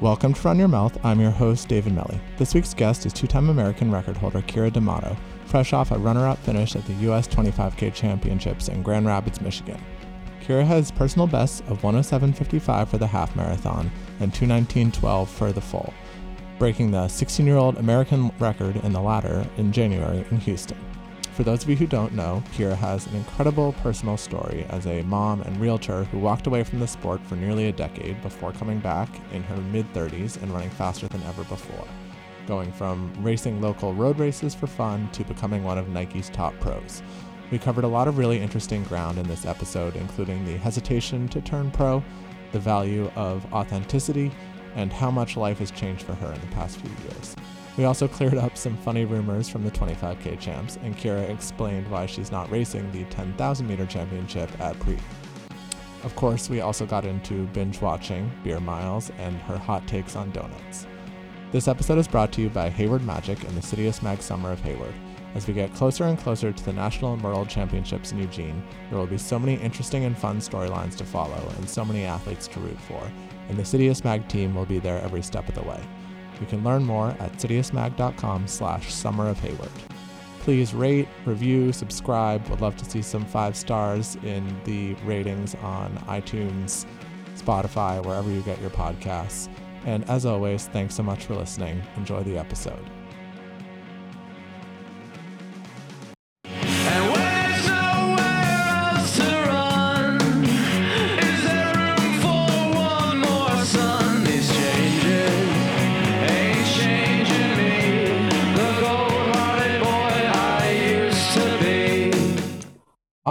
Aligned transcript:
Welcome 0.00 0.32
to 0.32 0.40
Run 0.48 0.58
Your 0.58 0.66
Mouth. 0.66 0.96
I'm 1.04 1.20
your 1.20 1.30
host, 1.30 1.68
David 1.68 1.92
Melly. 1.92 2.18
This 2.38 2.54
week's 2.54 2.72
guest 2.72 3.04
is 3.04 3.12
two 3.12 3.26
time 3.26 3.50
American 3.50 3.92
record 3.92 4.16
holder 4.16 4.40
Keira 4.40 4.72
D'Amato, 4.72 5.14
fresh 5.44 5.74
off 5.74 5.90
a 5.90 5.98
runner 5.98 6.26
up 6.26 6.38
finish 6.38 6.74
at 6.74 6.86
the 6.86 6.94
U.S. 6.94 7.28
25K 7.28 7.92
Championships 7.92 8.68
in 8.68 8.82
Grand 8.82 9.04
Rapids, 9.04 9.42
Michigan. 9.42 9.78
Kira 10.40 10.64
has 10.64 10.90
personal 10.90 11.26
bests 11.26 11.60
of 11.68 11.82
107.55 11.82 12.88
for 12.88 12.96
the 12.96 13.06
half 13.06 13.36
marathon 13.36 13.90
and 14.20 14.32
219.12 14.32 15.28
for 15.28 15.52
the 15.52 15.60
full, 15.60 15.92
breaking 16.58 16.90
the 16.92 17.06
16 17.06 17.44
year 17.44 17.58
old 17.58 17.76
American 17.76 18.32
record 18.38 18.76
in 18.76 18.94
the 18.94 19.02
latter 19.02 19.46
in 19.58 19.70
January 19.70 20.24
in 20.30 20.38
Houston. 20.38 20.78
For 21.40 21.44
those 21.44 21.62
of 21.62 21.70
you 21.70 21.76
who 21.76 21.86
don't 21.86 22.12
know, 22.12 22.42
Keira 22.52 22.76
has 22.76 23.06
an 23.06 23.16
incredible 23.16 23.72
personal 23.82 24.18
story 24.18 24.66
as 24.68 24.86
a 24.86 25.00
mom 25.04 25.40
and 25.40 25.58
realtor 25.58 26.04
who 26.04 26.18
walked 26.18 26.46
away 26.46 26.62
from 26.62 26.80
the 26.80 26.86
sport 26.86 27.18
for 27.22 27.34
nearly 27.34 27.68
a 27.68 27.72
decade 27.72 28.20
before 28.20 28.52
coming 28.52 28.78
back 28.78 29.08
in 29.32 29.42
her 29.44 29.56
mid 29.56 29.90
30s 29.94 30.36
and 30.42 30.52
running 30.52 30.68
faster 30.68 31.08
than 31.08 31.22
ever 31.22 31.42
before, 31.44 31.88
going 32.46 32.70
from 32.70 33.10
racing 33.20 33.62
local 33.62 33.94
road 33.94 34.18
races 34.18 34.54
for 34.54 34.66
fun 34.66 35.08
to 35.12 35.24
becoming 35.24 35.64
one 35.64 35.78
of 35.78 35.88
Nike's 35.88 36.28
top 36.28 36.52
pros. 36.60 37.02
We 37.50 37.58
covered 37.58 37.84
a 37.84 37.88
lot 37.88 38.06
of 38.06 38.18
really 38.18 38.38
interesting 38.38 38.84
ground 38.84 39.16
in 39.16 39.26
this 39.26 39.46
episode, 39.46 39.96
including 39.96 40.44
the 40.44 40.58
hesitation 40.58 41.26
to 41.28 41.40
turn 41.40 41.70
pro, 41.70 42.04
the 42.52 42.60
value 42.60 43.10
of 43.16 43.50
authenticity, 43.50 44.30
and 44.74 44.92
how 44.92 45.10
much 45.10 45.38
life 45.38 45.60
has 45.60 45.70
changed 45.70 46.02
for 46.02 46.12
her 46.16 46.34
in 46.34 46.40
the 46.42 46.46
past 46.48 46.76
few 46.80 46.90
years. 47.08 47.34
We 47.76 47.84
also 47.84 48.08
cleared 48.08 48.34
up 48.34 48.56
some 48.56 48.76
funny 48.78 49.04
rumors 49.04 49.48
from 49.48 49.64
the 49.64 49.70
25K 49.70 50.38
champs, 50.40 50.76
and 50.82 50.96
Keira 50.96 51.28
explained 51.30 51.88
why 51.90 52.06
she's 52.06 52.32
not 52.32 52.50
racing 52.50 52.90
the 52.92 53.04
10,000 53.04 53.66
meter 53.66 53.86
championship 53.86 54.50
at 54.60 54.78
Pre. 54.80 54.98
Of 56.02 56.16
course, 56.16 56.50
we 56.50 56.62
also 56.62 56.86
got 56.86 57.04
into 57.04 57.46
binge 57.48 57.80
watching, 57.80 58.30
beer 58.42 58.60
miles, 58.60 59.10
and 59.18 59.36
her 59.42 59.58
hot 59.58 59.86
takes 59.86 60.16
on 60.16 60.30
donuts. 60.30 60.86
This 61.52 61.68
episode 61.68 61.98
is 61.98 62.08
brought 62.08 62.32
to 62.32 62.40
you 62.40 62.48
by 62.48 62.70
Hayward 62.70 63.04
Magic 63.04 63.42
and 63.44 63.56
the 63.56 63.60
Citius 63.60 64.02
Mag 64.02 64.22
Summer 64.22 64.52
of 64.52 64.60
Hayward. 64.60 64.94
As 65.34 65.46
we 65.46 65.54
get 65.54 65.74
closer 65.74 66.04
and 66.04 66.18
closer 66.18 66.52
to 66.52 66.64
the 66.64 66.72
National 66.72 67.12
and 67.12 67.22
World 67.22 67.48
Championships 67.48 68.12
in 68.12 68.18
Eugene, 68.18 68.62
there 68.88 68.98
will 68.98 69.06
be 69.06 69.18
so 69.18 69.38
many 69.38 69.54
interesting 69.54 70.04
and 70.04 70.18
fun 70.18 70.38
storylines 70.38 70.96
to 70.96 71.04
follow 71.04 71.52
and 71.56 71.68
so 71.68 71.84
many 71.84 72.04
athletes 72.04 72.48
to 72.48 72.60
root 72.60 72.80
for, 72.80 73.00
and 73.48 73.56
the 73.56 73.62
Citius 73.62 74.04
Mag 74.04 74.26
team 74.28 74.54
will 74.54 74.64
be 74.64 74.78
there 74.78 75.00
every 75.02 75.22
step 75.22 75.48
of 75.48 75.54
the 75.54 75.62
way. 75.62 75.80
You 76.40 76.46
can 76.46 76.64
learn 76.64 76.84
more 76.84 77.10
at 77.20 77.32
citiusmag.com 77.34 78.46
slash 78.46 78.92
summer 78.92 79.28
of 79.28 79.38
Hayward. 79.40 79.70
Please 80.40 80.72
rate, 80.72 81.08
review, 81.26 81.72
subscribe. 81.72 82.46
Would 82.48 82.62
love 82.62 82.76
to 82.78 82.84
see 82.84 83.02
some 83.02 83.26
five 83.26 83.54
stars 83.54 84.16
in 84.24 84.58
the 84.64 84.94
ratings 85.04 85.54
on 85.56 85.92
iTunes, 86.08 86.86
Spotify, 87.36 88.04
wherever 88.04 88.30
you 88.30 88.40
get 88.42 88.60
your 88.60 88.70
podcasts. 88.70 89.48
And 89.84 90.08
as 90.08 90.24
always, 90.24 90.66
thanks 90.68 90.94
so 90.94 91.02
much 91.02 91.26
for 91.26 91.34
listening. 91.34 91.82
Enjoy 91.96 92.22
the 92.22 92.38
episode. 92.38 92.84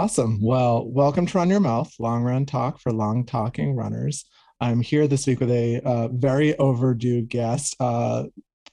Awesome. 0.00 0.38
Well, 0.40 0.88
welcome 0.88 1.26
to 1.26 1.36
Run 1.36 1.50
Your 1.50 1.60
Mouth, 1.60 1.92
long 1.98 2.22
run 2.22 2.46
talk 2.46 2.80
for 2.80 2.90
long 2.90 3.26
talking 3.26 3.76
runners. 3.76 4.24
I'm 4.58 4.80
here 4.80 5.06
this 5.06 5.26
week 5.26 5.40
with 5.40 5.50
a 5.50 5.82
uh, 5.84 6.08
very 6.08 6.56
overdue 6.56 7.20
guest, 7.20 7.76
uh, 7.80 8.24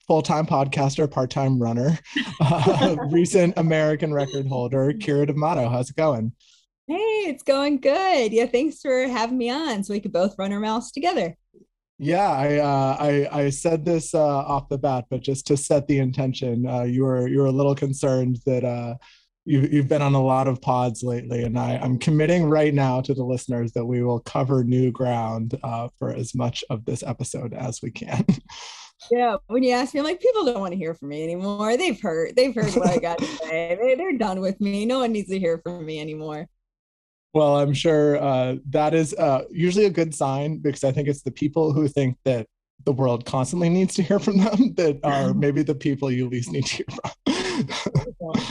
full 0.07 0.21
time 0.21 0.45
podcaster, 0.45 1.11
part 1.11 1.29
time 1.29 1.61
runner, 1.61 1.99
uh, 2.39 2.95
recent 3.09 3.57
American 3.57 4.13
record 4.13 4.47
holder, 4.47 4.93
Keira 4.93 5.27
D'Amato. 5.27 5.67
How's 5.67 5.89
it 5.89 5.97
going? 5.97 6.31
Hey, 6.87 7.25
it's 7.27 7.43
going 7.43 7.81
good. 7.81 8.31
Yeah, 8.31 8.45
thanks 8.45 8.79
for 8.79 9.05
having 9.09 9.37
me 9.37 9.49
on 9.49 9.83
so 9.83 9.93
we 9.93 9.99
could 9.99 10.13
both 10.13 10.35
run 10.39 10.53
our 10.53 10.61
mouths 10.61 10.93
together. 10.93 11.35
Yeah, 11.99 12.31
I 12.31 12.55
uh, 12.59 12.97
I, 13.01 13.39
I 13.41 13.49
said 13.49 13.83
this 13.83 14.15
uh, 14.15 14.25
off 14.25 14.69
the 14.69 14.77
bat, 14.77 15.07
but 15.09 15.23
just 15.23 15.45
to 15.47 15.57
set 15.57 15.89
the 15.89 15.99
intention, 15.99 16.65
uh, 16.65 16.83
you 16.83 17.03
were 17.03 17.27
you 17.27 17.39
were 17.39 17.47
a 17.47 17.51
little 17.51 17.75
concerned 17.75 18.39
that 18.45 18.97
uh, 19.47 19.49
you 19.49 19.69
you've 19.71 19.87
been 19.87 20.01
on 20.01 20.13
a 20.13 20.21
lot 20.21 20.47
of 20.47 20.61
pods 20.61 21.03
lately, 21.03 21.43
and 21.43 21.57
I 21.57 21.77
I'm 21.77 21.97
committing 21.97 22.45
right 22.45 22.73
now 22.73 23.01
to 23.01 23.13
the 23.13 23.23
listeners 23.23 23.71
that 23.73 23.85
we 23.85 24.03
will 24.03 24.19
cover 24.21 24.63
new 24.63 24.91
ground 24.91 25.57
uh, 25.63 25.89
for 25.97 26.13
as 26.13 26.35
much 26.35 26.63
of 26.69 26.85
this 26.85 27.03
episode 27.03 27.53
as 27.53 27.81
we 27.81 27.91
can. 27.91 28.25
Yeah, 29.11 29.37
when 29.47 29.63
you 29.63 29.71
ask 29.71 29.93
me, 29.93 29.99
I'm 29.99 30.05
like, 30.05 30.19
people 30.19 30.43
don't 30.43 30.59
want 30.59 30.71
to 30.71 30.77
hear 30.77 30.93
from 30.93 31.09
me 31.09 31.23
anymore. 31.23 31.77
They've 31.77 31.99
heard, 32.01 32.35
they've 32.35 32.53
heard 32.53 32.73
what 32.73 32.89
I 32.89 32.97
got 32.97 33.19
to 33.19 33.25
say. 33.25 33.77
They, 33.81 33.95
they're 33.95 34.17
done 34.17 34.41
with 34.41 34.59
me. 34.59 34.85
No 34.85 34.99
one 34.99 35.11
needs 35.11 35.29
to 35.29 35.39
hear 35.39 35.59
from 35.59 35.85
me 35.85 36.01
anymore. 36.01 36.47
Well, 37.33 37.57
I'm 37.57 37.73
sure 37.73 38.17
uh, 38.17 38.55
that 38.69 38.93
is 38.93 39.13
uh, 39.13 39.43
usually 39.51 39.85
a 39.85 39.91
good 39.91 40.15
sign 40.15 40.57
because 40.57 40.83
I 40.83 40.91
think 40.91 41.07
it's 41.07 41.21
the 41.21 41.31
people 41.31 41.73
who 41.73 41.87
think 41.87 42.17
that 42.25 42.47
the 42.85 42.93
world 42.93 43.25
constantly 43.25 43.69
needs 43.69 43.93
to 43.95 44.03
hear 44.03 44.19
from 44.19 44.37
them 44.37 44.73
that 44.75 44.99
are 45.03 45.33
maybe 45.35 45.61
the 45.61 45.75
people 45.75 46.09
you 46.09 46.27
least 46.27 46.51
need 46.51 46.65
to 46.65 46.83
hear 46.83 46.85
from. 47.25 48.43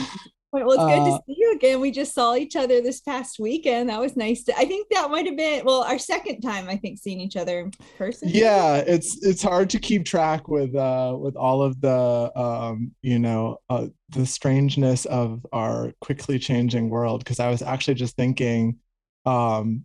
Well, 0.53 0.71
it's 0.71 0.83
good 0.83 1.01
Uh, 1.01 1.17
to 1.17 1.23
see 1.27 1.35
you 1.37 1.51
again. 1.53 1.81
We 1.81 1.91
just 1.91 2.13
saw 2.13 2.33
each 2.35 2.55
other 2.55 2.81
this 2.81 3.01
past 3.01 3.37
weekend. 3.37 3.89
That 3.89 3.99
was 3.99 4.15
nice. 4.15 4.43
To, 4.45 4.57
I 4.57 4.65
think 4.65 4.87
that 4.91 5.11
might 5.11 5.25
have 5.25 5.35
been 5.35 5.65
well 5.65 5.83
our 5.83 5.99
second 5.99 6.41
time. 6.41 6.69
I 6.69 6.77
think 6.77 6.97
seeing 6.99 7.19
each 7.19 7.35
other 7.35 7.59
in 7.59 7.71
person. 7.97 8.29
yeah 8.31 8.77
it's 8.77 9.23
it's 9.25 9.43
hard 9.43 9.69
to 9.71 9.79
keep 9.79 10.05
track 10.05 10.47
with 10.47 10.73
uh 10.75 11.15
with 11.19 11.35
all 11.35 11.61
of 11.61 11.79
the 11.81 12.31
um 12.39 12.91
you 13.01 13.19
know 13.19 13.57
uh 13.69 13.87
the 14.09 14.25
strangeness 14.25 15.05
of 15.05 15.45
our 15.51 15.91
quickly 16.01 16.39
changing 16.39 16.89
world 16.89 17.19
because 17.23 17.39
i 17.39 17.49
was 17.49 17.61
actually 17.61 17.93
just 17.93 18.15
thinking 18.15 18.77
um 19.25 19.83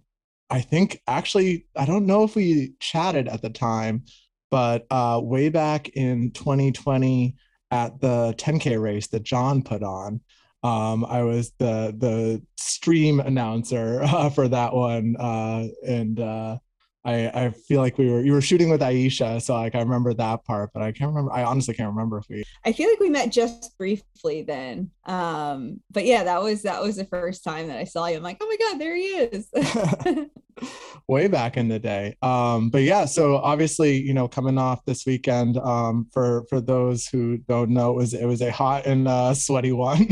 i 0.50 0.60
think 0.60 1.00
actually 1.08 1.66
i 1.76 1.84
don't 1.84 2.06
know 2.06 2.22
if 2.22 2.36
we 2.36 2.74
chatted 2.80 3.26
at 3.28 3.42
the 3.42 3.50
time 3.50 4.04
but 4.50 4.86
uh 4.90 5.20
way 5.22 5.48
back 5.48 5.88
in 5.90 6.30
2020 6.32 7.34
at 7.70 8.00
the 8.00 8.34
10k 8.38 8.80
race 8.80 9.08
that 9.08 9.22
john 9.22 9.62
put 9.62 9.82
on 9.82 10.20
um 10.62 11.04
i 11.06 11.22
was 11.22 11.52
the 11.58 11.94
the 11.98 12.42
stream 12.56 13.20
announcer 13.20 14.02
uh, 14.04 14.30
for 14.30 14.48
that 14.48 14.72
one 14.72 15.16
uh 15.18 15.66
and 15.86 16.20
uh 16.20 16.56
I, 17.04 17.46
I 17.46 17.50
feel 17.50 17.80
like 17.80 17.98
we 17.98 18.08
were 18.08 18.22
you 18.22 18.32
were 18.32 18.40
shooting 18.40 18.70
with 18.70 18.80
Aisha, 18.80 19.42
so 19.42 19.54
like 19.54 19.74
I 19.74 19.80
remember 19.80 20.14
that 20.14 20.44
part, 20.44 20.70
but 20.72 20.82
I 20.82 20.92
can't 20.92 21.08
remember. 21.08 21.32
I 21.32 21.42
honestly 21.42 21.74
can't 21.74 21.88
remember 21.88 22.18
if 22.18 22.26
we. 22.28 22.44
I 22.64 22.72
feel 22.72 22.88
like 22.88 23.00
we 23.00 23.10
met 23.10 23.32
just 23.32 23.76
briefly 23.76 24.42
then. 24.42 24.90
Um, 25.06 25.80
but 25.90 26.04
yeah, 26.04 26.22
that 26.22 26.40
was 26.40 26.62
that 26.62 26.80
was 26.80 26.96
the 26.96 27.04
first 27.04 27.42
time 27.42 27.66
that 27.68 27.78
I 27.78 27.84
saw 27.84 28.06
you. 28.06 28.16
I'm 28.16 28.22
like, 28.22 28.36
oh 28.40 28.46
my 28.46 28.56
god, 28.56 28.78
there 28.78 28.94
he 28.94 29.02
is. 29.02 29.48
way 31.08 31.28
back 31.28 31.56
in 31.56 31.68
the 31.68 31.78
day. 31.78 32.16
Um, 32.22 32.70
but 32.70 32.82
yeah, 32.82 33.04
so 33.04 33.36
obviously, 33.36 33.96
you 33.96 34.14
know, 34.14 34.28
coming 34.28 34.58
off 34.58 34.84
this 34.84 35.04
weekend, 35.06 35.58
um, 35.58 36.06
for 36.12 36.44
for 36.48 36.60
those 36.60 37.06
who 37.06 37.38
don't 37.38 37.70
know, 37.70 37.90
it 37.90 37.96
was 37.96 38.14
it 38.14 38.26
was 38.26 38.42
a 38.42 38.50
hot 38.52 38.86
and 38.86 39.08
uh, 39.08 39.34
sweaty 39.34 39.72
one 39.72 40.06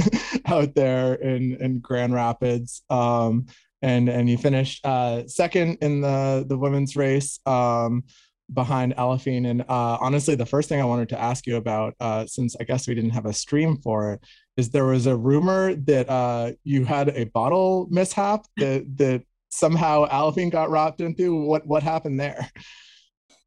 out 0.51 0.75
there 0.75 1.15
in 1.15 1.57
in 1.61 1.81
Grand 1.81 2.15
Rapids. 2.15 2.83
Um, 2.91 3.47
and 3.83 4.09
and 4.09 4.29
you 4.29 4.37
finished 4.37 4.85
uh, 4.85 5.27
second 5.27 5.79
in 5.81 6.01
the 6.01 6.45
the 6.47 6.59
women's 6.59 6.97
race. 6.97 7.39
Um, 7.47 8.05
behind 8.53 8.95
Aliphine. 8.97 9.49
And 9.49 9.63
uh, 9.63 9.99
honestly, 10.01 10.35
the 10.35 10.47
first 10.47 10.69
thing 10.69 10.81
I 10.81 10.85
wanted 10.85 11.09
to 11.11 11.21
ask 11.21 11.47
you 11.47 11.57
about, 11.57 11.95
uh, 12.01 12.27
since 12.27 12.57
I 12.59 12.65
guess 12.65 12.89
we 12.89 12.95
didn't 12.95 13.11
have 13.11 13.27
a 13.27 13.33
stream 13.33 13.77
for 13.77 14.15
it, 14.15 14.21
is 14.57 14.71
there 14.71 14.87
was 14.87 15.07
a 15.07 15.17
rumor 15.17 15.75
that 15.75 16.09
uh, 16.09 16.53
you 16.65 16.85
had 16.85 17.11
a 17.11 17.25
bottle 17.25 17.87
mishap 17.91 18.47
that 18.57 18.85
that 18.97 19.23
somehow 19.51 20.07
Aliphine 20.07 20.51
got 20.51 20.71
wrapped 20.71 21.01
into. 21.01 21.35
What 21.35 21.67
what 21.67 21.83
happened 21.83 22.21
there? 22.21 22.51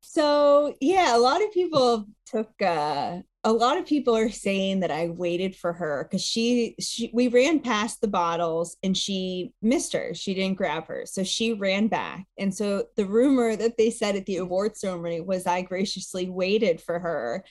So 0.02 0.76
yeah, 0.80 1.16
a 1.16 1.20
lot 1.20 1.44
of 1.44 1.52
people 1.52 2.06
took 2.26 2.50
uh 2.62 3.20
a 3.46 3.52
lot 3.52 3.78
of 3.78 3.86
people 3.86 4.16
are 4.16 4.30
saying 4.30 4.80
that 4.80 4.92
I 4.92 5.10
waited 5.10 5.56
for 5.56 5.74
her 5.74 6.08
because 6.08 6.24
she 6.24 6.76
she 6.80 7.12
we 7.14 7.28
ran 7.28 7.60
past 7.60 8.00
the 8.00 8.08
bottles 8.08 8.78
and 8.84 8.96
she 8.96 9.54
missed 9.62 9.92
her. 9.94 10.14
She 10.14 10.34
didn't 10.34 10.58
grab 10.58 10.88
her. 10.88 11.04
So 11.06 11.24
she 11.24 11.54
ran 11.54 11.88
back. 11.88 12.26
And 12.38 12.56
so 12.56 12.86
the 12.96 13.06
rumor 13.06 13.56
that 13.56 13.78
they 13.78 13.90
said 13.90 14.16
at 14.16 14.26
the 14.26 14.38
award 14.38 14.78
ceremony 14.78 15.20
was 15.20 15.46
I 15.46 15.62
graciously 15.62 16.30
waited 16.30 16.80
for 16.80 17.00
her 17.00 17.44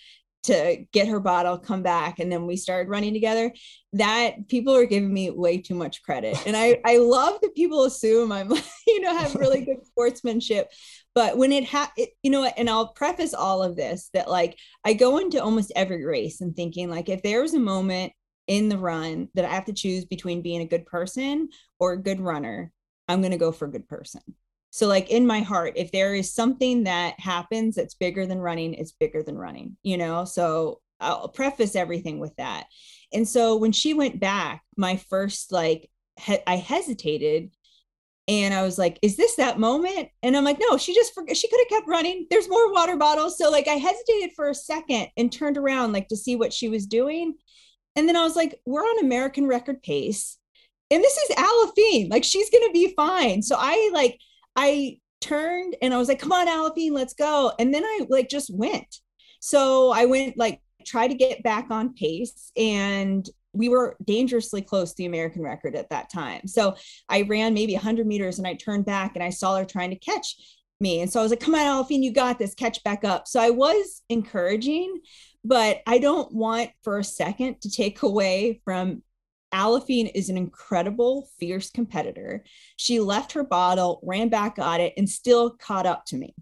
to 0.45 0.85
get 0.93 1.07
her 1.07 1.21
bottle, 1.21 1.57
come 1.57 1.83
back, 1.83 2.19
and 2.19 2.31
then 2.31 2.47
we 2.47 2.57
started 2.57 2.91
running 2.91 3.13
together. 3.13 3.53
That 3.93 4.49
people 4.49 4.75
are 4.75 4.87
giving 4.87 5.13
me 5.13 5.31
way 5.31 5.59
too 5.59 5.75
much 5.75 6.03
credit. 6.03 6.37
And 6.47 6.57
I 6.57 6.81
I 6.87 6.97
love 6.97 7.41
that 7.43 7.55
people 7.55 7.85
assume 7.85 8.33
I'm 8.33 8.51
you 8.87 9.01
know 9.01 9.17
have 9.17 9.35
really 9.35 9.65
good 9.65 9.85
sportsmanship 9.87 10.71
but 11.15 11.37
when 11.37 11.53
it 11.53 11.65
ha 11.65 11.91
it, 11.97 12.11
you 12.23 12.31
know 12.31 12.45
and 12.45 12.69
i'll 12.71 12.89
preface 12.89 13.35
all 13.35 13.63
of 13.63 13.77
this 13.77 14.11
that 14.15 14.29
like 14.31 14.59
i 14.85 14.93
go 14.93 15.19
into 15.19 15.43
almost 15.43 15.73
every 15.77 16.05
race 16.05 16.41
and 16.41 16.55
thinking 16.57 16.89
like 16.91 17.09
if 17.09 17.23
there's 17.23 17.55
a 17.55 17.59
moment 17.61 18.13
in 18.47 18.69
the 18.69 18.79
run 18.79 19.29
that 19.35 19.45
i 19.45 19.49
have 19.49 19.65
to 19.65 19.73
choose 19.73 20.05
between 20.05 20.43
being 20.43 20.61
a 20.63 20.67
good 20.67 20.87
person 20.87 21.49
or 21.79 21.93
a 21.93 22.03
good 22.03 22.21
runner 22.21 22.73
i'm 23.09 23.21
going 23.21 23.33
to 23.33 23.39
go 23.39 23.53
for 23.53 23.67
a 23.67 23.71
good 23.73 23.89
person 23.89 24.23
So, 24.71 24.87
like 24.87 25.11
in 25.11 25.27
my 25.27 25.41
heart, 25.41 25.75
if 25.77 25.93
there 25.93 26.15
is 26.15 26.35
something 26.35 26.85
that 26.85 27.21
happens 27.21 27.75
that's 27.75 27.95
bigger 27.95 28.27
than 28.27 28.39
running, 28.41 28.73
it's 28.75 28.93
bigger 28.93 29.23
than 29.23 29.37
running, 29.37 29.77
you 29.83 29.99
know? 29.99 30.25
So, 30.25 30.81
I'll 30.99 31.29
preface 31.29 31.77
everything 31.77 32.21
with 32.21 32.35
that. 32.37 32.65
And 33.13 33.29
so, 33.29 33.57
when 33.57 33.73
she 33.73 33.93
went 33.93 34.19
back, 34.19 34.63
my 34.77 34.97
first, 35.11 35.53
like, 35.53 35.91
he- 36.19 36.47
I 36.47 36.57
hesitated 36.57 37.51
and 38.29 38.55
I 38.55 38.63
was 38.63 38.79
like, 38.79 38.99
is 39.03 39.17
this 39.17 39.37
that 39.37 39.59
moment? 39.59 40.09
And 40.23 40.37
I'm 40.37 40.45
like, 40.45 40.59
no, 40.61 40.77
she 40.77 40.95
just 40.95 41.15
forgot. 41.15 41.37
She 41.37 41.49
could 41.49 41.61
have 41.61 41.69
kept 41.69 41.89
running. 41.89 42.27
There's 42.31 42.49
more 42.49 42.73
water 42.73 42.97
bottles. 42.97 43.37
So, 43.37 43.51
like, 43.51 43.69
I 43.69 43.75
hesitated 43.75 44.31
for 44.37 44.49
a 44.49 44.55
second 44.55 45.09
and 45.17 45.31
turned 45.31 45.59
around, 45.59 45.93
like, 45.93 46.09
to 46.09 46.17
see 46.17 46.37
what 46.37 46.53
she 46.53 46.69
was 46.69 46.87
doing. 46.87 47.35
And 47.97 48.09
then 48.09 48.17
I 48.17 48.23
was 48.23 48.37
like, 48.37 48.61
we're 48.65 48.83
on 48.83 49.05
American 49.05 49.47
record 49.47 49.83
pace. 49.83 50.39
And 50.91 51.03
this 51.03 51.17
is 51.17 51.37
Aliphine. 51.37 52.11
Like, 52.11 52.25
she's 52.25 52.49
to 52.51 52.71
be 52.73 52.95
fine. 52.95 53.43
So, 53.43 53.57
I, 53.59 53.91
like, 53.93 54.19
I 54.57 54.99
turned 55.23 55.77
and 55.81 55.95
I 55.95 55.99
was 55.99 56.09
like, 56.09 56.19
come 56.19 56.33
on, 56.33 56.49
Aliphine, 56.49 56.93
let's 56.93 57.15
go. 57.15 57.53
And 57.59 57.73
then 57.73 57.85
I 57.85 58.01
like 58.11 58.29
just 58.29 58.55
went. 58.55 58.99
So 59.41 59.91
I 59.91 60.05
went 60.05 60.37
like 60.37 60.61
try 60.85 61.09
to 61.09 61.15
get 61.15 61.43
back 61.43 61.71
on 61.71 61.95
pace 61.95 62.51
and 62.57 63.27
we 63.53 63.69
were 63.69 63.97
dangerously 64.05 64.63
close 64.63 64.91
to 64.91 64.97
the 64.99 65.07
American 65.07 65.43
record 65.43 65.75
at 65.75 65.91
that 65.91 66.11
time. 66.11 66.47
So 66.47 66.77
I 67.09 67.23
ran 67.23 67.55
maybe 67.55 67.75
100 67.75 68.07
meters 68.07 68.39
and 68.39 68.47
I 68.47 68.55
turned 68.55 68.85
back 68.85 69.13
and 69.15 69.23
I 69.23 69.31
saw 69.31 69.57
her 69.57 69.65
trying 69.65 69.91
to 69.91 69.97
catch 69.97 70.37
me. 70.81 71.01
And 71.01 71.11
so 71.11 71.21
I 71.21 71.23
was 71.23 71.31
like, 71.31 71.41
come 71.41 71.55
on, 71.55 71.61
Aliphine, 71.61 72.03
you 72.03 72.13
got 72.13 72.39
this, 72.39 72.55
catch 72.55 72.83
back 72.83 73.05
up. 73.05 73.29
So 73.29 73.41
I 73.41 73.51
was 73.51 74.03
encouraging, 74.09 75.01
but 75.45 75.81
I 75.87 75.99
don't 75.99 76.33
want 76.33 76.71
for 76.83 76.99
a 76.99 77.05
second 77.05 77.61
to 77.63 77.71
take 77.71 78.03
away 78.03 78.61
from 78.65 79.03
Aliphine 79.53 80.11
is 80.15 80.31
an 80.31 80.39
incredible, 80.39 81.29
fierce 81.39 81.71
competitor. 81.71 82.43
She 82.77 83.01
left 83.01 83.33
her 83.33 83.45
bottle, 83.45 84.01
ran 84.03 84.31
back 84.31 84.59
at 84.59 84.81
it, 84.81 84.95
and 84.97 85.09
still 85.09 85.51
caught 85.51 85.85
up 85.85 86.07
to 86.07 86.17
me. 86.17 86.35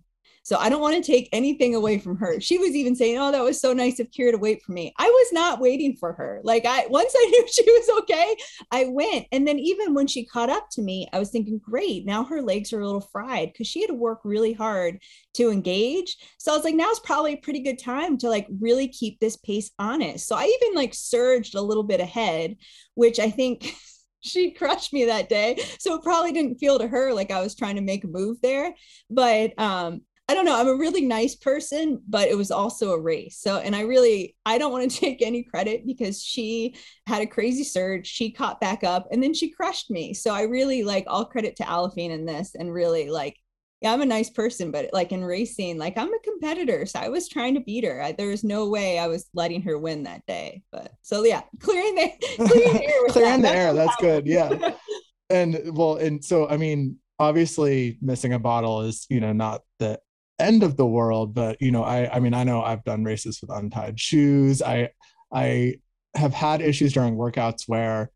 So 0.42 0.56
I 0.56 0.68
don't 0.70 0.80
want 0.80 0.96
to 0.96 1.12
take 1.12 1.28
anything 1.32 1.74
away 1.74 1.98
from 1.98 2.16
her. 2.16 2.40
She 2.40 2.58
was 2.58 2.70
even 2.70 2.96
saying, 2.96 3.18
"Oh, 3.18 3.30
that 3.30 3.42
was 3.42 3.60
so 3.60 3.72
nice 3.72 4.00
of 4.00 4.10
Keira 4.10 4.32
to 4.32 4.38
wait 4.38 4.62
for 4.62 4.72
me." 4.72 4.92
I 4.98 5.04
was 5.06 5.32
not 5.32 5.60
waiting 5.60 5.96
for 5.96 6.14
her. 6.14 6.40
Like 6.42 6.64
I 6.64 6.86
once 6.88 7.12
I 7.14 7.26
knew 7.30 7.46
she 7.52 7.62
was 7.64 8.00
okay, 8.00 8.36
I 8.70 8.86
went. 8.86 9.26
And 9.32 9.46
then 9.46 9.58
even 9.58 9.94
when 9.94 10.06
she 10.06 10.24
caught 10.24 10.48
up 10.48 10.68
to 10.72 10.82
me, 10.82 11.08
I 11.12 11.18
was 11.18 11.30
thinking, 11.30 11.58
"Great, 11.58 12.06
now 12.06 12.24
her 12.24 12.40
legs 12.40 12.72
are 12.72 12.80
a 12.80 12.86
little 12.86 13.06
fried 13.12 13.52
because 13.52 13.66
she 13.66 13.82
had 13.82 13.88
to 13.88 13.94
work 13.94 14.20
really 14.24 14.52
hard 14.52 14.98
to 15.34 15.50
engage." 15.50 16.16
So 16.38 16.52
I 16.52 16.56
was 16.56 16.64
like, 16.64 16.74
"Now's 16.74 17.00
probably 17.00 17.34
a 17.34 17.38
pretty 17.38 17.60
good 17.60 17.78
time 17.78 18.16
to 18.18 18.28
like 18.28 18.46
really 18.60 18.88
keep 18.88 19.20
this 19.20 19.36
pace 19.36 19.70
honest." 19.78 20.26
So 20.26 20.36
I 20.36 20.44
even 20.44 20.74
like 20.74 20.94
surged 20.94 21.54
a 21.54 21.62
little 21.62 21.84
bit 21.84 22.00
ahead, 22.00 22.56
which 22.94 23.18
I 23.18 23.30
think 23.30 23.74
she 24.20 24.50
crushed 24.52 24.92
me 24.92 25.04
that 25.06 25.28
day. 25.28 25.58
So 25.78 25.94
it 25.94 26.02
probably 26.02 26.32
didn't 26.32 26.58
feel 26.58 26.78
to 26.78 26.88
her 26.88 27.12
like 27.12 27.30
I 27.30 27.42
was 27.42 27.54
trying 27.54 27.76
to 27.76 27.82
make 27.82 28.04
a 28.04 28.08
move 28.08 28.38
there. 28.42 28.74
But 29.08 29.58
um, 29.58 30.02
I 30.30 30.34
don't 30.34 30.44
know. 30.44 30.56
I'm 30.56 30.68
a 30.68 30.76
really 30.76 31.04
nice 31.04 31.34
person, 31.34 32.00
but 32.08 32.28
it 32.28 32.36
was 32.36 32.52
also 32.52 32.92
a 32.92 33.00
race. 33.00 33.36
So, 33.36 33.56
and 33.56 33.74
I 33.74 33.80
really, 33.80 34.36
I 34.46 34.58
don't 34.58 34.70
want 34.70 34.88
to 34.88 34.96
take 35.00 35.22
any 35.22 35.42
credit 35.42 35.84
because 35.84 36.22
she 36.22 36.76
had 37.08 37.20
a 37.20 37.26
crazy 37.26 37.64
surge. 37.64 38.06
She 38.06 38.30
caught 38.30 38.60
back 38.60 38.84
up 38.84 39.08
and 39.10 39.20
then 39.20 39.34
she 39.34 39.50
crushed 39.50 39.90
me. 39.90 40.14
So 40.14 40.32
I 40.32 40.42
really 40.42 40.84
like 40.84 41.02
all 41.08 41.24
credit 41.24 41.56
to 41.56 41.64
Aliphine 41.64 42.12
in 42.12 42.26
this 42.26 42.54
and 42.54 42.72
really 42.72 43.10
like, 43.10 43.38
yeah, 43.80 43.92
I'm 43.92 44.02
a 44.02 44.06
nice 44.06 44.30
person, 44.30 44.70
but 44.70 44.90
like 44.92 45.10
in 45.10 45.24
racing, 45.24 45.78
like 45.78 45.98
I'm 45.98 46.14
a 46.14 46.18
competitor. 46.20 46.86
So 46.86 47.00
I 47.00 47.08
was 47.08 47.28
trying 47.28 47.54
to 47.54 47.60
beat 47.60 47.82
her. 47.82 48.00
I, 48.00 48.12
there 48.12 48.28
was 48.28 48.44
no 48.44 48.68
way 48.68 49.00
I 49.00 49.08
was 49.08 49.28
letting 49.34 49.62
her 49.62 49.78
win 49.80 50.04
that 50.04 50.24
day. 50.26 50.62
But 50.70 50.92
so 51.02 51.24
yeah, 51.24 51.42
clearing 51.58 51.96
the 51.96 52.12
clearing 52.36 52.74
the 52.74 52.84
air. 52.84 53.06
clearing 53.08 53.42
the 53.42 53.50
air. 53.50 53.74
That's 53.74 53.96
good. 53.96 54.28
Yeah. 54.28 54.74
and 55.28 55.76
well, 55.76 55.96
and 55.96 56.24
so 56.24 56.48
I 56.48 56.56
mean, 56.56 56.98
obviously 57.18 57.98
missing 58.00 58.32
a 58.32 58.38
bottle 58.38 58.82
is, 58.82 59.06
you 59.10 59.18
know, 59.18 59.32
not 59.32 59.62
the 59.80 59.98
end 60.40 60.62
of 60.62 60.76
the 60.76 60.86
world 60.86 61.34
but 61.34 61.60
you 61.60 61.70
know 61.70 61.82
i 61.82 62.08
i 62.14 62.20
mean 62.20 62.34
i 62.34 62.44
know 62.44 62.62
i've 62.62 62.84
done 62.84 63.04
races 63.04 63.40
with 63.40 63.50
untied 63.50 63.98
shoes. 63.98 64.62
I 64.62 64.90
i 65.32 65.74
have 66.14 66.34
had 66.34 66.60
issues 66.60 66.92
during 66.92 67.16
workouts 67.16 67.64
where 67.66 68.10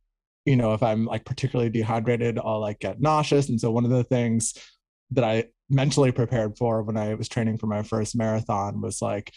you 0.45 0.57
know 0.57 0.75
if 0.75 0.83
i'm 0.83 1.07
like 1.07 1.25
particularly 1.25 1.71
dehydrated 1.71 2.39
i'll 2.39 2.61
like 2.61 2.81
get 2.81 3.01
nauseous. 3.01 3.49
And 3.49 3.61
so 3.61 3.71
one 3.71 3.85
of 3.85 3.91
the 3.91 4.05
things 4.05 4.55
that 5.11 5.25
i 5.25 5.45
mentally 5.71 6.13
prepared 6.13 6.57
for 6.59 6.83
when 6.83 6.97
i 6.97 7.15
was 7.15 7.29
training 7.29 7.59
for 7.59 7.67
my 7.67 7.83
first 7.83 8.17
marathon 8.17 8.81
was 8.81 9.01
like 9.01 9.33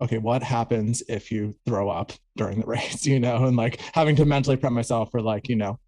okay 0.00 0.18
what 0.18 0.42
happens 0.42 1.02
if 1.08 1.30
you 1.30 1.54
throw 1.66 1.88
up 1.88 2.12
during 2.36 2.60
the 2.60 2.66
race 2.76 3.06
you 3.06 3.20
know? 3.20 3.44
And 3.44 3.56
like 3.56 3.80
having 3.94 4.16
to 4.16 4.24
mentally 4.24 4.56
prep 4.56 4.72
myself 4.72 5.10
for 5.10 5.22
like 5.22 5.48
you 5.48 5.56
know 5.56 5.78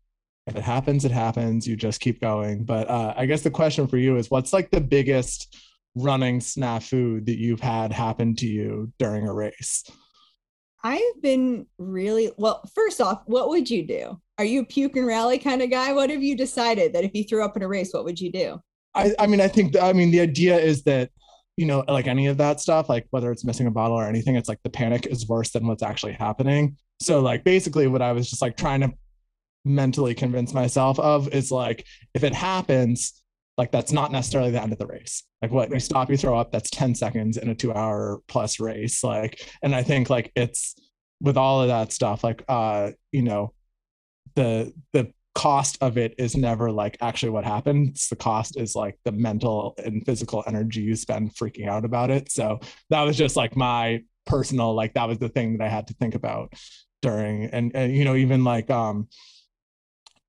if 0.46 0.56
it 0.56 0.62
happens 0.62 1.04
it 1.04 1.10
happens. 1.10 1.66
You 1.66 1.74
just 1.74 2.00
keep 2.00 2.20
going. 2.20 2.64
But 2.64 2.88
uh, 2.88 3.14
i 3.16 3.26
guess 3.26 3.42
the 3.42 3.50
question 3.50 3.86
for 3.86 3.96
you 3.96 4.16
is 4.16 4.30
what's 4.30 4.52
like 4.52 4.70
the 4.70 4.80
biggest 4.80 5.56
running 5.94 6.40
snafu 6.40 7.24
that 7.24 7.38
you've 7.38 7.60
had 7.60 7.92
happen 7.92 8.34
to 8.36 8.46
you 8.46 8.92
during 8.98 9.26
a 9.26 9.32
race? 9.32 9.84
I've 10.82 11.22
been 11.22 11.66
really 11.78 12.30
well. 12.36 12.62
First 12.74 13.00
off, 13.00 13.22
what 13.26 13.48
would 13.48 13.70
you 13.70 13.86
do? 13.86 14.20
Are 14.38 14.44
you 14.44 14.60
a 14.62 14.64
puke 14.66 14.96
and 14.96 15.06
rally 15.06 15.38
kind 15.38 15.62
of 15.62 15.70
guy? 15.70 15.92
What 15.92 16.10
have 16.10 16.22
you 16.22 16.36
decided 16.36 16.92
that 16.92 17.04
if 17.04 17.12
you 17.14 17.24
threw 17.24 17.44
up 17.44 17.56
in 17.56 17.62
a 17.62 17.68
race, 17.68 17.92
what 17.92 18.04
would 18.04 18.20
you 18.20 18.30
do? 18.30 18.60
I, 18.94 19.14
I 19.18 19.26
mean, 19.26 19.40
I 19.40 19.48
think, 19.48 19.76
I 19.80 19.92
mean, 19.92 20.10
the 20.10 20.20
idea 20.20 20.58
is 20.58 20.82
that, 20.84 21.10
you 21.56 21.66
know, 21.66 21.84
like 21.88 22.06
any 22.06 22.26
of 22.26 22.36
that 22.36 22.60
stuff, 22.60 22.88
like 22.88 23.06
whether 23.10 23.30
it's 23.32 23.44
missing 23.44 23.66
a 23.66 23.70
bottle 23.70 23.96
or 23.96 24.06
anything, 24.06 24.36
it's 24.36 24.48
like 24.48 24.58
the 24.62 24.70
panic 24.70 25.06
is 25.06 25.28
worse 25.28 25.50
than 25.50 25.66
what's 25.66 25.82
actually 25.82 26.12
happening. 26.12 26.76
So, 27.00 27.20
like, 27.20 27.44
basically, 27.44 27.86
what 27.86 28.02
I 28.02 28.12
was 28.12 28.28
just 28.28 28.42
like 28.42 28.56
trying 28.56 28.80
to 28.80 28.92
mentally 29.64 30.14
convince 30.14 30.52
myself 30.52 30.98
of 30.98 31.28
is 31.28 31.50
like, 31.50 31.86
if 32.12 32.24
it 32.24 32.34
happens, 32.34 33.22
like 33.56 33.70
that's 33.70 33.92
not 33.92 34.10
necessarily 34.10 34.50
the 34.50 34.62
end 34.62 34.72
of 34.72 34.78
the 34.78 34.86
race. 34.86 35.22
Like 35.40 35.52
what 35.52 35.70
you 35.70 35.80
stop, 35.80 36.10
you 36.10 36.16
throw 36.16 36.38
up, 36.38 36.50
that's 36.50 36.70
10 36.70 36.94
seconds 36.94 37.36
in 37.36 37.48
a 37.48 37.54
two 37.54 37.72
hour 37.72 38.20
plus 38.26 38.58
race. 38.58 39.04
Like, 39.04 39.48
and 39.62 39.74
I 39.74 39.82
think 39.82 40.10
like 40.10 40.32
it's 40.34 40.74
with 41.20 41.36
all 41.36 41.62
of 41.62 41.68
that 41.68 41.92
stuff, 41.92 42.24
like 42.24 42.44
uh, 42.48 42.90
you 43.12 43.22
know, 43.22 43.52
the 44.34 44.72
the 44.92 45.12
cost 45.34 45.78
of 45.80 45.98
it 45.98 46.14
is 46.16 46.36
never 46.36 46.70
like 46.70 46.96
actually 47.00 47.30
what 47.30 47.44
happens. 47.44 48.08
The 48.08 48.16
cost 48.16 48.56
is 48.56 48.74
like 48.74 48.98
the 49.04 49.12
mental 49.12 49.74
and 49.84 50.04
physical 50.04 50.44
energy 50.46 50.80
you 50.82 50.96
spend 50.96 51.34
freaking 51.34 51.68
out 51.68 51.84
about 51.84 52.10
it. 52.10 52.30
So 52.30 52.60
that 52.90 53.02
was 53.02 53.16
just 53.16 53.36
like 53.36 53.56
my 53.56 54.02
personal, 54.26 54.74
like 54.74 54.94
that 54.94 55.08
was 55.08 55.18
the 55.18 55.28
thing 55.28 55.58
that 55.58 55.64
I 55.64 55.68
had 55.68 55.88
to 55.88 55.94
think 55.94 56.14
about 56.14 56.52
during 57.02 57.46
and, 57.46 57.74
and 57.74 57.94
you 57.94 58.04
know, 58.04 58.14
even 58.14 58.44
like 58.44 58.70
um 58.70 59.08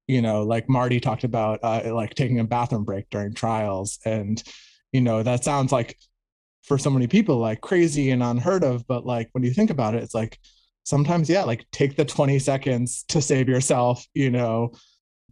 you 0.08 0.22
know 0.22 0.44
like 0.44 0.70
marty 0.70 1.00
talked 1.00 1.24
about 1.24 1.60
uh, 1.64 1.94
like 1.94 2.16
taking 2.16 2.40
a 2.40 2.44
bathroom 2.44 2.84
break 2.84 3.10
during 3.10 3.34
trials. 3.34 4.00
And 4.06 4.42
you 4.92 5.02
know 5.02 5.24
that 5.24 5.44
sounds 5.44 5.72
like 5.72 5.98
for 6.64 6.78
so 6.78 6.90
many 6.90 7.08
people 7.08 7.38
like 7.38 7.62
crazy 7.62 8.12
and 8.12 8.24
unheard 8.24 8.64
of. 8.64 8.88
But 8.88 9.06
like 9.06 9.30
when 9.34 9.44
you 9.44 9.52
think 9.52 9.70
about 9.70 9.96
it 9.96 10.04
it's 10.04 10.16
like 10.16 10.40
sometimes 10.86 11.30
yeah 11.30 11.44
like 11.44 11.66
take 11.72 11.96
the 11.96 12.06
20 12.06 12.40
seconds 12.40 13.04
to 13.10 13.22
save 13.22 13.50
yourself 13.50 14.06
you 14.14 14.30
know 14.30 14.72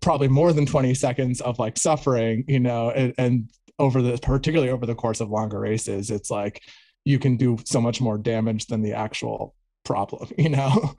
probably 0.02 0.28
more 0.28 0.52
than 0.52 0.66
20 0.66 0.94
seconds 0.94 1.40
of 1.42 1.58
like 1.60 1.78
suffering 1.78 2.44
you 2.48 2.60
know 2.60 2.90
and, 2.90 3.14
and 3.18 3.50
over 3.80 4.02
the 4.02 4.18
particularly 4.18 4.72
over 4.72 4.86
the 4.86 4.96
course 4.96 5.22
of 5.22 5.30
longer 5.30 5.60
races 5.60 6.10
it's 6.12 6.30
like 6.30 6.62
you 7.06 7.20
can 7.20 7.38
do 7.38 7.58
so 7.66 7.80
much 7.80 8.02
more 8.02 8.18
damage 8.18 8.66
than 8.66 8.82
the 8.82 8.94
actual 8.94 9.56
problem 9.86 10.30
you 10.38 10.50
know 10.50 10.94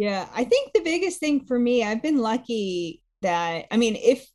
Yeah, 0.00 0.26
I 0.34 0.44
think 0.44 0.72
the 0.72 0.80
biggest 0.80 1.20
thing 1.20 1.44
for 1.44 1.58
me, 1.58 1.84
I've 1.84 2.00
been 2.00 2.16
lucky 2.16 3.02
that 3.20 3.66
I 3.70 3.76
mean, 3.76 3.96
if 3.96 4.26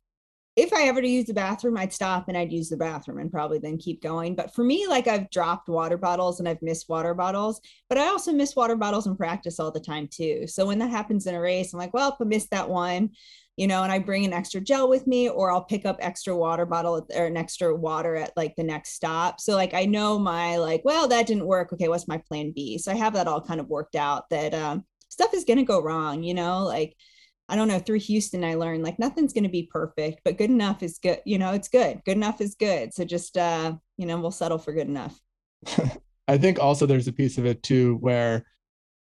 if 0.54 0.72
I 0.72 0.84
ever 0.84 1.02
to 1.02 1.08
use 1.08 1.26
the 1.26 1.34
bathroom, 1.34 1.76
I'd 1.76 1.92
stop 1.92 2.28
and 2.28 2.38
I'd 2.38 2.52
use 2.52 2.68
the 2.68 2.76
bathroom 2.76 3.18
and 3.18 3.32
probably 3.32 3.58
then 3.58 3.76
keep 3.76 4.00
going. 4.00 4.36
But 4.36 4.54
for 4.54 4.62
me, 4.62 4.86
like 4.86 5.08
I've 5.08 5.28
dropped 5.30 5.68
water 5.68 5.98
bottles 5.98 6.38
and 6.38 6.48
I've 6.48 6.62
missed 6.62 6.88
water 6.88 7.14
bottles, 7.14 7.60
but 7.88 7.98
I 7.98 8.06
also 8.06 8.32
miss 8.32 8.54
water 8.54 8.76
bottles 8.76 9.08
in 9.08 9.16
practice 9.16 9.58
all 9.58 9.72
the 9.72 9.80
time 9.80 10.08
too. 10.08 10.46
So 10.46 10.66
when 10.66 10.78
that 10.78 10.90
happens 10.90 11.26
in 11.26 11.34
a 11.34 11.40
race, 11.40 11.72
I'm 11.72 11.80
like, 11.80 11.92
well, 11.92 12.10
if 12.10 12.16
I 12.20 12.24
missed 12.26 12.52
that 12.52 12.70
one, 12.70 13.10
you 13.56 13.66
know, 13.66 13.82
and 13.82 13.90
I 13.90 13.98
bring 13.98 14.24
an 14.24 14.32
extra 14.32 14.60
gel 14.60 14.88
with 14.88 15.08
me, 15.08 15.28
or 15.28 15.50
I'll 15.50 15.64
pick 15.64 15.84
up 15.84 15.96
extra 16.00 16.36
water 16.36 16.66
bottle 16.66 17.06
or 17.16 17.26
an 17.26 17.36
extra 17.36 17.74
water 17.74 18.14
at 18.14 18.36
like 18.36 18.54
the 18.56 18.62
next 18.62 18.92
stop. 18.94 19.40
So 19.40 19.56
like 19.56 19.74
I 19.74 19.86
know 19.86 20.16
my 20.16 20.58
like, 20.58 20.82
well, 20.84 21.08
that 21.08 21.26
didn't 21.26 21.46
work. 21.46 21.72
Okay, 21.72 21.88
what's 21.88 22.06
my 22.06 22.18
plan 22.18 22.52
B? 22.54 22.78
So 22.78 22.92
I 22.92 22.96
have 22.96 23.14
that 23.14 23.26
all 23.26 23.40
kind 23.40 23.60
of 23.60 23.68
worked 23.68 23.96
out 23.96 24.28
that 24.30 24.54
um 24.54 24.84
stuff 25.16 25.32
is 25.32 25.44
going 25.44 25.56
to 25.56 25.64
go 25.64 25.82
wrong, 25.82 26.22
you 26.22 26.34
know, 26.34 26.64
like 26.64 26.94
I 27.48 27.56
don't 27.56 27.68
know, 27.68 27.78
through 27.78 28.00
Houston, 28.00 28.44
I 28.44 28.54
learned 28.54 28.82
like 28.82 28.98
nothing's 28.98 29.32
going 29.32 29.44
to 29.44 29.50
be 29.50 29.68
perfect, 29.72 30.20
but 30.24 30.36
good 30.36 30.50
enough 30.50 30.82
is 30.82 30.98
good. 30.98 31.20
You 31.24 31.38
know, 31.38 31.52
it's 31.52 31.68
good. 31.68 32.02
Good 32.04 32.16
enough 32.16 32.40
is 32.40 32.54
good. 32.54 32.92
So 32.92 33.04
just, 33.04 33.38
uh, 33.38 33.74
you 33.96 34.06
know, 34.06 34.20
we'll 34.20 34.30
settle 34.30 34.58
for 34.58 34.72
good 34.72 34.88
enough. 34.88 35.18
I 36.28 36.38
think 36.38 36.58
also 36.58 36.86
there's 36.86 37.08
a 37.08 37.12
piece 37.12 37.38
of 37.38 37.46
it 37.46 37.62
too 37.62 37.96
where 38.00 38.44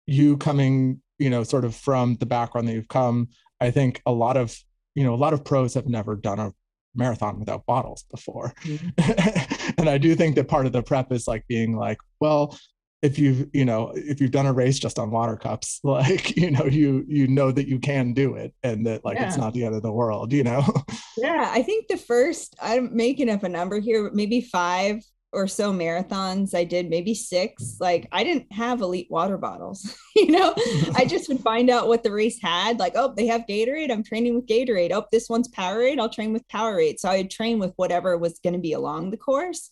you 0.07 0.37
coming, 0.37 1.01
you 1.19 1.31
know, 1.31 1.43
sort 1.43 1.65
of 1.65 1.75
from 1.75 2.17
the 2.17 2.27
background 2.27 2.69
that 2.69 2.75
you've 2.75 2.89
come, 2.89 3.29
I 3.61 3.71
think 3.71 4.03
a 4.05 4.13
lot 4.13 4.37
of, 4.37 4.55
you 4.95 5.05
know, 5.05 5.15
a 5.15 5.17
lot 5.17 5.33
of 5.33 5.45
pros 5.45 5.75
have 5.75 5.89
never 5.89 6.17
done 6.17 6.41
a 6.41 6.53
marathon 6.95 7.39
without 7.39 7.65
bottles 7.67 8.05
before. 8.11 8.53
Mm-hmm. 8.65 9.73
and 9.79 9.89
I 9.89 9.97
do 9.99 10.15
think 10.17 10.35
that 10.35 10.49
part 10.49 10.67
of 10.67 10.73
the 10.73 10.83
prep 10.83 11.13
is 11.13 11.29
like 11.29 11.47
being 11.47 11.77
like, 11.77 11.99
well, 12.21 12.59
if 13.05 13.19
you've 13.19 13.49
you 13.53 13.65
know 13.65 13.93
if 13.95 14.21
you've 14.21 14.31
done 14.31 14.47
a 14.47 14.53
race 14.53 14.79
just 14.79 14.99
on 14.99 15.11
water 15.11 15.37
cups 15.37 15.79
like 15.85 16.37
you 16.37 16.51
know 16.51 16.65
you 16.65 17.05
you 17.07 17.29
know 17.29 17.53
that 17.53 17.69
you 17.69 17.79
can 17.79 18.13
do 18.13 18.35
it 18.35 18.53
and 18.63 18.87
that 18.87 19.05
like 19.05 19.17
yeah. 19.17 19.29
it's 19.29 19.37
not 19.37 19.53
the 19.53 19.65
end 19.65 19.75
of 19.75 19.83
the 19.83 19.93
world 19.93 20.33
you 20.33 20.43
know 20.43 20.65
Yeah, 21.17 21.51
I 21.53 21.63
think 21.63 21.89
the 21.89 21.97
first, 21.97 22.57
I'm 22.61 22.95
making 22.95 23.31
up 23.31 23.45
a 23.45 23.49
number 23.49 23.81
here, 23.81 24.11
maybe 24.13 24.41
five 24.41 25.03
or 25.33 25.49
so 25.49 25.73
marathons 25.73 26.55
I 26.55 26.63
did, 26.63 26.89
maybe 26.89 27.13
six. 27.15 27.77
Like 27.81 28.09
I 28.13 28.23
didn't 28.23 28.53
have 28.53 28.81
elite 28.81 29.09
water 29.11 29.37
bottles, 29.37 29.97
you 30.17 30.31
know. 30.31 30.55
I 30.95 31.05
just 31.05 31.29
would 31.29 31.41
find 31.41 31.71
out 31.71 31.89
what 31.89 32.03
the 32.03 32.13
race 32.13 32.41
had. 32.41 32.79
Like, 32.79 32.93
oh, 32.97 33.15
they 33.17 33.27
have 33.27 33.47
Gatorade. 33.49 33.91
I'm 33.91 34.05
training 34.05 34.35
with 34.35 34.47
Gatorade. 34.47 34.93
Oh, 34.93 35.07
this 35.11 35.29
one's 35.29 35.49
Powerade. 35.49 35.99
I'll 35.99 36.09
train 36.09 36.33
with 36.33 36.47
Powerade. 36.49 36.99
So 36.99 37.09
I 37.09 37.19
would 37.19 37.31
train 37.31 37.59
with 37.59 37.73
whatever 37.77 38.17
was 38.17 38.39
going 38.41 38.55
to 38.55 38.61
be 38.61 38.73
along 38.73 39.11
the 39.11 39.17
course. 39.17 39.71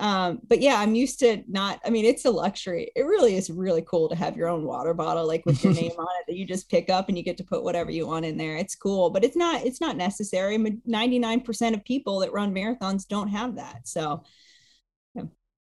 Um, 0.00 0.40
but 0.48 0.60
yeah, 0.60 0.80
I'm 0.80 0.94
used 0.94 1.20
to 1.20 1.42
not. 1.48 1.80
I 1.84 1.90
mean, 1.90 2.04
it's 2.04 2.24
a 2.24 2.30
luxury. 2.30 2.90
It 2.96 3.02
really 3.02 3.36
is 3.36 3.48
really 3.48 3.82
cool 3.86 4.08
to 4.08 4.16
have 4.16 4.36
your 4.36 4.48
own 4.48 4.64
water 4.64 4.92
bottle, 4.92 5.26
like 5.26 5.46
with 5.46 5.62
your 5.62 5.72
name 5.82 5.92
on 5.96 6.08
it, 6.20 6.24
that 6.26 6.36
you 6.36 6.44
just 6.46 6.68
pick 6.68 6.90
up 6.90 7.08
and 7.08 7.16
you 7.16 7.22
get 7.22 7.36
to 7.38 7.44
put 7.44 7.62
whatever 7.62 7.90
you 7.90 8.06
want 8.06 8.24
in 8.24 8.36
there. 8.36 8.56
It's 8.56 8.74
cool, 8.74 9.10
but 9.10 9.24
it's 9.24 9.36
not. 9.36 9.64
It's 9.64 9.80
not 9.80 9.96
necessary. 9.96 10.58
99% 10.58 11.74
of 11.74 11.84
people 11.84 12.18
that 12.20 12.32
run 12.32 12.54
marathons 12.54 13.06
don't 13.06 13.28
have 13.28 13.56
that. 13.56 13.86
So 13.86 14.24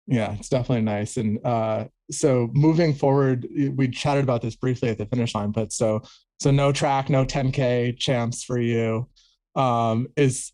yeah 0.08 0.34
it's 0.34 0.50
definitely 0.50 0.84
nice 0.84 1.18
and 1.18 1.44
uh 1.46 1.86
so 2.12 2.50
moving 2.54 2.94
forward 2.94 3.48
we 3.76 3.88
chatted 3.88 4.24
about 4.24 4.42
this 4.42 4.56
briefly 4.56 4.90
at 4.90 4.98
the 4.98 5.06
finish 5.08 5.34
line 5.34 5.52
but 5.52 5.72
so 5.72 6.02
so 6.40 6.52
no 6.52 6.72
track 6.72 7.10
no 7.10 7.26
10k 7.26 7.98
champs 7.98 8.44
for 8.44 8.60
you 8.60 9.08
um 9.56 10.08
is 10.16 10.52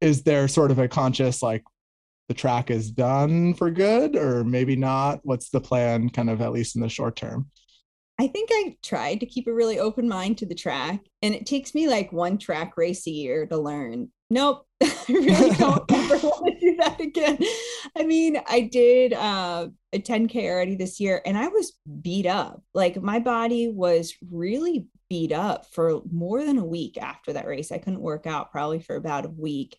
is 0.00 0.22
there 0.22 0.46
sort 0.46 0.70
of 0.70 0.78
a 0.78 0.88
conscious 0.88 1.42
like 1.42 1.64
the 2.30 2.34
track 2.34 2.70
is 2.70 2.92
done 2.92 3.52
for 3.54 3.72
good 3.72 4.14
or 4.14 4.44
maybe 4.44 4.76
not 4.76 5.18
what's 5.24 5.50
the 5.50 5.60
plan 5.60 6.08
kind 6.08 6.30
of 6.30 6.40
at 6.40 6.52
least 6.52 6.76
in 6.76 6.80
the 6.80 6.88
short 6.88 7.16
term 7.16 7.50
I 8.20 8.26
think 8.26 8.50
I 8.52 8.76
tried 8.82 9.20
to 9.20 9.26
keep 9.26 9.46
a 9.46 9.52
really 9.52 9.78
open 9.78 10.06
mind 10.06 10.36
to 10.38 10.46
the 10.46 10.54
track, 10.54 11.00
and 11.22 11.34
it 11.34 11.46
takes 11.46 11.74
me 11.74 11.88
like 11.88 12.12
one 12.12 12.36
track 12.36 12.76
race 12.76 13.06
a 13.06 13.10
year 13.10 13.46
to 13.46 13.56
learn. 13.56 14.10
Nope, 14.28 14.66
I 14.82 14.90
really 15.08 15.54
don't 15.56 15.90
ever 15.90 16.16
want 16.16 16.52
to 16.52 16.60
do 16.60 16.76
that 16.80 17.00
again. 17.00 17.38
I 17.96 18.04
mean, 18.04 18.38
I 18.46 18.60
did 18.60 19.14
uh, 19.14 19.68
a 19.94 19.98
10K 19.98 20.50
already 20.50 20.76
this 20.76 21.00
year, 21.00 21.22
and 21.24 21.38
I 21.38 21.48
was 21.48 21.72
beat 22.02 22.26
up. 22.26 22.62
Like 22.74 23.00
my 23.00 23.20
body 23.20 23.68
was 23.68 24.12
really 24.30 24.84
beat 25.08 25.32
up 25.32 25.64
for 25.72 26.02
more 26.12 26.44
than 26.44 26.58
a 26.58 26.64
week 26.64 26.98
after 26.98 27.32
that 27.32 27.46
race. 27.46 27.72
I 27.72 27.78
couldn't 27.78 28.02
work 28.02 28.26
out 28.26 28.52
probably 28.52 28.80
for 28.80 28.96
about 28.96 29.24
a 29.24 29.30
week, 29.30 29.78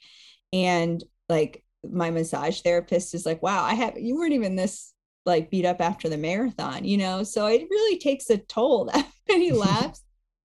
and 0.51 1.03
like 1.29 1.63
my 1.89 2.11
massage 2.11 2.61
therapist 2.61 3.13
is 3.13 3.25
like, 3.25 3.41
"Wow, 3.41 3.63
I 3.63 3.73
have 3.73 3.97
you 3.97 4.15
weren't 4.15 4.33
even 4.33 4.55
this 4.55 4.93
like 5.25 5.51
beat 5.51 5.65
up 5.65 5.81
after 5.81 6.09
the 6.09 6.17
marathon, 6.17 6.83
you 6.85 6.97
know? 6.97 7.23
So 7.23 7.47
it 7.47 7.67
really 7.69 7.99
takes 7.99 8.29
a 8.29 8.37
toll 8.37 8.85
that 8.93 9.07
many 9.27 9.51
laps. 9.51 10.01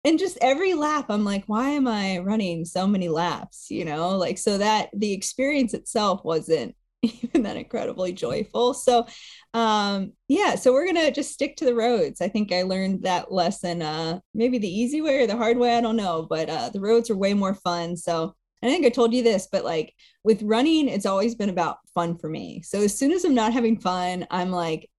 and 0.03 0.17
just 0.19 0.37
every 0.41 0.73
lap, 0.73 1.05
I'm 1.09 1.23
like, 1.23 1.43
why 1.45 1.69
am 1.69 1.87
I 1.87 2.19
running 2.19 2.65
so 2.65 2.87
many 2.87 3.09
laps? 3.09 3.67
You 3.69 3.85
know, 3.85 4.17
like, 4.17 4.37
so 4.37 4.57
that 4.57 4.89
the 4.93 5.13
experience 5.13 5.73
itself 5.73 6.23
wasn't 6.23 6.75
even 7.03 7.43
that 7.43 7.57
incredibly 7.57 8.13
joyful. 8.13 8.73
So, 8.73 9.05
um, 9.53 10.13
yeah, 10.27 10.55
so 10.55 10.71
we're 10.73 10.85
gonna 10.85 11.11
just 11.11 11.31
stick 11.33 11.57
to 11.57 11.65
the 11.65 11.75
roads. 11.75 12.21
I 12.21 12.29
think 12.29 12.51
I 12.51 12.63
learned 12.63 13.03
that 13.03 13.31
lesson, 13.31 13.81
uh, 13.81 14.19
maybe 14.33 14.57
the 14.57 14.73
easy 14.73 15.01
way 15.01 15.23
or 15.23 15.27
the 15.27 15.37
hard 15.37 15.57
way, 15.57 15.77
I 15.77 15.81
don't 15.81 15.97
know, 15.97 16.25
but 16.29 16.49
uh, 16.49 16.69
the 16.69 16.79
roads 16.81 17.09
are 17.09 17.17
way 17.17 17.33
more 17.33 17.55
fun. 17.55 17.97
So, 17.97 18.35
I 18.63 18.67
think 18.67 18.85
I 18.85 18.89
told 18.89 19.13
you 19.13 19.23
this, 19.23 19.47
but 19.51 19.63
like 19.63 19.93
with 20.23 20.41
running, 20.43 20.87
it's 20.87 21.05
always 21.05 21.35
been 21.35 21.49
about 21.49 21.77
fun 21.93 22.17
for 22.17 22.29
me. 22.29 22.61
So 22.63 22.81
as 22.81 22.97
soon 22.97 23.11
as 23.11 23.25
I'm 23.25 23.33
not 23.33 23.53
having 23.53 23.79
fun, 23.79 24.27
I'm 24.29 24.51
like, 24.51 24.89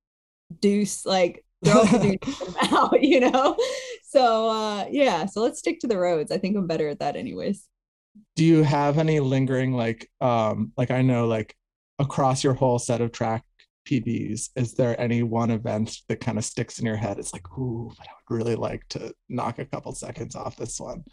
deuce, 0.61 1.07
like 1.07 1.45
throw 1.65 1.85
the 1.85 2.19
out, 2.73 3.03
you 3.03 3.21
know? 3.21 3.57
So 4.09 4.49
uh 4.49 4.87
yeah, 4.91 5.27
so 5.27 5.41
let's 5.41 5.59
stick 5.59 5.81
to 5.81 5.87
the 5.87 5.99
roads. 5.99 6.33
I 6.33 6.39
think 6.39 6.57
I'm 6.57 6.67
better 6.67 6.89
at 6.89 6.99
that 6.99 7.17
anyways. 7.17 7.67
Do 8.37 8.45
you 8.45 8.63
have 8.63 8.99
any 8.99 9.21
lingering 9.21 9.73
like 9.75 10.11
um 10.21 10.73
like 10.77 10.91
I 10.91 11.03
know 11.03 11.27
like 11.27 11.57
across 11.99 12.43
your 12.43 12.55
whole 12.55 12.79
set 12.79 13.01
of 13.01 13.13
track 13.13 13.45
PBs, 13.87 14.51
is 14.57 14.75
there 14.75 15.01
any 15.01 15.23
one 15.23 15.51
event 15.51 15.99
that 16.09 16.21
kind 16.21 16.39
of 16.39 16.45
sticks 16.45 16.79
in 16.79 16.87
your 16.87 16.97
head? 16.97 17.19
It's 17.19 17.33
like, 17.33 17.51
ooh, 17.59 17.93
but 17.97 18.07
I 18.07 18.11
would 18.13 18.37
really 18.37 18.57
like 18.57 18.87
to 18.91 19.13
knock 19.29 19.59
a 19.59 19.65
couple 19.65 19.93
seconds 19.93 20.37
off 20.37 20.57
this 20.57 20.79
one. 20.79 21.05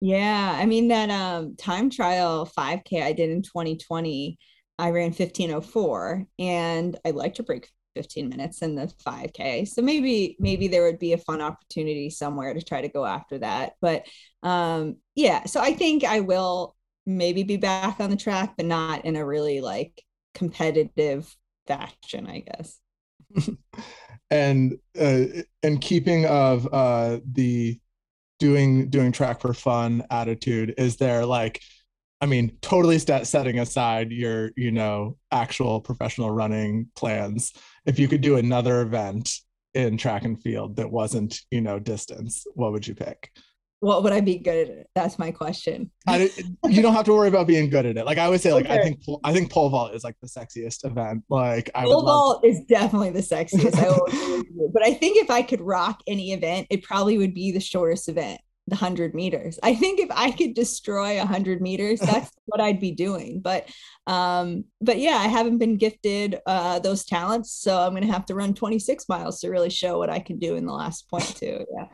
Yeah, 0.00 0.56
I 0.58 0.64
mean 0.66 0.88
that 0.88 1.10
um 1.10 1.56
time 1.56 1.90
trial 1.90 2.46
5K 2.46 3.02
I 3.02 3.12
did 3.12 3.30
in 3.30 3.42
2020, 3.42 4.38
I 4.78 4.90
ran 4.90 5.12
1504 5.12 6.26
and 6.38 6.98
I'd 7.04 7.14
like 7.14 7.34
to 7.34 7.42
break 7.42 7.68
15 7.94 8.28
minutes 8.30 8.62
in 8.62 8.74
the 8.76 8.88
5K. 9.04 9.64
So 9.66 9.82
maybe 9.82 10.36
maybe 10.40 10.68
there 10.68 10.84
would 10.84 10.98
be 10.98 11.12
a 11.12 11.18
fun 11.18 11.40
opportunity 11.42 12.08
somewhere 12.10 12.54
to 12.54 12.62
try 12.62 12.80
to 12.80 12.88
go 12.88 13.04
after 13.04 13.38
that. 13.38 13.74
But 13.80 14.06
um 14.42 14.96
yeah, 15.14 15.44
so 15.44 15.60
I 15.60 15.74
think 15.74 16.04
I 16.04 16.20
will 16.20 16.76
maybe 17.06 17.42
be 17.42 17.56
back 17.58 18.00
on 18.00 18.10
the 18.10 18.16
track 18.16 18.54
but 18.56 18.66
not 18.66 19.04
in 19.04 19.16
a 19.16 19.26
really 19.26 19.60
like 19.60 20.02
competitive 20.34 21.34
fashion, 21.66 22.26
I 22.26 22.40
guess. 22.40 22.78
and 24.30 24.78
uh 24.98 25.24
and 25.62 25.80
keeping 25.80 26.26
of 26.26 26.68
uh 26.72 27.18
the 27.32 27.78
doing 28.40 28.88
doing 28.88 29.12
track 29.12 29.40
for 29.40 29.54
fun 29.54 30.02
attitude 30.10 30.74
is 30.78 30.96
there 30.96 31.24
like 31.24 31.60
i 32.20 32.26
mean 32.26 32.56
totally 32.62 32.98
st- 32.98 33.26
setting 33.26 33.60
aside 33.60 34.10
your 34.10 34.50
you 34.56 34.72
know 34.72 35.16
actual 35.30 35.80
professional 35.80 36.30
running 36.30 36.88
plans 36.96 37.52
if 37.86 37.98
you 37.98 38.08
could 38.08 38.22
do 38.22 38.36
another 38.36 38.80
event 38.80 39.30
in 39.74 39.96
track 39.96 40.24
and 40.24 40.42
field 40.42 40.74
that 40.76 40.90
wasn't 40.90 41.40
you 41.50 41.60
know 41.60 41.78
distance 41.78 42.44
what 42.54 42.72
would 42.72 42.86
you 42.86 42.94
pick 42.94 43.30
what 43.80 44.02
would 44.02 44.12
I 44.12 44.20
be 44.20 44.38
good 44.38 44.68
at? 44.68 44.86
That's 44.94 45.18
my 45.18 45.30
question. 45.30 45.90
I, 46.06 46.30
you 46.68 46.82
don't 46.82 46.94
have 46.94 47.06
to 47.06 47.14
worry 47.14 47.28
about 47.28 47.46
being 47.46 47.70
good 47.70 47.86
at 47.86 47.96
it. 47.96 48.04
Like 48.04 48.18
I 48.18 48.28
would 48.28 48.40
say, 48.40 48.52
like 48.52 48.66
okay. 48.66 48.78
I 48.78 48.82
think 48.82 49.00
I 49.24 49.32
think 49.32 49.50
pole 49.50 49.70
vault 49.70 49.94
is 49.94 50.04
like 50.04 50.16
the 50.20 50.28
sexiest 50.28 50.84
event. 50.84 51.24
Like 51.30 51.70
I 51.74 51.84
pole 51.84 52.04
vault 52.04 52.44
is 52.44 52.60
definitely 52.68 53.10
the 53.10 53.20
sexiest. 53.20 53.76
I 53.76 54.72
but 54.72 54.84
I 54.84 54.92
think 54.92 55.16
if 55.16 55.30
I 55.30 55.42
could 55.42 55.62
rock 55.62 56.02
any 56.06 56.32
event, 56.32 56.66
it 56.70 56.82
probably 56.82 57.16
would 57.16 57.32
be 57.32 57.52
the 57.52 57.60
shortest 57.60 58.10
event, 58.10 58.42
the 58.66 58.76
hundred 58.76 59.14
meters. 59.14 59.58
I 59.62 59.74
think 59.74 59.98
if 59.98 60.10
I 60.10 60.30
could 60.30 60.52
destroy 60.52 61.18
a 61.20 61.24
hundred 61.24 61.62
meters, 61.62 62.00
that's 62.00 62.30
what 62.46 62.60
I'd 62.60 62.80
be 62.80 62.92
doing. 62.92 63.40
But 63.40 63.66
um, 64.06 64.64
but 64.82 64.98
yeah, 64.98 65.16
I 65.16 65.28
haven't 65.28 65.56
been 65.56 65.78
gifted 65.78 66.38
uh, 66.44 66.80
those 66.80 67.06
talents, 67.06 67.50
so 67.52 67.78
I'm 67.78 67.94
gonna 67.94 68.12
have 68.12 68.26
to 68.26 68.34
run 68.34 68.52
26 68.52 69.08
miles 69.08 69.40
to 69.40 69.48
really 69.48 69.70
show 69.70 69.96
what 69.96 70.10
I 70.10 70.18
can 70.18 70.38
do 70.38 70.56
in 70.56 70.66
the 70.66 70.74
last 70.74 71.08
point 71.08 71.34
too. 71.34 71.64
Yeah 71.74 71.86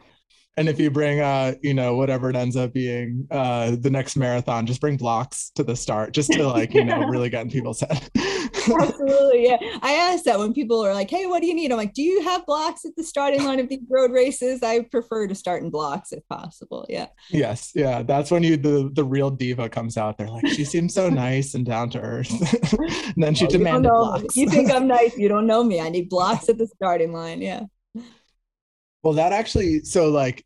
and 0.56 0.68
if 0.68 0.80
you 0.80 0.90
bring 0.90 1.20
uh 1.20 1.54
you 1.62 1.74
know 1.74 1.96
whatever 1.96 2.30
it 2.30 2.36
ends 2.36 2.56
up 2.56 2.72
being 2.72 3.26
uh 3.30 3.76
the 3.78 3.90
next 3.90 4.16
marathon 4.16 4.66
just 4.66 4.80
bring 4.80 4.96
blocks 4.96 5.50
to 5.54 5.62
the 5.62 5.76
start 5.76 6.12
just 6.12 6.32
to 6.32 6.46
like 6.46 6.72
you 6.72 6.84
know 6.84 7.06
really 7.08 7.28
get 7.28 7.42
in 7.42 7.50
people's 7.50 7.80
head. 7.80 8.08
Absolutely 8.16 9.44
yeah. 9.46 9.58
I 9.82 9.92
ask 9.92 10.24
that 10.24 10.38
when 10.38 10.52
people 10.52 10.84
are 10.84 10.94
like 10.94 11.10
hey 11.10 11.26
what 11.26 11.42
do 11.42 11.48
you 11.48 11.54
need? 11.54 11.70
I'm 11.70 11.76
like 11.76 11.94
do 11.94 12.02
you 12.02 12.22
have 12.22 12.46
blocks 12.46 12.84
at 12.84 12.96
the 12.96 13.04
starting 13.04 13.44
line 13.44 13.60
of 13.60 13.68
these 13.68 13.84
road 13.88 14.12
races? 14.12 14.62
I 14.62 14.80
prefer 14.80 15.26
to 15.26 15.34
start 15.34 15.62
in 15.62 15.70
blocks 15.70 16.12
if 16.12 16.26
possible 16.28 16.86
yeah. 16.88 17.08
Yes 17.30 17.72
yeah 17.74 18.02
that's 18.02 18.30
when 18.30 18.42
you 18.42 18.56
the 18.56 18.90
the 18.92 19.04
real 19.04 19.30
diva 19.30 19.68
comes 19.68 19.96
out. 19.96 20.16
There 20.18 20.28
like 20.28 20.46
she 20.48 20.64
seems 20.64 20.94
so 20.94 21.10
nice 21.10 21.54
and 21.54 21.66
down 21.66 21.90
to 21.90 22.00
earth. 22.00 22.30
And 22.72 23.14
then 23.22 23.34
she 23.34 23.46
oh, 23.46 23.50
demanded 23.50 23.90
blocks. 23.90 24.36
you 24.36 24.48
think 24.48 24.70
i'm 24.70 24.86
nice 24.86 25.16
you 25.16 25.28
don't 25.28 25.46
know 25.46 25.62
me. 25.62 25.80
I 25.80 25.90
need 25.90 26.08
blocks 26.08 26.48
at 26.48 26.58
the 26.58 26.66
starting 26.66 27.12
line 27.12 27.42
yeah. 27.42 27.62
Well, 29.06 29.14
that 29.14 29.32
actually, 29.32 29.84
so 29.84 30.10
like, 30.10 30.44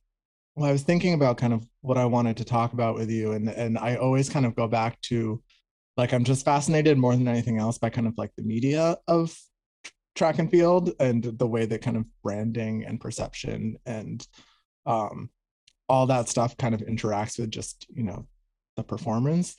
well, 0.61 0.69
I 0.69 0.73
was 0.73 0.83
thinking 0.83 1.14
about 1.14 1.38
kind 1.38 1.55
of 1.55 1.67
what 1.81 1.97
I 1.97 2.05
wanted 2.05 2.37
to 2.37 2.45
talk 2.45 2.75
about 2.75 2.95
with 2.95 3.11
you, 3.11 3.33
and 3.33 3.49
and 3.49 3.79
I 3.79 3.97
always 3.97 4.29
kind 4.29 4.45
of 4.45 4.55
go 4.55 4.69
back 4.69 5.00
to, 5.02 5.43
like, 5.97 6.12
I'm 6.12 6.23
just 6.23 6.45
fascinated 6.45 6.99
more 6.99 7.17
than 7.17 7.29
anything 7.29 7.57
else 7.57 7.79
by 7.79 7.88
kind 7.88 8.07
of 8.07 8.12
like 8.19 8.31
the 8.37 8.43
media 8.43 8.99
of 9.09 9.35
track 10.14 10.38
and 10.38 10.50
field 10.50 10.90
and 11.00 11.25
the 11.25 11.47
way 11.47 11.64
that 11.64 11.81
kind 11.81 11.97
of 11.97 12.05
branding 12.23 12.85
and 12.85 13.00
perception 13.00 13.79
and 13.87 14.26
um, 14.85 15.31
all 15.88 16.07
that 16.09 16.29
stuff 16.29 16.59
kind 16.59 16.75
of 16.75 16.83
interacts 16.83 17.38
with 17.38 17.50
just 17.50 17.87
you 17.95 18.02
know 18.02 18.26
the 18.76 18.83
performance. 18.83 19.57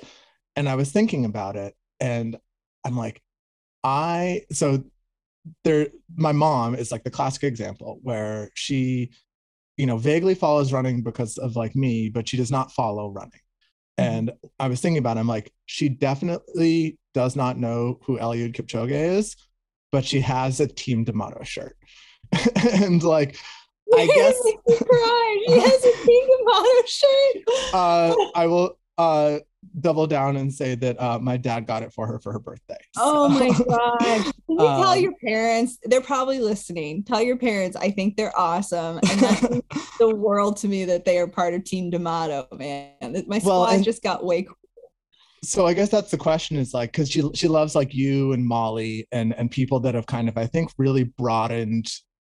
And 0.56 0.70
I 0.70 0.76
was 0.76 0.92
thinking 0.92 1.26
about 1.26 1.56
it, 1.56 1.74
and 2.00 2.38
I'm 2.86 2.96
like, 2.96 3.24
I 3.84 4.44
so 4.52 4.84
there 5.64 5.88
my 6.16 6.32
mom 6.32 6.76
is 6.76 6.92
like 6.92 7.04
the 7.04 7.10
classic 7.10 7.44
example 7.44 7.98
where 8.04 8.52
she 8.54 9.10
you 9.82 9.88
know 9.88 9.98
vaguely 9.98 10.36
follows 10.36 10.72
running 10.72 11.02
because 11.02 11.40
of 11.40 11.56
like 11.56 11.76
me 11.76 12.08
but 12.08 12.30
she 12.30 12.38
does 12.38 12.52
not 12.52 12.72
follow 12.72 13.10
running 13.10 13.32
mm-hmm. 14.00 14.04
and 14.04 14.32
i 14.60 14.68
was 14.68 14.80
thinking 14.80 15.00
about 15.00 15.18
it, 15.18 15.22
i'm 15.22 15.28
like 15.28 15.52
she 15.66 15.90
definitely 15.90 17.00
does 17.16 17.36
not 17.36 17.58
know 17.58 18.00
who 18.06 18.20
Eliud 18.20 18.54
Kipchoge 18.54 18.92
is 18.92 19.36
but 19.92 20.06
she 20.06 20.22
has 20.22 20.60
a 20.60 20.68
team 20.68 21.04
D'Amato 21.04 21.44
shirt 21.44 21.76
and 22.76 23.02
like 23.02 23.38
I 23.94 24.06
guess 24.06 24.36
she 24.46 25.60
has 25.60 25.84
a 25.84 26.06
Team 26.06 26.28
D'Amato 26.30 26.82
shirt. 26.86 27.74
uh, 27.74 28.16
I 28.36 28.48
will 28.48 28.78
uh, 29.02 29.40
double 29.80 30.06
down 30.06 30.38
and 30.38 30.54
say 30.54 30.76
that 30.76 31.02
uh, 31.02 31.18
my 31.20 31.36
dad 31.36 31.66
got 31.66 31.82
it 31.82 31.92
for 31.92 32.06
her 32.06 32.20
for 32.20 32.32
her 32.32 32.40
birthday. 32.40 32.78
So. 32.94 33.02
Oh 33.04 33.30
my 33.30 33.50
god! 33.68 34.00
Can 34.00 34.60
you 34.60 34.68
um, 34.68 34.82
tell 34.82 34.96
your 34.96 35.14
parents? 35.26 35.80
They're 35.84 36.02
probably 36.02 36.40
listening. 36.40 37.04
Tell 37.04 37.22
your 37.22 37.38
parents. 37.38 37.76
I 37.76 37.90
think 37.90 38.16
they're 38.16 38.38
awesome, 38.38 38.98
and 38.98 39.20
that's 39.20 39.42
the 40.00 40.16
world 40.16 40.58
to 40.58 40.68
me 40.68 40.86
that 40.86 41.04
they 41.04 41.18
are 41.18 41.28
part 41.28 41.56
of 41.56 41.64
Team 41.64 41.90
D'Amato. 41.90 42.48
Man, 42.56 42.92
my 43.28 43.40
squad 43.40 43.70
well, 43.72 43.82
just 43.82 44.04
got 44.04 44.24
way 44.24 44.44
cool. 44.44 44.56
so 45.44 45.66
I 45.66 45.74
guess 45.74 45.90
that's 45.90 46.12
the 46.12 46.18
question 46.18 46.58
is 46.58 46.74
like 46.74 46.92
because 46.92 47.10
she 47.10 47.24
she 47.34 47.48
loves 47.48 47.74
like 47.74 47.96
you 47.96 48.34
and 48.34 48.46
Molly 48.46 49.08
and 49.12 49.34
and 49.34 49.50
people 49.50 49.80
that 49.82 49.96
have 49.96 50.06
kind 50.06 50.30
of 50.30 50.38
I 50.38 50.46
think 50.46 50.72
really 50.78 51.06
broadened 51.06 51.92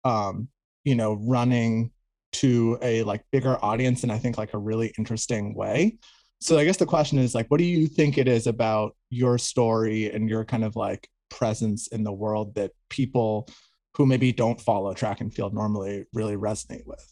um 0.06 0.48
you 0.86 0.96
know 0.96 1.14
running 1.22 1.92
to 2.34 2.78
a 2.82 3.04
like 3.04 3.22
bigger 3.32 3.64
audience 3.64 4.04
and 4.04 4.12
I 4.12 4.18
think 4.18 4.38
like 4.38 4.54
a 4.54 4.58
really 4.58 4.94
interesting 4.98 5.54
way. 5.56 5.98
So 6.44 6.58
I 6.58 6.66
guess 6.66 6.76
the 6.76 6.86
question 6.86 7.20
is 7.20 7.34
like 7.34 7.48
what 7.48 7.60
do 7.60 7.64
you 7.64 7.88
think 7.88 8.18
it 8.18 8.28
is 8.28 8.48
about 8.48 8.98
your 9.10 9.38
story 9.38 10.12
and 10.12 10.28
your 10.28 10.44
kind 10.44 10.66
of 10.66 10.76
like 10.76 11.08
presence 11.30 11.88
in 11.88 12.04
the 12.04 12.12
world 12.12 12.56
that 12.56 12.72
people 12.90 13.48
who 13.96 14.06
maybe 14.06 14.34
don't 14.34 14.60
follow 14.60 14.94
track 14.94 15.22
and 15.22 15.34
field 15.34 15.54
normally 15.54 16.04
really 16.12 16.36
resonate 16.36 16.86
with? 16.86 17.06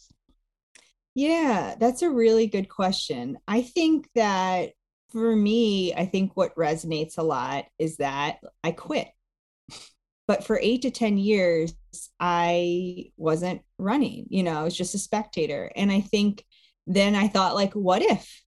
Yeah, 1.14 1.76
that's 1.80 2.02
a 2.02 2.10
really 2.10 2.46
good 2.46 2.68
question. 2.68 3.38
I 3.48 3.62
think 3.62 4.06
that 4.14 4.72
for 5.12 5.34
me, 5.34 5.94
I 5.94 6.04
think 6.04 6.32
what 6.34 6.54
resonates 6.54 7.16
a 7.16 7.22
lot 7.22 7.64
is 7.78 7.96
that 7.96 8.36
I 8.62 8.72
quit. 8.72 9.08
But 10.28 10.44
for 10.44 10.58
eight 10.60 10.82
to 10.82 10.90
10 10.90 11.16
years, 11.16 11.72
I 12.20 13.12
wasn't 13.16 13.62
running, 13.78 14.26
you 14.28 14.42
know, 14.42 14.60
I 14.60 14.62
was 14.62 14.76
just 14.76 14.94
a 14.94 14.98
spectator. 14.98 15.72
And 15.74 15.90
I 15.90 16.02
think 16.02 16.44
then 16.86 17.14
I 17.14 17.28
thought, 17.28 17.54
like, 17.54 17.72
what 17.72 18.02
if? 18.02 18.42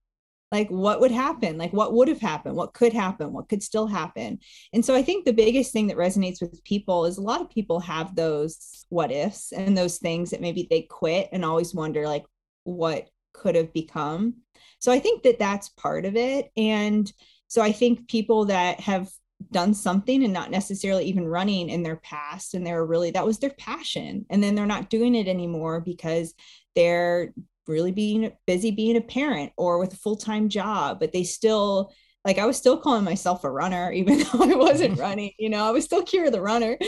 Like, 0.52 0.68
what 0.68 1.00
would 1.00 1.10
happen? 1.10 1.58
Like, 1.58 1.72
what 1.72 1.92
would 1.92 2.08
have 2.08 2.20
happened? 2.20 2.54
What 2.54 2.72
could 2.72 2.92
happen? 2.92 3.32
What 3.32 3.48
could 3.48 3.62
still 3.62 3.86
happen? 3.86 4.38
And 4.72 4.84
so 4.84 4.94
I 4.94 5.02
think 5.02 5.24
the 5.24 5.32
biggest 5.32 5.72
thing 5.72 5.88
that 5.88 5.96
resonates 5.96 6.40
with 6.40 6.62
people 6.62 7.04
is 7.04 7.18
a 7.18 7.22
lot 7.22 7.40
of 7.40 7.50
people 7.50 7.80
have 7.80 8.14
those 8.14 8.86
what 8.88 9.10
ifs 9.10 9.52
and 9.52 9.76
those 9.76 9.98
things 9.98 10.30
that 10.30 10.40
maybe 10.40 10.68
they 10.70 10.82
quit 10.82 11.28
and 11.32 11.44
always 11.44 11.74
wonder, 11.74 12.06
like, 12.06 12.24
what 12.62 13.08
could 13.32 13.54
have 13.54 13.72
become. 13.72 14.34
So 14.78 14.92
I 14.92 15.00
think 15.00 15.22
that 15.24 15.38
that's 15.38 15.68
part 15.70 16.04
of 16.04 16.16
it. 16.16 16.50
And 16.56 17.12
so 17.48 17.62
I 17.62 17.72
think 17.72 18.08
people 18.08 18.46
that 18.46 18.80
have 18.80 19.10
done 19.52 19.74
something 19.74 20.24
and 20.24 20.32
not 20.32 20.50
necessarily 20.50 21.04
even 21.04 21.26
running 21.26 21.68
in 21.68 21.82
their 21.82 21.96
past 21.96 22.54
and 22.54 22.66
they're 22.66 22.86
really 22.86 23.10
that 23.10 23.26
was 23.26 23.38
their 23.38 23.50
passion 23.50 24.24
and 24.30 24.42
then 24.42 24.54
they're 24.54 24.64
not 24.64 24.88
doing 24.88 25.14
it 25.14 25.28
anymore 25.28 25.80
because 25.80 26.34
they're 26.74 27.34
really 27.68 27.92
being 27.92 28.32
busy 28.46 28.70
being 28.70 28.96
a 28.96 29.00
parent 29.00 29.52
or 29.56 29.78
with 29.78 29.92
a 29.92 29.96
full-time 29.96 30.48
job 30.48 30.98
but 31.00 31.12
they 31.12 31.24
still 31.24 31.92
like 32.24 32.38
I 32.38 32.46
was 32.46 32.56
still 32.56 32.76
calling 32.76 33.04
myself 33.04 33.44
a 33.44 33.50
runner 33.50 33.92
even 33.94 34.18
though 34.18 34.42
I 34.42 34.54
wasn't 34.54 34.98
running 34.98 35.32
you 35.38 35.48
know 35.48 35.66
I 35.66 35.70
was 35.70 35.84
still 35.84 36.02
Keira 36.02 36.30
the 36.30 36.42
runner 36.42 36.78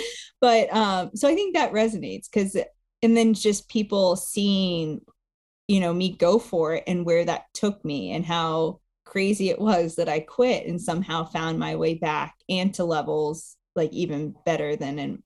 but 0.40 0.73
um 0.75 1.11
so 1.14 1.28
I 1.28 1.35
think 1.35 1.54
that 1.54 1.73
resonates 1.73 2.30
cuz 2.30 2.56
and 3.02 3.16
then 3.16 3.35
just 3.35 3.68
people 3.68 4.16
seeing 4.16 5.00
you 5.68 5.80
know 5.80 5.92
me 5.92 6.16
go 6.16 6.38
for 6.38 6.75
it 6.75 6.85
and 6.87 7.04
where 7.04 7.25
that 7.25 7.44
took 7.54 7.85
me 7.85 8.12
and 8.12 8.25
how 8.25 8.80
crazy 9.04 9.49
it 9.49 9.58
was 9.58 9.97
that 9.97 10.08
I 10.08 10.20
quit 10.20 10.66
and 10.66 10.80
somehow 10.80 11.25
found 11.25 11.58
my 11.58 11.76
way 11.76 11.94
back 11.94 12.35
and 12.49 12.75
to 12.75 12.85
levels 12.85 13.56
like 13.75 13.92
even 13.92 14.35
better 14.44 14.76
than 14.76 14.99
in 14.99 15.23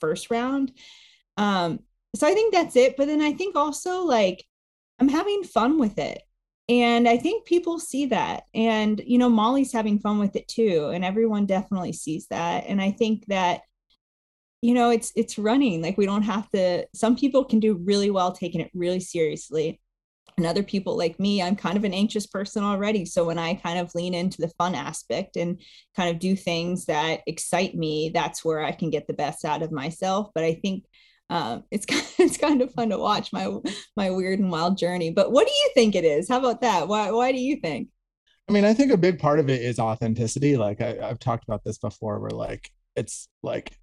first 0.00 0.30
round. 0.30 0.72
Um, 1.36 1.80
so 2.14 2.26
I 2.26 2.34
think 2.34 2.52
that's 2.52 2.76
it. 2.76 2.96
But 2.96 3.06
then 3.06 3.20
I 3.20 3.32
think 3.32 3.56
also 3.56 4.04
like 4.04 4.44
I'm 5.00 5.08
having 5.08 5.42
fun 5.44 5.78
with 5.78 5.98
it. 5.98 6.22
And 6.68 7.08
I 7.08 7.16
think 7.16 7.46
people 7.46 7.80
see 7.80 8.06
that. 8.06 8.44
And, 8.54 9.00
you 9.04 9.18
know, 9.18 9.28
Molly's 9.28 9.72
having 9.72 9.98
fun 9.98 10.18
with 10.18 10.36
it 10.36 10.46
too. 10.46 10.90
And 10.94 11.04
everyone 11.04 11.46
definitely 11.46 11.92
sees 11.92 12.26
that. 12.28 12.64
And 12.68 12.80
I 12.80 12.92
think 12.92 13.26
that, 13.26 13.62
you 14.62 14.74
know, 14.74 14.90
it's 14.90 15.10
it's 15.16 15.38
running. 15.38 15.82
Like 15.82 15.98
we 15.98 16.06
don't 16.06 16.22
have 16.22 16.48
to, 16.50 16.86
some 16.94 17.16
people 17.16 17.44
can 17.44 17.60
do 17.60 17.74
really 17.74 18.10
well 18.10 18.32
taking 18.32 18.60
it 18.60 18.70
really 18.74 19.00
seriously 19.00 19.80
and 20.36 20.46
other 20.46 20.62
people 20.62 20.96
like 20.96 21.20
me 21.20 21.42
i'm 21.42 21.54
kind 21.54 21.76
of 21.76 21.84
an 21.84 21.92
anxious 21.92 22.26
person 22.26 22.64
already 22.64 23.04
so 23.04 23.24
when 23.24 23.38
i 23.38 23.54
kind 23.54 23.78
of 23.78 23.94
lean 23.94 24.14
into 24.14 24.40
the 24.40 24.52
fun 24.58 24.74
aspect 24.74 25.36
and 25.36 25.60
kind 25.94 26.08
of 26.10 26.18
do 26.18 26.34
things 26.34 26.86
that 26.86 27.20
excite 27.26 27.74
me 27.74 28.10
that's 28.14 28.44
where 28.44 28.60
i 28.60 28.72
can 28.72 28.90
get 28.90 29.06
the 29.06 29.12
best 29.12 29.44
out 29.44 29.62
of 29.62 29.70
myself 29.70 30.28
but 30.34 30.44
i 30.44 30.54
think 30.54 30.84
um, 31.30 31.64
it's 31.70 31.86
it's 32.18 32.36
kind 32.36 32.60
of 32.60 32.72
fun 32.72 32.90
to 32.90 32.98
watch 32.98 33.32
my 33.32 33.48
my 33.96 34.10
weird 34.10 34.38
and 34.38 34.50
wild 34.50 34.76
journey 34.76 35.10
but 35.10 35.32
what 35.32 35.46
do 35.46 35.52
you 35.52 35.70
think 35.74 35.94
it 35.94 36.04
is? 36.04 36.28
How 36.28 36.38
about 36.38 36.60
that? 36.60 36.88
Why 36.88 37.10
why 37.10 37.32
do 37.32 37.38
you 37.38 37.56
think? 37.56 37.88
I 38.48 38.52
mean, 38.52 38.64
I 38.64 38.74
think 38.74 38.90
a 38.90 38.96
big 38.96 39.20
part 39.20 39.38
of 39.38 39.48
it 39.48 39.62
is 39.62 39.78
authenticity. 39.78 40.56
Like 40.56 40.80
I, 40.80 40.98
I've 41.00 41.20
talked 41.20 41.44
about 41.44 41.62
this 41.64 41.78
before, 41.78 42.18
where 42.18 42.30
like 42.30 42.70
it's 42.96 43.28
like 43.44 43.78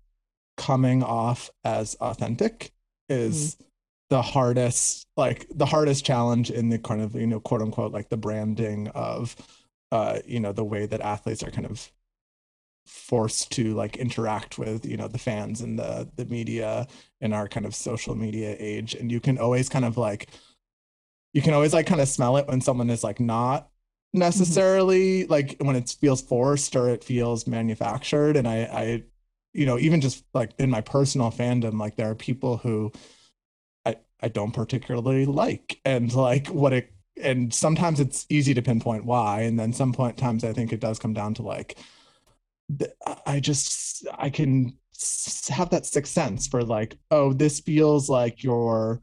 coming 0.58 1.04
off 1.04 1.50
as 1.63 1.95
authentic 2.02 2.71
is 3.08 3.56
mm-hmm. 3.56 3.63
the 4.10 4.21
hardest 4.21 5.08
like 5.15 5.48
the 5.54 5.65
hardest 5.65 6.06
challenge 6.06 6.52
in 6.52 6.69
the 6.69 6.80
kind 6.80 7.02
of 7.02 7.15
you 7.15 7.28
know 7.28 7.39
quote 7.39 7.62
unquote 7.62 7.93
like 7.93 8.10
the 8.10 8.17
branding 8.17 8.89
of 8.89 9.36
uh 9.91 10.19
you 10.26 10.39
know 10.39 10.52
the 10.52 10.65
way 10.65 10.86
that 10.86 11.00
athletes 11.00 11.43
are 11.43 11.52
kind 11.52 11.67
of 11.67 11.89
forced 12.88 13.52
to 13.52 13.73
like 13.73 13.97
interact 13.97 14.58
with 14.58 14.86
you 14.86 14.97
know 14.97 15.08
the 15.08 15.17
fans 15.17 15.62
and 15.62 15.78
the 15.78 16.10
the 16.15 16.26
media 16.26 16.88
in 17.21 17.34
our 17.34 17.47
kind 17.47 17.65
of 17.65 17.76
social 17.76 18.15
media 18.15 18.56
age 18.60 18.95
and 18.95 19.12
you 19.12 19.19
can 19.19 19.38
always 19.38 19.69
kind 19.69 19.86
of 19.86 19.97
like 19.97 20.30
you 21.34 21.41
can 21.41 21.54
always 21.54 21.73
like 21.73 21.86
kind 21.86 22.02
of 22.02 22.08
smell 22.08 22.38
it 22.38 22.47
when 22.47 22.62
someone 22.62 22.89
is 22.89 23.04
like 23.04 23.19
not 23.19 23.63
mm-hmm. 23.63 24.19
necessarily 24.19 25.23
mm-hmm. 25.23 25.32
like 25.32 25.56
when 25.60 25.76
it 25.76 25.89
feels 26.00 26.21
forced 26.21 26.76
or 26.76 26.89
it 26.89 27.04
feels 27.04 27.45
manufactured 27.45 28.38
and 28.38 28.47
i 28.47 28.58
i 28.63 29.04
you 29.54 29.65
know 29.65 29.78
even 29.78 30.02
just 30.02 30.23
like 30.34 30.52
in 30.58 30.69
my 30.69 30.82
personal 30.82 31.32
fandom 31.32 31.80
like 31.80 31.95
there 31.95 32.10
are 32.10 32.15
people 32.15 32.58
who 32.58 32.91
i 33.86 33.95
I 34.21 34.30
don't 34.30 34.52
particularly 34.52 35.26
like 35.26 35.80
and 35.86 36.13
like 36.13 36.47
what 36.47 36.73
it 36.73 36.91
and 37.21 37.54
sometimes 37.54 38.00
it's 38.00 38.26
easy 38.30 38.54
to 38.54 38.62
pinpoint 38.62 39.06
why 39.06 39.41
and 39.41 39.60
then 39.60 39.73
some 39.73 39.93
point 39.93 40.17
times 40.17 40.43
I 40.43 40.54
think 40.54 40.71
it 40.71 40.80
does 40.80 41.00
come 41.00 41.13
down 41.13 41.34
to 41.36 41.41
like 41.41 41.78
I 43.25 43.39
just 43.39 44.06
I 44.17 44.30
can 44.30 44.77
have 45.49 45.69
that 45.69 45.86
sixth 45.86 46.12
sense 46.12 46.47
for 46.47 46.63
like 46.63 46.97
oh 47.12 47.32
this 47.32 47.60
feels 47.60 48.10
like 48.10 48.43
you're 48.43 49.01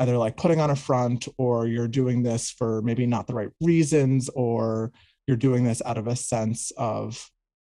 either 0.00 0.18
like 0.18 0.36
putting 0.36 0.60
on 0.60 0.70
a 0.70 0.76
front 0.76 1.28
or 1.38 1.66
you're 1.66 1.88
doing 1.88 2.22
this 2.22 2.50
for 2.50 2.82
maybe 2.82 3.06
not 3.06 3.26
the 3.26 3.34
right 3.34 3.50
reasons 3.60 4.28
or 4.34 4.92
you're 5.26 5.36
doing 5.36 5.64
this 5.64 5.80
out 5.86 5.98
of 5.98 6.08
a 6.08 6.16
sense 6.16 6.72
of 6.76 7.30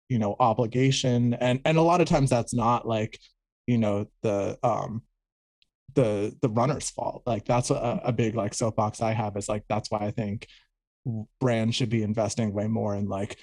you 0.09 0.19
know 0.19 0.35
obligation. 0.39 1.33
And 1.35 1.61
and 1.65 1.77
a 1.77 1.81
lot 1.81 2.01
of 2.01 2.07
times 2.07 2.29
that's 2.29 2.53
not 2.53 2.87
like 2.87 3.19
you 3.67 3.77
know 3.77 4.07
the 4.21 4.57
um 4.63 5.03
the 5.93 6.35
the 6.41 6.49
runner's 6.49 6.89
fault. 6.89 7.23
Like 7.25 7.45
that's 7.45 7.69
a, 7.69 8.01
a 8.03 8.11
big 8.11 8.35
like 8.35 8.53
soapbox 8.53 9.01
i 9.01 9.13
have 9.13 9.35
is 9.37 9.49
like 9.49 9.63
that's 9.67 9.89
why 9.89 9.99
i 9.99 10.11
think 10.11 10.47
brands 11.39 11.75
should 11.75 11.89
be 11.89 12.03
investing 12.03 12.53
way 12.53 12.67
more 12.67 12.95
in 12.95 13.07
like 13.07 13.37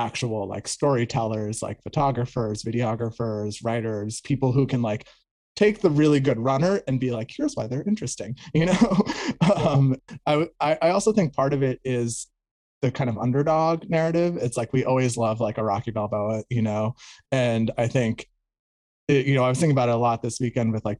actual 0.00 0.48
like 0.48 0.66
storytellers 0.66 1.62
like 1.62 1.82
photographers 1.82 2.62
videographers 2.62 3.62
writers 3.62 4.20
people 4.22 4.52
who 4.52 4.66
can 4.66 4.80
like 4.80 5.06
take 5.56 5.80
the 5.80 5.90
really 5.90 6.20
good 6.20 6.38
runner 6.38 6.80
and 6.88 6.98
be 6.98 7.10
like 7.10 7.30
here's 7.36 7.54
why 7.54 7.66
they're 7.66 7.82
interesting 7.82 8.34
you 8.54 8.66
know? 8.66 9.02
Um 9.56 9.96
I, 10.26 10.48
I 10.60 10.90
also 10.90 11.12
think 11.12 11.34
part 11.34 11.52
of 11.52 11.62
it 11.62 11.80
is 11.84 12.28
the 12.82 12.90
kind 12.90 13.10
of 13.10 13.18
underdog 13.18 13.90
narrative. 13.90 14.38
It's 14.38 14.56
like 14.56 14.72
we 14.72 14.86
always 14.86 15.18
love 15.18 15.38
like 15.38 15.58
a 15.58 15.64
rocky 15.64 15.90
balboa 15.90 16.44
you 16.48 16.62
know? 16.62 16.94
And 17.30 17.70
i 17.76 17.86
think 17.88 18.26
it, 19.08 19.26
you 19.26 19.34
know 19.34 19.44
i 19.44 19.48
was 19.48 19.58
thinking 19.58 19.76
about 19.76 19.90
it 19.90 19.94
a 19.94 19.98
lot 19.98 20.22
this 20.22 20.40
weekend 20.40 20.72
with 20.72 20.84
like 20.84 20.98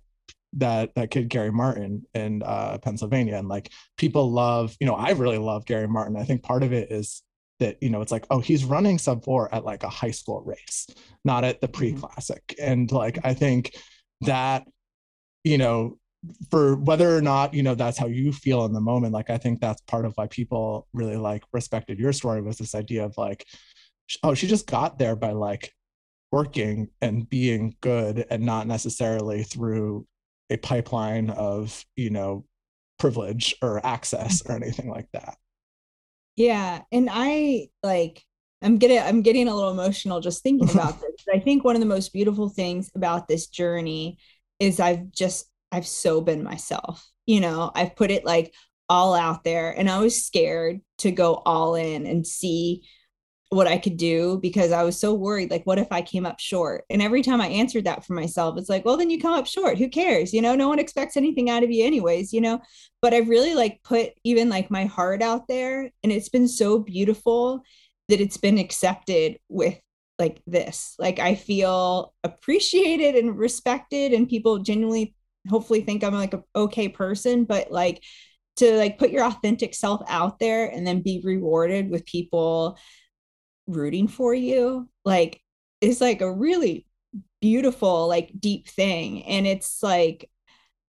that 0.55 0.95
that 0.97 1.11
kid 1.11 1.29
Gary 1.29 1.53
Martin 1.53 2.03
in 2.13 2.43
uh, 2.43 2.79
Pennsylvania, 2.83 3.37
and 3.37 3.49
like 3.49 3.71
people 3.97 4.33
love, 4.33 4.77
you 4.81 4.87
know, 4.89 4.95
I 4.95 5.11
really 5.11 5.39
love 5.39 5.65
Gary 5.65 5.87
Martin. 5.87 6.17
I 6.17 6.25
think 6.25 6.43
part 6.43 6.65
of 6.65 6.73
it 6.73 6.91
is 6.91 7.23
that 7.61 7.77
you 7.81 7.91
know 7.91 8.01
it's 8.01 8.13
like 8.13 8.27
oh 8.31 8.41
he's 8.41 8.65
running 8.65 8.99
sub 8.99 9.25
four 9.25 9.53
at 9.55 9.65
like 9.65 9.85
a 9.85 9.89
high 9.89 10.11
school 10.11 10.43
race, 10.43 10.89
not 11.25 11.45
at 11.45 11.61
the 11.61 11.69
pre 11.69 11.93
classic, 11.93 12.43
mm-hmm. 12.49 12.73
and 12.73 12.93
like 12.93 13.19
I 13.25 13.35
think 13.35 13.75
that 14.23 14.67
you 15.45 15.59
know 15.59 15.99
for 16.51 16.77
whether 16.77 17.17
or 17.17 17.23
not 17.23 17.55
you 17.55 17.63
know 17.63 17.75
that's 17.75 17.97
how 17.99 18.07
you 18.07 18.33
feel 18.33 18.65
in 18.67 18.73
the 18.73 18.81
moment 18.81 19.15
like 19.15 19.31
i 19.31 19.39
think 19.39 19.59
that's 19.59 19.81
part 19.83 20.05
of 20.05 20.13
why 20.17 20.27
people 20.27 20.87
really 20.93 21.17
like 21.17 21.43
respected 21.53 21.99
your 21.99 22.13
story 22.13 22.43
was 22.43 22.59
this 22.59 22.75
idea 22.75 23.05
of 23.05 23.17
like 23.17 23.47
oh 24.23 24.35
she 24.35 24.47
just 24.47 24.67
got 24.67 24.99
there 24.99 25.17
by 25.17 25.33
like 25.33 25.73
working 26.31 26.89
and 27.01 27.29
being 27.29 27.75
good 27.81 28.27
and 28.31 28.45
not 28.45 28.67
necessarily 28.67 29.43
through 29.43 30.07
a 30.51 30.57
pipeline 30.59 31.31
of 31.31 31.85
you 31.97 32.11
know 32.11 32.45
privilege 32.99 33.55
or 33.63 33.85
access 33.85 34.43
or 34.47 34.55
anything 34.55 34.91
like 34.91 35.09
that 35.13 35.37
yeah 36.37 36.81
and 36.93 37.09
i 37.13 37.67
like 37.83 38.25
i'm 38.63 38.79
getting 38.79 38.99
i'm 38.99 39.23
getting 39.23 39.49
a 39.49 39.55
little 39.55 39.71
emotional 39.71 40.21
just 40.21 40.43
thinking 40.43 40.71
about 40.73 41.01
this 41.01 41.25
i 41.33 41.39
think 41.39 41.65
one 41.65 41.77
of 41.77 41.81
the 41.81 41.87
most 41.87 42.13
beautiful 42.13 42.49
things 42.49 42.91
about 42.95 43.29
this 43.29 43.47
journey 43.47 44.19
is 44.59 44.81
i've 44.81 45.11
just 45.11 45.51
i've 45.73 45.87
so 45.87 46.21
been 46.21 46.43
myself 46.43 47.11
you 47.31 47.41
know? 47.41 47.71
I've 47.75 47.95
put 47.95 48.11
it 48.11 48.25
like 48.25 48.53
all 48.89 49.15
out 49.15 49.45
there 49.45 49.71
and 49.71 49.89
i 49.89 50.01
was 50.01 50.27
scared 50.27 50.81
to 50.99 51.13
go 51.13 51.35
all 51.47 51.77
in 51.77 52.07
and 52.07 52.27
see 52.27 52.83
what 53.51 53.67
I 53.67 53.79
could 53.79 53.97
do 53.97 54.39
because 54.41 54.73
I 54.73 54.85
was 54.85 54.99
so 54.99 55.13
worried 55.13 55.51
like 55.51 55.67
what 55.67 55.79
if 55.79 55.89
I 55.91 56.03
came 56.03 56.25
up 56.25 56.41
short? 56.41 56.85
And 56.89 57.03
every 57.03 57.23
time 57.23 57.41
I 57.41 57.49
answered 57.49 57.85
that 57.85 58.05
for 58.05 58.15
myself 58.15 58.57
it's 58.57 58.69
like 58.69 58.85
well 58.85 58.97
then 58.97 59.11
you 59.11 59.21
come 59.21 59.35
up 59.35 59.47
short. 59.47 59.79
Who 59.79 59.89
cares? 59.89 60.33
You 60.33 60.41
know 60.43 60.55
no 60.55 60.69
one 60.69 60.79
expects 60.79 61.17
anything 61.17 61.51
out 61.51 61.65
of 61.65 61.71
you 61.71 61.85
anyways 61.85 62.33
you 62.33 62.41
know? 62.41 62.61
But 63.03 63.13
I've 63.13 63.29
really 63.29 63.55
like 63.55 63.81
put 63.83 64.11
even 64.25 64.49
like 64.49 64.71
my 64.71 64.85
heart 64.85 65.23
out 65.23 65.49
there 65.49 65.91
and 66.03 66.13
it's 66.13 66.29
been 66.29 66.49
so 66.49 66.79
beautiful 66.79 67.63
that 68.09 68.21
it's 68.21 68.37
been 68.37 68.59
accepted 68.59 69.39
with 69.49 69.79
like 70.21 70.41
this. 70.47 70.95
Like 70.99 71.19
I 71.19 71.35
feel 71.35 72.13
appreciated 72.23 73.17
and 73.17 73.37
respected, 73.37 74.13
and 74.13 74.29
people 74.29 74.59
genuinely 74.59 75.15
hopefully 75.49 75.81
think 75.81 76.05
I'm 76.05 76.15
like 76.15 76.35
a 76.35 76.45
okay 76.55 76.89
person, 76.89 77.45
but 77.45 77.73
like 77.73 78.05
to 78.57 78.77
like 78.77 78.99
put 78.99 79.11
your 79.11 79.25
authentic 79.25 79.75
self 79.75 80.03
out 80.07 80.39
there 80.39 80.67
and 80.67 80.87
then 80.87 81.01
be 81.01 81.23
rewarded 81.25 81.91
with 81.91 82.05
people 82.05 82.79
rooting 83.71 84.09
for 84.09 84.35
you, 84.35 84.89
like 85.05 85.41
is 85.81 86.01
like 86.01 86.21
a 86.21 86.33
really 86.33 86.87
beautiful, 87.41 88.07
like 88.09 88.31
deep 88.39 88.69
thing. 88.69 89.25
And 89.25 89.47
it's 89.47 89.83
like, 89.83 90.31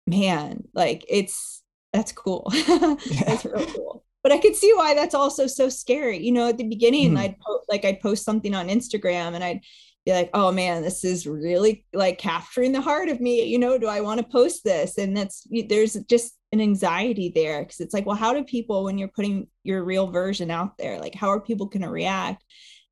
man, 0.07 0.63
like 0.73 1.05
it's 1.09 1.63
that's 1.93 2.11
cool. 2.11 2.51
that's 2.67 3.45
real 3.45 3.65
cool 3.75 4.03
but 4.23 4.31
I 4.31 4.37
could 4.37 4.55
see 4.55 4.71
why 4.73 4.93
that's 4.93 5.15
also 5.15 5.47
so 5.47 5.69
scary. 5.69 6.23
You 6.23 6.31
know, 6.31 6.47
at 6.49 6.57
the 6.57 6.67
beginning, 6.67 7.13
mm. 7.13 7.17
I'd 7.17 7.39
po- 7.39 7.63
like 7.69 7.85
I'd 7.85 8.01
post 8.01 8.23
something 8.23 8.53
on 8.53 8.69
Instagram 8.69 9.33
and 9.33 9.43
I'd 9.43 9.61
be 10.05 10.13
like, 10.13 10.29
oh 10.33 10.51
man, 10.51 10.81
this 10.81 11.03
is 11.03 11.27
really 11.27 11.85
like 11.93 12.17
capturing 12.17 12.71
the 12.71 12.81
heart 12.81 13.09
of 13.09 13.19
me. 13.19 13.43
You 13.45 13.59
know, 13.59 13.77
do 13.77 13.87
I 13.87 14.01
want 14.01 14.19
to 14.19 14.31
post 14.31 14.63
this? 14.63 14.97
And 14.97 15.15
that's 15.15 15.47
there's 15.67 15.93
just 16.09 16.33
an 16.51 16.61
anxiety 16.61 17.31
there 17.33 17.63
because 17.63 17.79
it's 17.79 17.93
like, 17.93 18.05
well, 18.05 18.15
how 18.15 18.33
do 18.33 18.43
people 18.43 18.83
when 18.83 18.97
you're 18.97 19.07
putting 19.07 19.47
your 19.63 19.83
real 19.83 20.07
version 20.07 20.51
out 20.51 20.77
there, 20.77 20.99
like 20.99 21.15
how 21.15 21.29
are 21.29 21.39
people 21.39 21.65
going 21.65 21.83
to 21.83 21.89
react? 21.89 22.43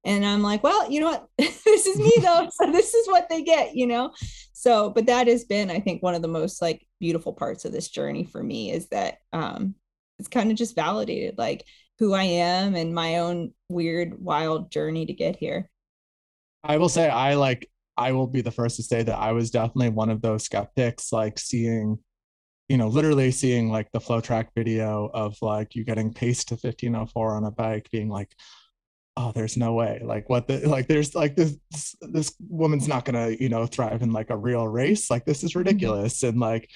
And 0.06 0.26
I'm 0.26 0.42
like, 0.42 0.64
well, 0.64 0.90
you 0.90 1.02
know 1.02 1.08
what? 1.08 1.28
this 1.38 1.86
is 1.86 1.98
me 1.98 2.14
though. 2.22 2.50
So 2.52 2.72
this 2.72 2.94
is 2.94 3.08
what 3.08 3.28
they 3.30 3.44
get, 3.44 3.76
you 3.76 3.86
know? 3.88 4.12
So, 4.54 4.90
but 4.90 5.06
that 5.06 5.28
has 5.28 5.46
been, 5.46 5.70
I 5.70 5.80
think, 5.80 6.02
one 6.02 6.16
of 6.16 6.22
the 6.22 6.28
most 6.28 6.62
like 6.62 6.86
beautiful 7.00 7.34
parts 7.34 7.66
of 7.66 7.72
this 7.72 7.90
journey 7.90 8.24
for 8.24 8.44
me 8.44 8.72
is 8.72 8.88
that 8.90 9.18
um, 9.34 9.76
it's 10.18 10.28
kind 10.28 10.52
of 10.52 10.58
just 10.58 10.76
validated 10.76 11.38
like 11.38 11.66
who 11.98 12.14
I 12.14 12.24
am 12.24 12.76
and 12.76 12.94
my 12.94 13.18
own 13.18 13.54
weird, 13.68 14.22
wild 14.22 14.72
journey 14.72 15.06
to 15.06 15.14
get 15.14 15.36
here. 15.36 15.70
I 16.64 16.78
will 16.78 16.90
say, 16.90 17.10
I 17.10 17.36
like, 17.36 17.70
I 17.98 18.14
will 18.14 18.28
be 18.28 18.42
the 18.42 18.52
first 18.52 18.78
to 18.78 18.84
say 18.84 19.04
that 19.04 19.18
I 19.18 19.34
was 19.34 19.52
definitely 19.52 19.90
one 19.90 20.10
of 20.10 20.22
those 20.22 20.46
skeptics, 20.46 21.12
like 21.12 21.38
seeing, 21.40 22.00
you 22.70 22.78
know, 22.78 22.88
literally 22.88 23.32
seeing 23.32 23.70
like 23.70 23.92
the 23.92 24.00
FloTrack 24.00 24.48
video 24.56 25.10
of 25.14 25.38
like 25.42 25.76
you 25.76 25.84
getting 25.84 26.14
paced 26.14 26.50
to 26.50 26.56
1504 26.56 27.36
on 27.36 27.44
a 27.46 27.52
bike, 27.52 27.90
being 27.92 28.10
like, 28.10 28.34
oh, 29.20 29.32
there's 29.36 29.58
no 29.58 29.74
way. 29.74 30.02
Like, 30.04 30.30
what 30.30 30.48
the, 30.48 30.68
like, 30.68 30.88
there's 30.88 31.14
like 31.14 31.36
this, 31.36 31.58
this 32.02 32.34
woman's 32.40 32.88
not 32.88 33.06
gonna, 33.06 33.32
you 33.32 33.50
know, 33.50 33.66
thrive 33.66 34.02
in 34.02 34.12
like 34.14 34.30
a 34.30 34.38
real 34.38 34.68
race. 34.68 35.12
Like, 35.12 35.26
this 35.26 35.44
is 35.44 35.52
mm-hmm. 35.52 35.60
ridiculous. 35.60 36.24
And 36.24 36.40
like, 36.40 36.70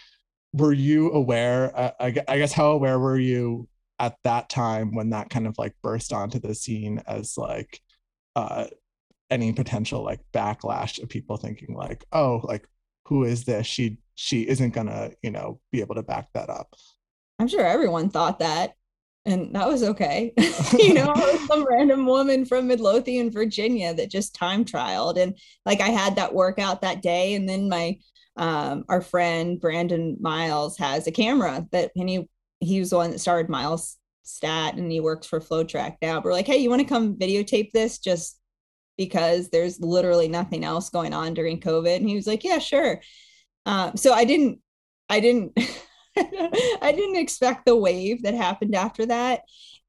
were 0.54 0.72
you 0.72 1.12
aware 1.12 1.76
uh, 1.78 1.92
I, 2.00 2.16
I 2.28 2.38
guess 2.38 2.54
how 2.54 2.72
aware 2.72 3.00
were 3.00 3.18
you 3.18 3.68
at 4.00 4.16
that 4.24 4.50
time 4.50 4.94
when 4.94 5.10
that 5.10 5.30
kind 5.30 5.48
of 5.48 5.58
like 5.58 5.74
burst 5.82 6.14
onto 6.14 6.40
the 6.40 6.56
scene 6.56 7.02
as 7.08 7.38
like 7.38 7.80
uh 8.36 8.66
any 9.30 9.52
potential 9.52 10.04
like 10.04 10.20
backlash 10.32 11.02
of 11.02 11.10
people 11.10 11.38
thinking 11.38 11.76
like 11.76 12.06
oh 12.12 12.42
like 12.44 12.68
who 13.08 13.24
is 13.24 13.44
this 13.46 13.66
she 13.66 13.98
she 14.16 14.48
isn't 14.48 14.74
gonna 14.74 15.12
you 15.22 15.32
know 15.32 15.60
be 15.72 15.82
able 15.82 15.96
to 15.96 16.04
back 16.04 16.28
that 16.34 16.50
up 16.50 16.74
i'm 17.40 17.48
sure 17.48 17.66
everyone 17.66 18.10
thought 18.10 18.40
that 18.40 18.76
and 19.26 19.56
that 19.56 19.68
was 19.68 19.84
okay 19.84 20.34
you 20.78 20.94
know 20.94 21.14
some 21.48 21.66
random 21.66 22.06
woman 22.06 22.46
from 22.46 22.68
midlothian 22.68 23.32
virginia 23.32 23.94
that 23.94 24.12
just 24.12 24.36
time 24.36 24.66
trialed 24.66 25.18
and 25.18 25.38
like 25.66 25.82
i 25.82 25.90
had 25.90 26.16
that 26.16 26.34
workout 26.34 26.82
that 26.82 27.02
day 27.02 27.34
and 27.36 27.48
then 27.48 27.70
my 27.70 27.98
um, 28.36 28.86
our 28.90 29.02
friend 29.02 29.60
Brandon 29.60 30.18
Miles 30.20 30.78
has 30.78 31.08
a 31.08 31.12
camera 31.12 31.68
that 31.72 31.92
and 31.96 32.10
he 32.10 32.28
he 32.60 32.80
was 32.80 32.90
the 32.90 32.98
one 32.98 33.12
that 33.12 33.20
started 33.20 33.50
Miles 33.50 33.98
Stat 34.24 34.76
and 34.76 34.92
he 34.92 35.00
works 35.00 35.28
for 35.28 35.40
FloTrack 35.40 35.98
now. 36.02 36.16
But 36.16 36.26
we're 36.26 36.34
like, 36.34 36.48
hey, 36.48 36.58
you 36.58 36.70
want 36.70 36.82
to 36.82 36.88
come 36.88 37.16
videotape 37.16 37.72
this 37.72 38.00
just 38.00 38.40
because 38.98 39.50
there's 39.50 39.80
literally 39.82 40.28
nothing 40.28 40.64
else 40.64 40.90
going 40.90 41.14
on 41.14 41.34
during 41.34 41.60
COVID? 41.60 41.98
And 41.98 42.08
he 42.08 42.16
was 42.16 42.28
like, 42.28 42.44
yeah, 42.44 42.60
sure. 42.60 43.02
Um, 43.66 43.98
so 43.98 44.14
I 44.14 44.26
didn't 44.26 44.60
I 45.10 45.20
didn't 45.20 45.58
I 46.82 46.94
didn't 46.96 47.18
expect 47.18 47.66
the 47.66 47.76
wave 47.76 48.24
that 48.24 48.34
happened 48.34 48.76
after 48.76 49.06
that. 49.08 49.42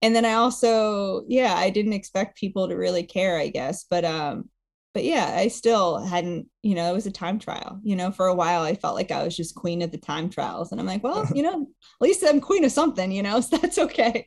And 0.02 0.14
then 0.14 0.24
I 0.24 0.34
also, 0.34 1.24
yeah, 1.28 1.54
I 1.54 1.70
didn't 1.70 1.92
expect 1.94 2.38
people 2.38 2.68
to 2.68 2.76
really 2.76 3.04
care, 3.04 3.38
I 3.38 3.48
guess. 3.48 3.84
But 3.88 4.04
um, 4.04 4.48
but 4.92 5.04
yeah, 5.04 5.34
I 5.37 5.48
still 5.48 5.98
hadn't, 5.98 6.46
you 6.62 6.74
know, 6.74 6.90
it 6.90 6.94
was 6.94 7.06
a 7.06 7.10
time 7.10 7.38
trial. 7.38 7.80
You 7.82 7.96
know, 7.96 8.12
for 8.12 8.26
a 8.26 8.34
while 8.34 8.62
I 8.62 8.74
felt 8.74 8.94
like 8.94 9.10
I 9.10 9.24
was 9.24 9.37
just 9.37 9.54
queen 9.54 9.82
of 9.82 9.90
the 9.90 9.98
time 9.98 10.30
trials. 10.30 10.72
And 10.72 10.80
I'm 10.80 10.87
like, 10.87 11.02
well, 11.02 11.26
you 11.34 11.42
know, 11.42 11.62
at 11.62 12.04
least 12.04 12.24
I'm 12.26 12.40
queen 12.40 12.64
of 12.64 12.72
something, 12.72 13.10
you 13.10 13.22
know, 13.22 13.40
so 13.42 13.56
that's 13.56 13.78
okay. 13.78 14.24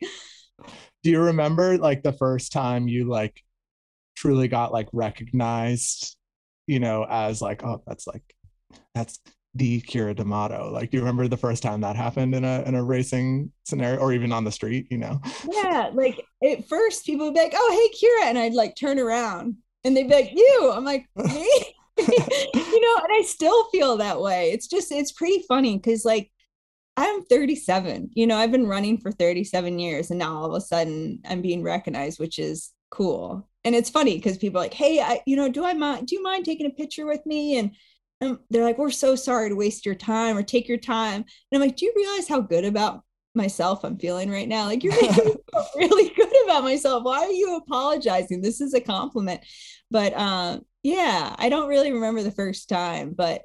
Do 1.02 1.10
you 1.10 1.20
remember 1.20 1.78
like 1.78 2.02
the 2.02 2.12
first 2.12 2.52
time 2.52 2.88
you 2.88 3.08
like 3.08 3.42
truly 4.16 4.48
got 4.48 4.72
like 4.72 4.88
recognized, 4.92 6.16
you 6.66 6.80
know, 6.80 7.06
as 7.08 7.40
like, 7.40 7.64
oh, 7.64 7.82
that's 7.86 8.06
like 8.06 8.34
that's 8.94 9.20
the 9.54 9.80
Keira 9.82 10.14
D'Amato. 10.14 10.70
Like, 10.70 10.90
do 10.90 10.96
you 10.96 11.02
remember 11.02 11.26
the 11.26 11.36
first 11.36 11.62
time 11.62 11.80
that 11.80 11.96
happened 11.96 12.34
in 12.34 12.44
a 12.44 12.62
in 12.62 12.74
a 12.74 12.84
racing 12.84 13.50
scenario 13.64 13.98
or 13.98 14.12
even 14.12 14.32
on 14.32 14.44
the 14.44 14.52
street, 14.52 14.86
you 14.90 14.98
know? 14.98 15.20
Yeah, 15.50 15.90
like 15.92 16.24
at 16.44 16.68
first 16.68 17.06
people 17.06 17.26
would 17.26 17.34
be 17.34 17.40
like, 17.40 17.54
oh 17.54 17.90
hey 17.92 17.98
Keira," 17.98 18.30
and 18.30 18.38
I'd 18.38 18.54
like 18.54 18.76
turn 18.76 18.98
around 18.98 19.56
and 19.84 19.96
they'd 19.96 20.08
be 20.08 20.14
like, 20.14 20.32
"You." 20.34 20.72
I'm 20.74 20.84
like, 20.84 21.06
"Me." 21.16 21.74
you 21.98 22.80
know, 22.80 23.02
and 23.02 23.12
I 23.12 23.22
still 23.26 23.68
feel 23.70 23.96
that 23.96 24.20
way. 24.20 24.52
It's 24.52 24.68
just 24.68 24.92
it's 24.92 25.12
pretty 25.12 25.42
funny 25.48 25.76
because 25.76 26.04
like 26.04 26.30
I'm 26.96 27.24
37. 27.24 28.10
You 28.14 28.26
know, 28.26 28.36
I've 28.36 28.52
been 28.52 28.66
running 28.66 28.98
for 28.98 29.10
37 29.10 29.78
years, 29.78 30.10
and 30.10 30.18
now 30.18 30.36
all 30.36 30.46
of 30.46 30.54
a 30.54 30.60
sudden 30.64 31.20
I'm 31.28 31.42
being 31.42 31.62
recognized, 31.62 32.20
which 32.20 32.38
is 32.38 32.72
cool. 32.90 33.48
And 33.64 33.74
it's 33.74 33.90
funny 33.90 34.16
because 34.16 34.38
people 34.38 34.60
are 34.60 34.64
like, 34.64 34.74
"Hey, 34.74 35.00
I, 35.00 35.20
you 35.26 35.36
know, 35.36 35.48
do 35.48 35.64
I 35.64 35.74
mind? 35.74 36.06
Do 36.06 36.14
you 36.14 36.22
mind 36.22 36.44
taking 36.44 36.66
a 36.66 36.70
picture 36.70 37.06
with 37.06 37.24
me?" 37.26 37.58
And 37.58 37.72
um, 38.20 38.40
they're 38.50 38.64
like, 38.64 38.78
"We're 38.78 38.90
so 38.90 39.16
sorry 39.16 39.48
to 39.48 39.56
waste 39.56 39.86
your 39.86 39.94
time 39.94 40.36
or 40.36 40.42
take 40.42 40.68
your 40.68 40.78
time." 40.78 41.16
And 41.16 41.24
I'm 41.52 41.60
like, 41.60 41.76
"Do 41.76 41.86
you 41.86 41.92
realize 41.96 42.28
how 42.28 42.40
good 42.40 42.64
about 42.64 43.02
myself 43.38 43.84
I'm 43.84 43.98
feeling 43.98 44.30
right 44.30 44.48
now. 44.48 44.66
Like 44.66 44.84
you're 44.84 45.00
making 45.00 45.24
me 45.24 45.34
feel 45.52 45.66
really 45.76 46.12
good 46.14 46.44
about 46.44 46.64
myself. 46.64 47.04
Why 47.04 47.20
are 47.20 47.30
you 47.30 47.56
apologizing? 47.56 48.42
This 48.42 48.60
is 48.60 48.74
a 48.74 48.80
compliment. 48.80 49.40
But 49.90 50.12
um 50.14 50.62
yeah, 50.82 51.34
I 51.38 51.48
don't 51.48 51.68
really 51.68 51.92
remember 51.92 52.22
the 52.22 52.30
first 52.30 52.68
time, 52.68 53.14
but 53.16 53.42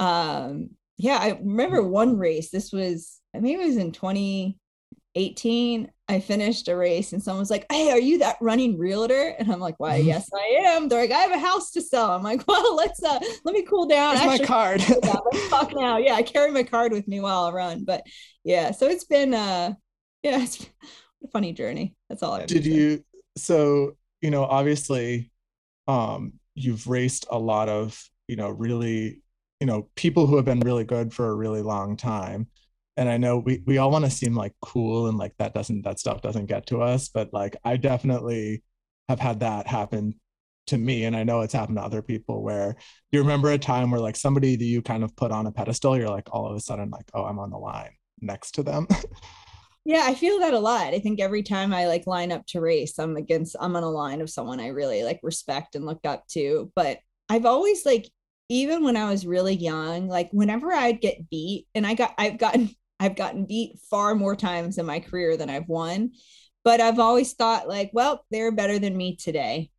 um 0.00 0.70
yeah, 0.96 1.18
I 1.20 1.38
remember 1.40 1.82
one 1.82 2.18
race. 2.18 2.50
This 2.50 2.72
was 2.72 3.20
I 3.34 3.38
mean 3.38 3.60
it 3.60 3.64
was 3.64 3.76
in 3.76 3.92
2018. 3.92 5.92
I 6.08 6.20
finished 6.20 6.68
a 6.68 6.76
race 6.76 7.12
and 7.12 7.22
someone 7.22 7.40
was 7.40 7.50
like, 7.50 7.66
Hey, 7.70 7.90
are 7.90 7.98
you 7.98 8.18
that 8.18 8.36
running 8.40 8.78
realtor? 8.78 9.34
And 9.38 9.52
I'm 9.52 9.60
like, 9.60 9.78
Why, 9.78 9.96
yes, 9.96 10.30
I 10.34 10.62
am. 10.66 10.88
They're 10.88 11.02
like, 11.02 11.10
I 11.10 11.18
have 11.18 11.32
a 11.32 11.38
house 11.38 11.70
to 11.72 11.82
sell. 11.82 12.10
I'm 12.10 12.22
like, 12.22 12.42
Well, 12.48 12.74
let's 12.76 13.02
uh 13.02 13.18
let 13.44 13.54
me 13.54 13.62
cool 13.62 13.86
down. 13.86 14.16
Actually, 14.16 14.38
my 14.38 14.44
card. 14.44 14.84
let's 14.88 15.48
talk 15.50 15.74
now. 15.74 15.98
Yeah, 15.98 16.14
I 16.14 16.22
carry 16.22 16.50
my 16.50 16.62
card 16.62 16.92
with 16.92 17.06
me 17.06 17.20
while 17.20 17.44
I 17.44 17.52
run. 17.52 17.84
But 17.84 18.06
yeah, 18.42 18.70
so 18.70 18.86
it's 18.86 19.04
been 19.04 19.34
uh 19.34 19.74
yeah, 20.22 20.42
it's 20.42 20.66
a 21.24 21.28
funny 21.28 21.52
journey. 21.52 21.94
That's 22.08 22.22
all 22.22 22.32
I 22.32 22.46
did 22.46 22.64
you 22.64 23.04
so 23.36 23.96
you 24.20 24.30
know, 24.30 24.44
obviously 24.44 25.30
um 25.86 26.34
you've 26.54 26.86
raced 26.86 27.26
a 27.30 27.38
lot 27.38 27.68
of, 27.68 28.02
you 28.26 28.36
know, 28.36 28.48
really, 28.48 29.20
you 29.60 29.66
know, 29.66 29.88
people 29.94 30.26
who 30.26 30.36
have 30.36 30.44
been 30.44 30.60
really 30.60 30.84
good 30.84 31.12
for 31.12 31.28
a 31.28 31.34
really 31.34 31.62
long 31.62 31.96
time 31.96 32.48
and 32.98 33.08
I 33.08 33.16
know 33.16 33.38
we 33.38 33.62
we 33.64 33.78
all 33.78 33.90
want 33.92 34.04
to 34.04 34.10
seem 34.10 34.34
like 34.34 34.52
cool 34.60 35.06
and 35.06 35.16
like 35.16 35.32
that 35.38 35.54
doesn't 35.54 35.82
that 35.82 36.00
stuff 36.00 36.20
doesn't 36.20 36.46
get 36.46 36.66
to 36.66 36.82
us, 36.82 37.08
but 37.08 37.32
like 37.32 37.56
I 37.64 37.76
definitely 37.76 38.64
have 39.08 39.20
had 39.20 39.40
that 39.40 39.68
happen 39.68 40.18
to 40.66 40.76
me 40.76 41.04
and 41.04 41.16
I 41.16 41.22
know 41.22 41.40
it's 41.40 41.54
happened 41.54 41.78
to 41.78 41.84
other 41.84 42.02
people 42.02 42.42
where 42.42 42.76
you 43.12 43.20
remember 43.20 43.52
a 43.52 43.58
time 43.58 43.90
where 43.90 44.00
like 44.00 44.16
somebody 44.16 44.56
that 44.56 44.64
you 44.64 44.82
kind 44.82 45.04
of 45.04 45.14
put 45.16 45.30
on 45.30 45.46
a 45.46 45.52
pedestal, 45.52 45.96
you're 45.96 46.10
like 46.10 46.28
all 46.32 46.46
of 46.46 46.56
a 46.56 46.60
sudden 46.60 46.90
like, 46.90 47.08
oh, 47.14 47.24
I'm 47.24 47.38
on 47.38 47.50
the 47.50 47.56
line 47.56 47.92
next 48.20 48.50
to 48.56 48.64
them. 48.64 48.88
yeah, 49.84 50.02
I 50.04 50.14
feel 50.14 50.40
that 50.40 50.52
a 50.52 50.58
lot. 50.58 50.92
I 50.92 50.98
think 50.98 51.20
every 51.20 51.44
time 51.44 51.72
I 51.72 51.86
like 51.86 52.06
line 52.08 52.32
up 52.32 52.44
to 52.48 52.60
race, 52.60 52.98
I'm 52.98 53.16
against 53.16 53.54
I'm 53.60 53.76
on 53.76 53.84
a 53.84 53.88
line 53.88 54.20
of 54.20 54.28
someone 54.28 54.58
I 54.58 54.68
really 54.68 55.04
like 55.04 55.20
respect 55.22 55.76
and 55.76 55.86
look 55.86 56.00
up 56.04 56.26
to. 56.32 56.72
But 56.74 56.98
I've 57.28 57.46
always 57.46 57.86
like 57.86 58.10
even 58.48 58.82
when 58.82 58.96
I 58.96 59.08
was 59.08 59.24
really 59.24 59.54
young, 59.54 60.08
like 60.08 60.30
whenever 60.32 60.72
I'd 60.72 61.00
get 61.00 61.30
beat, 61.30 61.68
and 61.76 61.86
I 61.86 61.94
got 61.94 62.14
I've 62.18 62.38
gotten 62.38 62.70
I've 63.00 63.16
gotten 63.16 63.46
beat 63.46 63.78
far 63.90 64.14
more 64.14 64.36
times 64.36 64.78
in 64.78 64.86
my 64.86 65.00
career 65.00 65.36
than 65.36 65.50
I've 65.50 65.68
won. 65.68 66.12
But 66.64 66.80
I've 66.80 66.98
always 66.98 67.32
thought, 67.34 67.68
like, 67.68 67.90
well, 67.92 68.24
they're 68.30 68.52
better 68.52 68.78
than 68.78 68.96
me 68.96 69.16
today. 69.16 69.70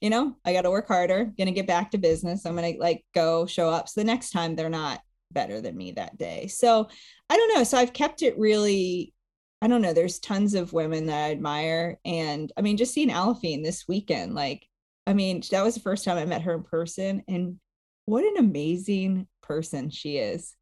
You 0.00 0.10
know, 0.10 0.36
I 0.44 0.52
got 0.52 0.62
to 0.62 0.70
work 0.70 0.88
harder, 0.88 1.32
gonna 1.38 1.52
get 1.52 1.66
back 1.66 1.90
to 1.90 1.98
business. 1.98 2.44
I'm 2.44 2.54
gonna 2.54 2.74
like 2.78 3.04
go 3.14 3.46
show 3.46 3.70
up. 3.70 3.88
So 3.88 4.00
the 4.00 4.04
next 4.04 4.30
time 4.30 4.54
they're 4.54 4.68
not 4.68 5.00
better 5.32 5.60
than 5.60 5.76
me 5.76 5.92
that 5.92 6.18
day. 6.18 6.48
So 6.48 6.88
I 7.30 7.36
don't 7.36 7.54
know. 7.54 7.64
So 7.64 7.78
I've 7.78 7.92
kept 7.92 8.22
it 8.22 8.38
really, 8.38 9.14
I 9.62 9.68
don't 9.68 9.82
know. 9.82 9.92
There's 9.92 10.18
tons 10.18 10.54
of 10.54 10.72
women 10.72 11.06
that 11.06 11.24
I 11.24 11.30
admire. 11.30 11.98
And 12.04 12.52
I 12.56 12.60
mean, 12.60 12.76
just 12.76 12.92
seeing 12.92 13.10
Aliphine 13.10 13.62
this 13.64 13.88
weekend, 13.88 14.34
like, 14.34 14.66
I 15.06 15.14
mean, 15.14 15.42
that 15.50 15.64
was 15.64 15.74
the 15.74 15.80
first 15.80 16.04
time 16.04 16.18
I 16.18 16.26
met 16.26 16.42
her 16.42 16.54
in 16.54 16.62
person. 16.62 17.22
And 17.28 17.58
what 18.04 18.24
an 18.24 18.36
amazing 18.38 19.26
person 19.42 19.90
she 19.90 20.18
is 20.18 20.55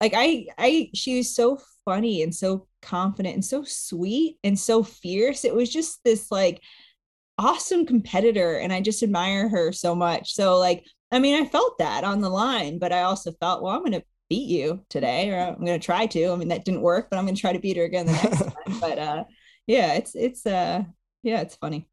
like 0.00 0.12
i 0.16 0.46
i 0.58 0.90
she 0.94 1.18
was 1.18 1.34
so 1.34 1.58
funny 1.84 2.22
and 2.22 2.34
so 2.34 2.66
confident 2.82 3.34
and 3.34 3.44
so 3.44 3.64
sweet 3.64 4.36
and 4.44 4.58
so 4.58 4.82
fierce 4.82 5.44
it 5.44 5.54
was 5.54 5.70
just 5.70 6.00
this 6.04 6.30
like 6.30 6.60
awesome 7.40 7.86
competitor 7.86 8.58
and 8.58 8.72
I 8.72 8.82
just 8.82 9.02
admire 9.02 9.48
her 9.48 9.72
so 9.72 9.94
much. 9.94 10.34
So 10.34 10.58
like 10.58 10.84
I 11.10 11.18
mean 11.18 11.42
I 11.42 11.46
felt 11.48 11.78
that 11.78 12.04
on 12.04 12.20
the 12.20 12.28
line, 12.28 12.78
but 12.78 12.92
I 12.92 13.02
also 13.02 13.32
felt 13.32 13.62
well 13.62 13.74
I'm 13.74 13.80
going 13.80 13.92
to 13.92 14.04
beat 14.28 14.48
you 14.48 14.84
today 14.90 15.30
or 15.30 15.40
I'm 15.40 15.64
going 15.64 15.80
to 15.80 15.84
try 15.84 16.06
to. 16.06 16.28
I 16.28 16.36
mean 16.36 16.48
that 16.48 16.64
didn't 16.64 16.82
work, 16.82 17.08
but 17.10 17.18
I'm 17.18 17.24
going 17.24 17.34
to 17.34 17.40
try 17.40 17.52
to 17.52 17.58
beat 17.58 17.78
her 17.78 17.84
again 17.84 18.06
the 18.06 18.12
next 18.12 18.42
time. 18.66 18.80
But 18.80 18.98
uh 18.98 19.24
yeah, 19.66 19.94
it's 19.94 20.14
it's 20.14 20.46
uh 20.46 20.84
yeah, 21.22 21.40
it's 21.40 21.56
funny. 21.56 21.88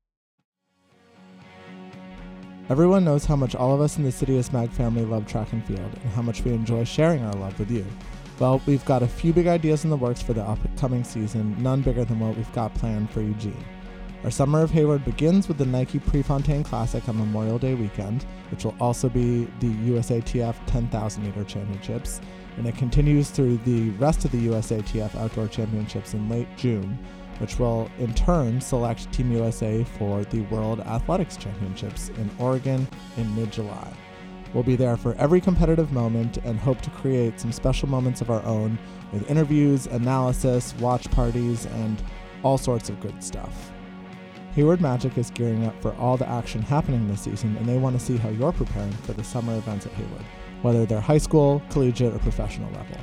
Everyone 2.69 3.05
knows 3.05 3.23
how 3.23 3.37
much 3.37 3.55
all 3.55 3.73
of 3.73 3.79
us 3.79 3.95
in 3.95 4.03
the 4.03 4.09
Citius 4.09 4.51
Mag 4.51 4.69
family 4.69 5.05
love 5.05 5.25
track 5.25 5.53
and 5.53 5.63
field 5.65 5.79
and 5.79 6.11
how 6.11 6.21
much 6.21 6.43
we 6.43 6.51
enjoy 6.51 6.83
sharing 6.83 7.23
our 7.23 7.31
love 7.31 7.57
with 7.57 7.71
you. 7.71 7.85
Well, 8.39 8.61
we've 8.65 8.83
got 8.83 9.03
a 9.03 9.07
few 9.07 9.31
big 9.31 9.47
ideas 9.47 9.85
in 9.85 9.89
the 9.89 9.95
works 9.95 10.21
for 10.21 10.33
the 10.33 10.43
upcoming 10.43 11.05
season, 11.05 11.55
none 11.63 11.81
bigger 11.81 12.03
than 12.03 12.19
what 12.19 12.35
we've 12.35 12.51
got 12.51 12.73
planned 12.73 13.09
for 13.09 13.21
Eugene. 13.21 13.63
Our 14.25 14.31
Summer 14.31 14.63
of 14.63 14.71
Hayward 14.71 15.05
begins 15.05 15.47
with 15.47 15.57
the 15.57 15.65
Nike 15.65 15.99
Prefontaine 15.99 16.65
Classic 16.65 17.07
on 17.07 17.17
Memorial 17.17 17.57
Day 17.57 17.73
weekend, 17.73 18.25
which 18.51 18.65
will 18.65 18.75
also 18.81 19.07
be 19.07 19.45
the 19.61 19.73
USATF 19.89 20.55
10,000 20.65 21.23
meter 21.23 21.45
championships, 21.45 22.19
and 22.57 22.67
it 22.67 22.75
continues 22.75 23.29
through 23.29 23.57
the 23.63 23.91
rest 23.91 24.25
of 24.25 24.31
the 24.31 24.47
USATF 24.47 25.15
Outdoor 25.15 25.47
Championships 25.47 26.13
in 26.13 26.27
late 26.27 26.49
June, 26.57 26.99
which 27.39 27.59
will 27.59 27.89
in 27.99 28.13
turn 28.13 28.59
select 28.61 29.11
Team 29.11 29.31
USA 29.31 29.83
for 29.97 30.23
the 30.25 30.41
World 30.43 30.79
Athletics 30.81 31.37
Championships 31.37 32.09
in 32.09 32.29
Oregon 32.39 32.87
in 33.17 33.35
mid 33.35 33.51
July. 33.51 33.91
We'll 34.53 34.63
be 34.63 34.75
there 34.75 34.97
for 34.97 35.13
every 35.15 35.41
competitive 35.41 35.91
moment 35.91 36.37
and 36.37 36.59
hope 36.59 36.81
to 36.81 36.89
create 36.89 37.39
some 37.39 37.51
special 37.51 37.89
moments 37.89 38.21
of 38.21 38.29
our 38.29 38.43
own 38.43 38.79
with 39.11 39.29
interviews, 39.29 39.87
analysis, 39.87 40.73
watch 40.79 41.09
parties, 41.11 41.65
and 41.65 42.01
all 42.43 42.57
sorts 42.57 42.89
of 42.89 42.99
good 42.99 43.23
stuff. 43.23 43.71
Hayward 44.53 44.81
Magic 44.81 45.17
is 45.17 45.29
gearing 45.29 45.65
up 45.65 45.79
for 45.81 45.93
all 45.95 46.17
the 46.17 46.27
action 46.27 46.61
happening 46.61 47.07
this 47.07 47.21
season, 47.21 47.55
and 47.57 47.67
they 47.67 47.77
want 47.77 47.99
to 47.99 48.03
see 48.03 48.17
how 48.17 48.29
you're 48.29 48.51
preparing 48.51 48.91
for 48.91 49.13
the 49.13 49.23
summer 49.23 49.55
events 49.55 49.85
at 49.85 49.91
Hayward, 49.93 50.25
whether 50.63 50.85
they're 50.85 50.99
high 50.99 51.19
school, 51.19 51.61
collegiate, 51.69 52.13
or 52.13 52.19
professional 52.19 52.71
level. 52.71 52.97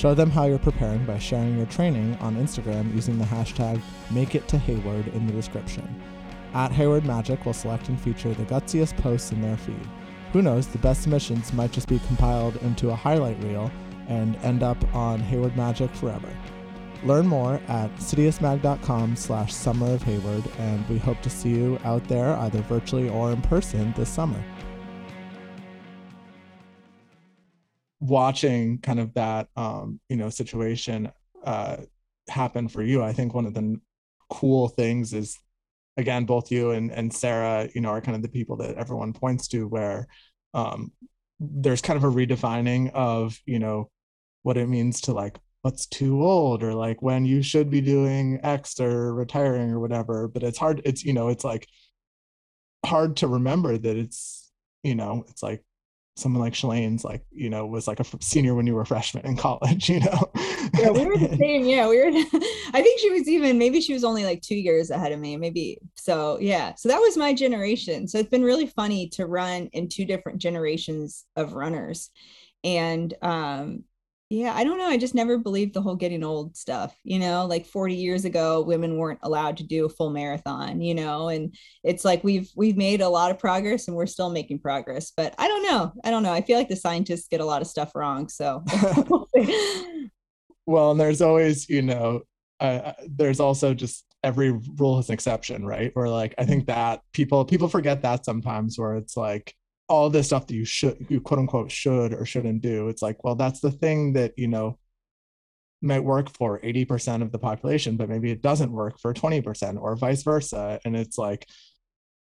Show 0.00 0.14
them 0.14 0.30
how 0.30 0.46
you're 0.46 0.58
preparing 0.58 1.04
by 1.04 1.18
sharing 1.18 1.58
your 1.58 1.66
training 1.66 2.16
on 2.22 2.36
Instagram 2.36 2.94
using 2.94 3.18
the 3.18 3.24
hashtag 3.26 3.82
MakeItToHayward 4.08 5.14
in 5.14 5.26
the 5.26 5.32
description. 5.34 6.02
At 6.54 6.72
Hayward 6.72 7.04
Magic 7.04 7.44
will 7.44 7.52
select 7.52 7.90
and 7.90 8.00
feature 8.00 8.32
the 8.32 8.46
gutsiest 8.46 8.96
posts 8.96 9.30
in 9.30 9.42
their 9.42 9.58
feed. 9.58 9.86
Who 10.32 10.40
knows, 10.40 10.68
the 10.68 10.78
best 10.78 11.02
submissions 11.02 11.52
might 11.52 11.72
just 11.72 11.86
be 11.86 11.98
compiled 12.06 12.56
into 12.62 12.88
a 12.88 12.96
highlight 12.96 13.44
reel 13.44 13.70
and 14.08 14.36
end 14.36 14.62
up 14.62 14.82
on 14.94 15.20
Hayward 15.20 15.54
Magic 15.54 15.90
forever. 15.90 16.34
Learn 17.04 17.26
more 17.26 17.60
at 17.68 17.94
citiusmag.com 17.96 19.16
slash 19.16 19.52
summer 19.52 19.92
of 19.92 20.02
Hayward, 20.04 20.44
and 20.60 20.88
we 20.88 20.96
hope 20.96 21.20
to 21.20 21.28
see 21.28 21.50
you 21.50 21.78
out 21.84 22.08
there 22.08 22.36
either 22.36 22.62
virtually 22.62 23.10
or 23.10 23.32
in 23.32 23.42
person 23.42 23.92
this 23.98 24.08
summer. 24.08 24.42
Watching 28.00 28.78
kind 28.78 28.98
of 28.98 29.14
that, 29.14 29.48
um, 29.56 30.00
you 30.08 30.16
know, 30.16 30.30
situation 30.30 31.12
uh, 31.44 31.76
happen 32.28 32.68
for 32.68 32.82
you, 32.82 33.02
I 33.02 33.12
think 33.12 33.34
one 33.34 33.46
of 33.46 33.54
the 33.54 33.78
cool 34.30 34.68
things 34.68 35.12
is, 35.12 35.38
again, 35.96 36.24
both 36.24 36.50
you 36.50 36.70
and, 36.70 36.90
and 36.90 37.12
Sarah, 37.12 37.68
you 37.74 37.82
know, 37.82 37.90
are 37.90 38.00
kind 38.00 38.16
of 38.16 38.22
the 38.22 38.28
people 38.28 38.56
that 38.56 38.76
everyone 38.76 39.12
points 39.12 39.48
to 39.48 39.68
where 39.68 40.06
um, 40.54 40.92
there's 41.38 41.82
kind 41.82 41.96
of 41.96 42.04
a 42.04 42.10
redefining 42.10 42.90
of, 42.92 43.38
you 43.44 43.58
know, 43.58 43.90
what 44.42 44.56
it 44.56 44.66
means 44.66 45.02
to 45.02 45.12
like 45.12 45.38
what's 45.62 45.86
too 45.86 46.22
old 46.22 46.62
or 46.62 46.72
like 46.72 47.02
when 47.02 47.26
you 47.26 47.42
should 47.42 47.68
be 47.68 47.82
doing 47.82 48.40
X 48.42 48.80
or 48.80 49.12
retiring 49.12 49.70
or 49.70 49.80
whatever. 49.80 50.26
But 50.26 50.42
it's 50.42 50.58
hard, 50.58 50.80
it's, 50.86 51.04
you 51.04 51.12
know, 51.12 51.28
it's 51.28 51.44
like 51.44 51.66
hard 52.86 53.18
to 53.18 53.28
remember 53.28 53.76
that 53.76 53.96
it's, 53.96 54.50
you 54.82 54.94
know, 54.94 55.24
it's 55.28 55.42
like 55.42 55.62
someone 56.16 56.42
like 56.42 56.52
Shalane's 56.52 57.04
like, 57.04 57.24
you 57.30 57.48
know, 57.48 57.66
was 57.66 57.88
like 57.88 58.00
a 58.00 58.04
senior 58.20 58.54
when 58.54 58.66
you 58.66 58.74
were 58.74 58.82
a 58.82 58.86
freshman 58.86 59.24
in 59.24 59.36
college, 59.38 59.88
you 59.88 60.00
know? 60.00 60.30
yeah, 60.78 60.90
we 60.90 61.06
were 61.06 61.16
the 61.16 61.36
same. 61.38 61.64
Yeah, 61.64 61.88
we 61.88 61.98
were. 61.98 62.08
I 62.72 62.82
think 62.82 63.00
she 63.00 63.10
was 63.10 63.28
even 63.28 63.58
maybe 63.58 63.80
she 63.80 63.92
was 63.92 64.04
only 64.04 64.24
like 64.24 64.42
two 64.42 64.56
years 64.56 64.90
ahead 64.90 65.12
of 65.12 65.20
me. 65.20 65.36
Maybe 65.36 65.78
so. 65.96 66.38
Yeah, 66.40 66.74
so 66.74 66.88
that 66.88 67.00
was 67.00 67.16
my 67.16 67.32
generation. 67.32 68.06
So 68.08 68.18
it's 68.18 68.28
been 68.28 68.44
really 68.44 68.66
funny 68.66 69.08
to 69.10 69.26
run 69.26 69.68
in 69.72 69.88
two 69.88 70.04
different 70.04 70.38
generations 70.38 71.24
of 71.36 71.54
runners, 71.54 72.10
and 72.64 73.12
um, 73.22 73.84
yeah, 74.30 74.54
I 74.54 74.62
don't 74.62 74.78
know. 74.78 74.86
I 74.86 74.96
just 74.96 75.14
never 75.16 75.38
believed 75.38 75.74
the 75.74 75.82
whole 75.82 75.96
getting 75.96 76.22
old 76.22 76.56
stuff. 76.56 76.96
You 77.02 77.18
know, 77.18 77.46
like 77.46 77.66
40 77.66 77.96
years 77.96 78.24
ago, 78.24 78.62
women 78.62 78.96
weren't 78.96 79.18
allowed 79.24 79.56
to 79.56 79.64
do 79.64 79.86
a 79.86 79.88
full 79.88 80.10
marathon, 80.10 80.80
you 80.80 80.94
know, 80.94 81.28
and 81.28 81.52
it's 81.82 82.04
like 82.04 82.22
we've 82.22 82.48
we've 82.54 82.76
made 82.76 83.00
a 83.00 83.08
lot 83.08 83.32
of 83.32 83.40
progress 83.40 83.88
and 83.88 83.96
we're 83.96 84.06
still 84.06 84.30
making 84.30 84.60
progress. 84.60 85.10
But 85.16 85.34
I 85.36 85.48
don't 85.48 85.64
know. 85.64 85.92
I 86.04 86.12
don't 86.12 86.22
know. 86.22 86.32
I 86.32 86.42
feel 86.42 86.56
like 86.56 86.68
the 86.68 86.76
scientists 86.76 87.26
get 87.26 87.40
a 87.40 87.44
lot 87.44 87.60
of 87.60 87.66
stuff 87.66 87.90
wrong. 87.96 88.28
So 88.28 88.64
well, 90.64 90.92
and 90.92 91.00
there's 91.00 91.22
always, 91.22 91.68
you 91.68 91.82
know, 91.82 92.20
uh, 92.60 92.92
there's 93.08 93.40
also 93.40 93.74
just 93.74 94.04
every 94.22 94.52
rule 94.52 94.98
has 94.98 95.08
an 95.08 95.14
exception, 95.14 95.66
right? 95.66 95.92
Or 95.96 96.08
like 96.08 96.36
I 96.38 96.44
think 96.44 96.66
that 96.66 97.00
people 97.12 97.44
people 97.44 97.66
forget 97.66 98.02
that 98.02 98.24
sometimes 98.24 98.78
where 98.78 98.94
it's 98.94 99.16
like 99.16 99.56
all 99.90 100.08
this 100.08 100.28
stuff 100.28 100.46
that 100.46 100.54
you 100.54 100.64
should 100.64 101.04
you 101.10 101.20
quote 101.20 101.40
unquote 101.40 101.70
should 101.70 102.14
or 102.14 102.24
shouldn't 102.24 102.62
do 102.62 102.88
it's 102.88 103.02
like 103.02 103.22
well 103.24 103.34
that's 103.34 103.60
the 103.60 103.70
thing 103.70 104.12
that 104.12 104.32
you 104.36 104.48
know 104.48 104.78
might 105.82 106.04
work 106.04 106.30
for 106.36 106.60
80% 106.60 107.22
of 107.22 107.32
the 107.32 107.38
population 107.38 107.96
but 107.96 108.08
maybe 108.08 108.30
it 108.30 108.42
doesn't 108.42 108.72
work 108.72 108.98
for 108.98 109.14
20% 109.14 109.80
or 109.80 109.96
vice 109.96 110.22
versa. 110.22 110.80
And 110.84 110.96
it's 110.96 111.18
like 111.18 111.46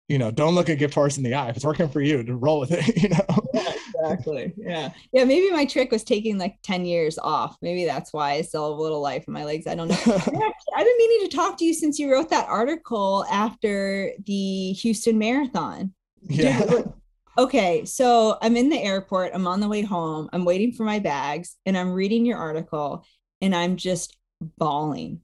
you 0.07 0.17
know 0.17 0.31
don't 0.31 0.55
look 0.55 0.69
a 0.69 0.75
gift 0.75 0.95
horse 0.95 1.17
in 1.17 1.23
the 1.23 1.35
eye. 1.35 1.49
If 1.49 1.57
it's 1.57 1.65
working 1.65 1.89
for 1.89 2.01
you 2.01 2.23
to 2.23 2.35
roll 2.35 2.59
with 2.59 2.71
it 2.71 2.87
you 3.01 3.09
know? 3.09 3.25
Yeah, 3.53 3.73
exactly. 3.87 4.53
Yeah. 4.57 4.89
Yeah 5.11 5.25
maybe 5.25 5.51
my 5.51 5.65
trick 5.65 5.91
was 5.91 6.03
taking 6.03 6.37
like 6.37 6.55
10 6.63 6.85
years 6.85 7.19
off. 7.19 7.57
Maybe 7.61 7.85
that's 7.85 8.13
why 8.13 8.31
i 8.33 8.41
still 8.41 8.71
have 8.71 8.79
a 8.79 8.81
little 8.81 9.01
life 9.01 9.25
in 9.27 9.33
my 9.33 9.43
legs. 9.43 9.67
I 9.67 9.75
don't 9.75 9.89
know. 9.89 9.99
I've 10.05 10.25
been 10.25 10.97
meaning 10.97 11.29
to 11.29 11.35
talk 11.35 11.57
to 11.57 11.65
you 11.65 11.73
since 11.73 11.99
you 11.99 12.11
wrote 12.11 12.29
that 12.29 12.47
article 12.47 13.25
after 13.29 14.13
the 14.25 14.71
houston 14.73 15.17
marathon. 15.17 15.93
Yeah. 16.23 16.65
Dude, 16.65 16.93
okay, 17.39 17.85
so 17.85 18.37
I'm 18.41 18.57
in 18.57 18.67
the 18.69 18.81
airport, 18.81 19.31
I'm 19.33 19.47
on 19.47 19.61
the 19.61 19.69
way 19.69 19.81
home, 19.81 20.29
I'm 20.33 20.43
waiting 20.43 20.73
for 20.73 20.83
my 20.83 20.99
bags, 20.99 21.55
and 21.65 21.77
I'm 21.77 21.93
reading 21.93 22.25
your 22.25 22.37
article, 22.37 23.05
and 23.41 23.55
I'm 23.55 23.77
just 23.77 24.17
bawling. 24.57 25.21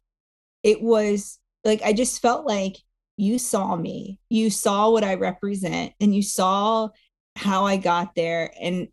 It 0.63 0.82
was 0.82 1.39
like, 1.65 1.82
I 1.84 1.91
just 1.91 2.21
felt 2.21 2.45
like 2.45 2.78
you 3.17 3.38
saw 3.38 3.75
me, 3.75 4.17
you 4.30 4.49
saw 4.49 4.89
what 4.89 5.04
I 5.04 5.15
represent, 5.15 5.91
and 5.99 6.15
you 6.15 6.21
saw 6.21 6.88
how 7.36 7.65
I 7.65 7.75
got 7.75 8.15
there. 8.15 8.51
And 8.62 8.88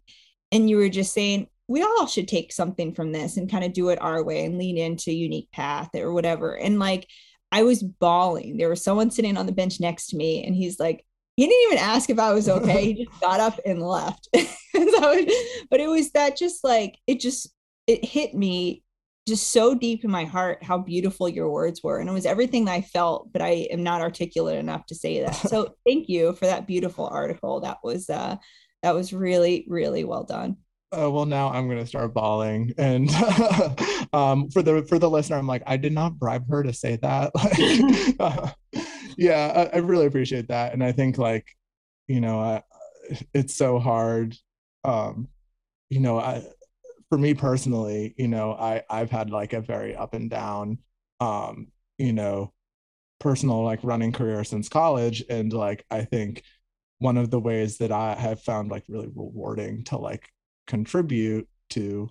and 0.51 0.69
you 0.69 0.77
were 0.77 0.89
just 0.89 1.15
saying, 1.15 1.47
we 1.69 1.83
all 1.83 2.07
should 2.07 2.29
take 2.29 2.53
something 2.53 2.93
from 2.93 3.13
this 3.13 3.37
and 3.37 3.51
kind 3.51 3.65
of 3.65 3.73
do 3.73 3.89
it 3.89 4.03
our 4.03 4.23
way 4.23 4.45
and 4.45 4.59
lean 4.59 4.77
into 4.77 5.13
unique 5.13 5.51
path 5.53 5.91
or 5.95 6.13
whatever. 6.13 6.59
And 6.59 6.79
like 6.79 7.07
I 7.53 7.63
was 7.63 7.83
bawling. 7.83 8.59
There 8.59 8.69
was 8.69 8.85
someone 8.85 9.11
sitting 9.11 9.37
on 9.37 9.47
the 9.47 9.53
bench 9.53 9.81
next 9.81 10.09
to 10.09 10.17
me, 10.17 10.45
and 10.45 10.57
he's 10.57 10.81
like, 10.81 11.05
he 11.37 11.47
didn't 11.47 11.73
even 11.73 11.79
ask 11.79 12.11
if 12.11 12.19
I 12.19 12.33
was 12.33 12.49
okay. 12.49 12.93
he 12.93 13.05
just 13.05 13.21
got 13.21 13.41
up 13.41 13.59
and 13.65 13.83
left. 13.83 14.29
so, 14.37 15.27
but 15.71 15.81
it 15.81 15.89
was 15.89 16.11
that 16.13 16.37
just 16.37 16.63
like 16.63 16.99
it 17.07 17.21
just 17.21 17.49
it 17.87 18.05
hit 18.05 18.35
me 18.35 18.83
just 19.27 19.51
so 19.53 19.75
deep 19.75 20.05
in 20.05 20.11
my 20.11 20.25
heart 20.25 20.63
how 20.63 20.79
beautiful 20.79 21.29
your 21.29 21.49
words 21.49 21.83
were. 21.83 21.99
And 21.99 22.09
it 22.09 22.13
was 22.13 22.27
everything 22.27 22.65
that 22.67 22.73
i 22.73 22.81
felt 22.81 23.33
but 23.33 23.41
i 23.41 23.69
am 23.71 23.83
not 23.83 24.01
articulate 24.01 24.59
enough 24.59 24.87
to 24.87 24.95
say 24.95 25.21
that. 25.23 25.35
So 25.35 25.75
thank 25.87 26.09
you 26.09 26.35
for 26.35 26.47
that 26.47 26.67
beautiful 26.67 27.07
article. 27.07 27.61
That 27.61 27.79
was 27.83 28.11
uh 28.11 28.37
that 28.83 28.95
was 28.95 29.13
really 29.13 29.65
really 29.69 30.05
well 30.05 30.25
done. 30.25 30.57
Uh, 30.95 31.11
well 31.11 31.25
now 31.25 31.49
i'm 31.51 31.67
going 31.69 31.79
to 31.79 31.87
start 31.87 32.13
bawling. 32.13 32.75
And 32.77 33.09
um 34.13 34.51
for 34.51 34.63
the 34.63 34.85
for 34.89 34.99
the 34.99 35.09
listener 35.09 35.37
i'm 35.37 35.47
like 35.47 35.63
i 35.67 35.77
did 35.77 35.93
not 35.93 36.19
bribe 36.19 36.49
her 36.51 36.63
to 36.63 36.73
say 36.73 36.97
that. 36.97 37.33
Like 37.35 38.17
uh, 38.21 38.51
yeah 39.23 39.69
I, 39.73 39.77
I, 39.77 39.81
really 39.81 40.07
appreciate 40.07 40.49
that 40.49 40.73
and 40.73 40.83
i 40.83 40.93
think 40.93 41.17
like 41.17 41.47
you 42.09 42.21
know 42.21 42.41
I, 42.41 42.63
it's 43.33 43.55
so 43.55 43.79
hard 43.79 44.37
um 44.85 45.29
you 45.91 46.01
know 46.01 46.19
i 46.19 46.43
for 47.09 47.19
me 47.19 47.35
personally 47.35 48.15
you 48.17 48.29
know 48.29 48.53
i 48.53 48.83
i've 48.91 49.11
had 49.11 49.31
like 49.31 49.53
a 49.53 49.61
very 49.61 49.95
up 49.95 50.15
and 50.15 50.29
down 50.29 50.79
um 51.21 51.69
you 51.99 52.13
know 52.13 52.53
personal 53.21 53.63
like 53.63 53.79
running 53.85 54.13
career 54.13 54.43
since 54.43 54.69
college 54.69 55.23
and 55.31 55.53
like 55.53 55.85
i 55.91 56.03
think 56.03 56.43
one 56.99 57.17
of 57.17 57.31
the 57.31 57.41
ways 57.41 57.79
that 57.79 57.93
i 57.93 58.15
have 58.15 58.43
found 58.43 58.71
like 58.71 58.85
really 58.89 59.09
rewarding 59.15 59.85
to 59.85 59.97
like 59.97 60.29
contribute 60.67 61.49
to 61.71 62.09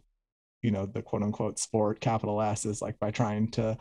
you 0.61 0.71
know 0.71 0.85
the 0.85 1.01
quote 1.01 1.23
unquote 1.23 1.59
sport 1.59 1.99
capital 1.99 2.41
s 2.41 2.65
is 2.65 2.81
like 2.81 2.97
by 2.99 3.11
trying 3.11 3.49
to 3.49 3.77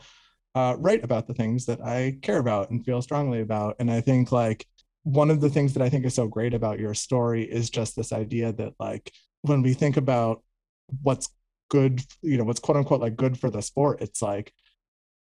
uh, 0.55 0.77
write 0.79 1.05
about 1.05 1.27
the 1.27 1.35
things 1.35 1.67
that 1.67 1.81
I 1.81 2.19
care 2.23 2.39
about 2.39 2.71
and 2.71 2.85
feel 2.85 3.03
strongly 3.03 3.41
about. 3.41 3.77
And 3.79 3.91
I 3.91 4.01
think 4.01 4.33
like 4.33 4.67
one 5.05 5.31
of 5.31 5.41
the 5.41 5.51
things 5.51 5.75
that 5.75 5.83
I 5.83 5.89
think 5.89 6.05
is 6.05 6.15
so 6.15 6.27
great 6.27 6.55
about 6.55 6.81
your 6.81 6.95
story 6.95 7.45
is 7.45 7.71
just 7.71 7.97
this 7.97 8.13
idea 8.13 8.53
that 8.53 8.75
like 8.79 9.13
when 9.43 9.63
we 9.63 9.75
think 9.75 9.97
about 9.97 10.43
what's 11.03 11.29
good, 11.69 12.03
you 12.23 12.37
know, 12.37 12.45
what's 12.45 12.61
quote 12.61 12.77
unquote 12.77 13.01
like 13.01 13.17
good 13.17 13.39
for 13.39 13.51
the 13.51 13.63
sport, 13.63 14.03
it's 14.03 14.23
like, 14.23 14.53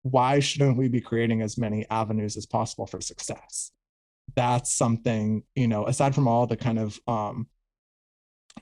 why 0.04 0.40
shouldn't 0.40 0.78
we 0.78 0.88
be 0.88 1.02
creating 1.02 1.42
as 1.42 1.58
many 1.58 1.86
avenues 1.90 2.38
as 2.38 2.46
possible 2.46 2.88
for 2.88 3.02
success? 3.02 3.72
that's 4.36 4.74
something 4.74 5.44
you 5.56 5.68
know 5.68 5.86
aside 5.88 6.14
from 6.14 6.28
all 6.28 6.46
the 6.48 6.58
kind 6.58 6.80
of 6.80 7.00
um 7.08 7.48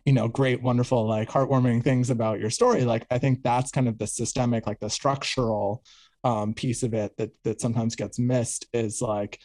you 0.06 0.14
know 0.14 0.28
great 0.28 0.62
wonderful 0.62 1.08
like 1.08 1.30
heartwarming 1.30 1.84
things 1.84 2.10
about 2.10 2.40
your 2.40 2.50
story 2.50 2.84
like 2.86 3.06
i 3.10 3.18
think 3.18 3.42
that's 3.42 3.72
kind 3.72 3.88
of 3.88 3.98
the 3.98 4.08
systemic 4.08 4.68
like 4.68 4.80
the 4.80 4.90
structural 4.90 5.84
um 6.26 6.54
piece 6.54 6.84
of 6.84 6.94
it 6.94 7.16
that 7.18 7.32
that 7.46 7.62
sometimes 7.62 7.96
gets 7.96 8.20
missed 8.20 8.66
is 8.74 9.02
like 9.02 9.40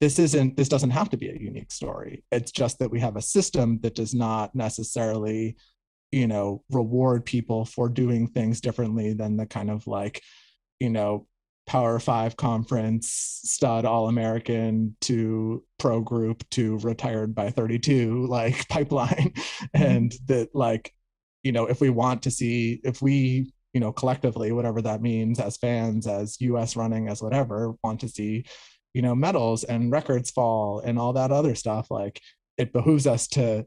this 0.00 0.18
isn't 0.18 0.56
this 0.56 0.68
doesn't 0.68 0.90
have 0.90 1.10
to 1.10 1.16
be 1.16 1.28
a 1.28 1.38
unique 1.38 1.72
story. 1.72 2.24
It's 2.32 2.52
just 2.52 2.78
that 2.78 2.90
we 2.90 3.00
have 3.00 3.16
a 3.16 3.22
system 3.22 3.78
that 3.82 3.94
does 3.94 4.14
not 4.14 4.54
necessarily 4.54 5.56
you 6.10 6.26
know 6.26 6.62
reward 6.70 7.24
people 7.24 7.64
for 7.64 7.88
doing 7.88 8.26
things 8.26 8.60
differently 8.60 9.12
than 9.12 9.36
the 9.36 9.46
kind 9.46 9.70
of 9.70 9.86
like 9.86 10.22
you 10.80 10.90
know 10.90 11.26
power 11.66 12.00
five 12.00 12.36
conference 12.36 13.40
stud 13.44 13.84
all 13.84 14.08
american 14.08 14.96
to 15.00 15.62
pro 15.78 16.00
group 16.00 16.42
to 16.50 16.78
retired 16.78 17.32
by 17.32 17.50
32 17.50 18.26
like 18.28 18.66
pipeline. 18.68 19.32
And 19.72 20.12
that 20.26 20.48
like 20.54 20.92
you 21.42 21.52
know 21.52 21.66
if 21.66 21.80
we 21.80 21.90
want 21.90 22.22
to 22.22 22.30
see 22.30 22.80
if 22.82 23.00
we 23.02 23.52
you 23.72 23.80
know 23.80 23.92
collectively 23.92 24.52
whatever 24.52 24.82
that 24.82 25.02
means 25.02 25.38
as 25.38 25.56
fans 25.56 26.06
as 26.06 26.38
us 26.40 26.76
running 26.76 27.08
as 27.08 27.22
whatever 27.22 27.74
want 27.82 28.00
to 28.00 28.08
see 28.08 28.44
you 28.94 29.02
know 29.02 29.14
medals 29.14 29.64
and 29.64 29.92
records 29.92 30.30
fall 30.30 30.80
and 30.80 30.98
all 30.98 31.12
that 31.12 31.30
other 31.30 31.54
stuff 31.54 31.90
like 31.90 32.20
it 32.58 32.72
behooves 32.72 33.06
us 33.06 33.28
to 33.28 33.64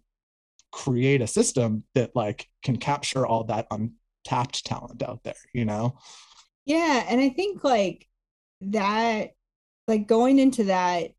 create 0.71 1.21
a 1.21 1.27
system 1.27 1.83
that 1.95 2.11
like 2.15 2.47
can 2.63 2.77
capture 2.77 3.25
all 3.25 3.43
that 3.43 3.67
untapped 3.71 4.65
talent 4.65 5.01
out 5.03 5.21
there 5.23 5.33
you 5.53 5.65
know? 5.65 5.97
Yeah, 6.65 7.05
and 7.09 7.19
I 7.19 7.29
think 7.29 7.63
like 7.63 8.07
that, 8.61 9.31
like 9.87 10.07
going 10.07 10.39
into 10.39 10.65
that, 10.65 11.11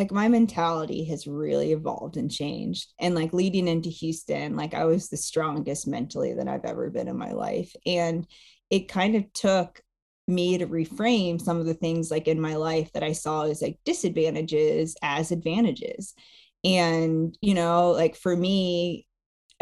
like 0.00 0.10
my 0.10 0.28
mentality 0.28 1.04
has 1.04 1.26
really 1.26 1.72
evolved 1.72 2.16
and 2.16 2.30
changed. 2.30 2.94
And 2.98 3.14
like 3.14 3.34
leading 3.34 3.68
into 3.68 3.90
Houston, 3.90 4.56
like 4.56 4.72
I 4.72 4.86
was 4.86 5.10
the 5.10 5.18
strongest 5.18 5.86
mentally 5.86 6.32
that 6.32 6.48
I've 6.48 6.64
ever 6.64 6.88
been 6.88 7.06
in 7.06 7.18
my 7.18 7.32
life. 7.32 7.76
And 7.84 8.26
it 8.70 8.88
kind 8.88 9.14
of 9.14 9.30
took 9.34 9.82
me 10.26 10.56
to 10.56 10.66
reframe 10.66 11.38
some 11.38 11.58
of 11.58 11.66
the 11.66 11.74
things 11.74 12.10
like 12.10 12.28
in 12.28 12.40
my 12.40 12.54
life 12.54 12.90
that 12.94 13.02
I 13.02 13.12
saw 13.12 13.42
as 13.42 13.60
like 13.60 13.78
disadvantages 13.84 14.96
as 15.02 15.32
advantages. 15.32 16.14
And, 16.64 17.36
you 17.42 17.52
know, 17.52 17.90
like 17.90 18.16
for 18.16 18.34
me, 18.34 19.06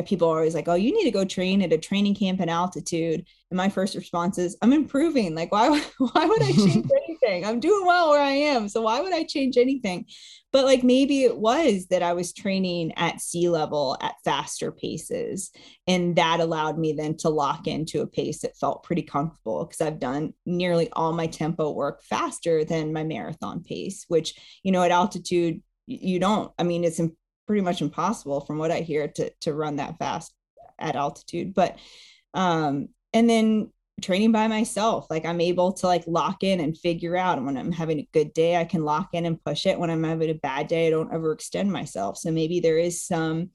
people 0.07 0.29
are 0.29 0.37
always 0.37 0.55
like, 0.55 0.69
oh, 0.69 0.75
you 0.75 0.95
need 0.95 1.05
to 1.05 1.11
go 1.11 1.25
train 1.25 1.63
at 1.63 1.73
a 1.73 1.79
training 1.79 2.15
camp 2.15 2.41
in 2.41 2.49
altitude. 2.49 3.27
And 3.51 3.57
my 3.57 3.71
first 3.71 3.97
response 3.97 4.39
is, 4.39 4.57
I'm 4.63 4.73
improving. 4.73 5.35
Like, 5.35 5.51
why, 5.51 5.71
why 5.99 6.27
would 6.27 6.43
I 6.43 6.53
change 6.53 6.87
anything? 7.29 7.49
I'm 7.49 7.61
doing 7.61 7.87
well 7.87 8.11
where 8.11 8.21
I 8.21 8.31
am. 8.31 8.69
So 8.69 8.83
why 8.83 9.01
would 9.01 9.13
I 9.13 9.25
change 9.25 9.57
anything? 9.57 10.07
But 10.53 10.65
like 10.65 10.83
maybe 10.83 11.25
it 11.25 11.37
was 11.37 11.87
that 11.89 12.03
I 12.03 12.15
was 12.15 12.33
training 12.33 12.93
at 12.97 13.21
sea 13.21 13.49
level 13.49 13.97
at 14.01 14.15
faster 14.25 14.73
paces. 14.73 15.51
And 15.87 16.17
that 16.17 16.41
allowed 16.41 16.79
me 16.79 16.93
then 16.93 17.17
to 17.19 17.29
lock 17.29 17.67
into 17.67 18.01
a 18.01 18.07
pace 18.07 18.41
that 18.41 18.57
felt 18.57 18.83
pretty 18.83 19.03
comfortable 19.03 19.65
because 19.65 19.81
I've 19.81 20.01
done 20.01 20.33
nearly 20.47 20.89
all 20.93 21.13
my 21.13 21.27
tempo 21.27 21.71
work 21.71 22.03
faster 22.03 22.65
than 22.65 22.93
my 22.93 23.05
marathon 23.05 23.63
pace, 23.63 24.05
which, 24.09 24.35
you 24.63 24.73
know, 24.73 24.83
at 24.83 24.91
altitude, 24.91 25.63
you 25.87 26.19
don't. 26.19 26.53
I 26.59 26.63
mean, 26.63 26.85
it's 26.85 27.01
pretty 27.47 27.63
much 27.63 27.81
impossible 27.81 28.43
from 28.43 28.59
what 28.59 28.71
I 28.71 28.81
hear 28.81 29.09
to 29.09 29.33
to 29.41 29.55
run 29.55 29.77
that 29.77 29.99
fast 29.99 30.33
at 30.79 30.97
altitude. 30.97 31.55
But 31.55 31.79
um 32.35 32.89
and 33.15 33.29
then 33.29 33.73
training 34.01 34.33
by 34.33 34.49
myself. 34.49 35.07
Like 35.11 35.25
i'm 35.25 35.41
able 35.41 35.73
to 35.75 35.87
like 35.87 36.05
lock 36.07 36.43
in 36.43 36.61
and 36.61 36.77
figure 36.77 37.17
out 37.17 37.39
and 37.39 37.47
when 37.47 37.57
i'm 37.57 37.73
having 37.73 37.99
a 38.01 38.09
good 38.13 38.33
day 38.33 38.57
i 38.57 38.65
can 38.65 38.85
lock 38.85 39.11
in 39.13 39.27
and 39.27 39.43
push 39.43 39.67
it. 39.67 39.79
When 39.79 39.91
i'm 39.91 40.05
having 40.05 40.31
a 40.31 40.35
bad 40.35 40.69
day 40.69 40.87
i 40.87 40.91
don't 40.91 41.13
overextend 41.13 41.69
myself. 41.69 42.19
So 42.19 42.31
maybe 42.31 42.61
there 42.61 42.79
is 42.79 43.03
some 43.03 43.51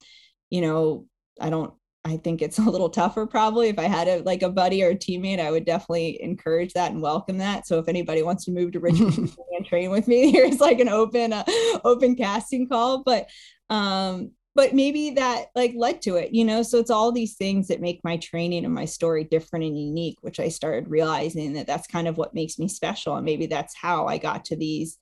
you 0.49 0.62
know 0.62 1.08
i 1.39 1.49
don't 1.49 1.73
i 2.06 2.17
think 2.17 2.41
it's 2.41 2.60
a 2.60 2.69
little 2.69 2.89
tougher 2.89 3.25
probably. 3.25 3.69
If 3.69 3.79
i 3.79 3.84
had 3.86 4.08
a 4.08 4.21
like 4.23 4.41
a 4.41 4.49
buddy 4.49 4.84
or 4.84 4.89
a 4.89 4.95
teammate 4.95 5.39
i 5.39 5.51
would 5.51 5.65
definitely 5.65 6.21
encourage 6.21 6.73
that 6.73 6.91
and 6.91 7.01
welcome 7.01 7.38
that. 7.39 7.67
So 7.67 7.79
if 7.79 7.88
anybody 7.88 8.23
wants 8.23 8.45
to 8.45 8.51
move 8.51 8.73
to 8.73 8.79
richmond 8.79 9.36
and 9.58 9.65
train 9.65 9.91
with 9.91 10.08
me 10.08 10.32
here's 10.34 10.60
like 10.60 10.79
an 10.79 10.89
open 10.89 11.34
uh, 11.34 11.45
open 11.84 12.15
casting 12.15 12.67
call. 12.67 13.03
But 13.03 13.29
um 13.69 14.32
but 14.55 14.73
maybe 14.73 15.11
that 15.11 15.47
like 15.55 15.73
led 15.75 16.01
to 16.01 16.15
it 16.15 16.33
you 16.33 16.45
know? 16.45 16.63
So 16.63 16.79
it's 16.79 16.91
all 16.91 17.11
these 17.11 17.35
things 17.35 17.67
that 17.67 17.81
make 17.81 18.01
my 18.03 18.17
training 18.17 18.65
and 18.65 18.73
my 18.73 18.85
story 18.85 19.23
different 19.23 19.65
and 19.65 19.79
unique 19.79 20.17
which 20.21 20.39
i 20.39 20.49
started 20.49 20.89
realizing 20.89 21.53
that 21.53 21.67
that's 21.67 21.87
kind 21.87 22.07
of 22.07 22.17
what 22.17 22.33
makes 22.33 22.59
me 22.59 22.67
special 22.67 23.15
and 23.15 23.25
maybe 23.25 23.45
that's 23.45 23.75
how 23.75 24.07
i 24.07 24.17
got 24.17 24.45
to 24.45 24.55
these 24.55 24.97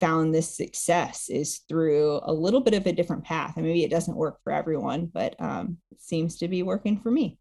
found 0.00 0.32
this 0.32 0.56
success 0.56 1.28
is 1.28 1.62
through 1.68 2.20
a 2.22 2.32
little 2.32 2.60
bit 2.60 2.74
of 2.74 2.86
a 2.86 2.92
different 2.92 3.24
path 3.24 3.54
and 3.56 3.66
maybe 3.66 3.82
it 3.82 3.90
doesn't 3.90 4.16
work 4.16 4.38
for 4.44 4.52
everyone 4.52 5.06
but 5.06 5.34
um 5.40 5.78
it 5.98 6.04
seems 6.04 6.38
to 6.38 6.48
be 6.48 6.62
working 6.62 7.00
for 7.00 7.10
me. 7.10 7.38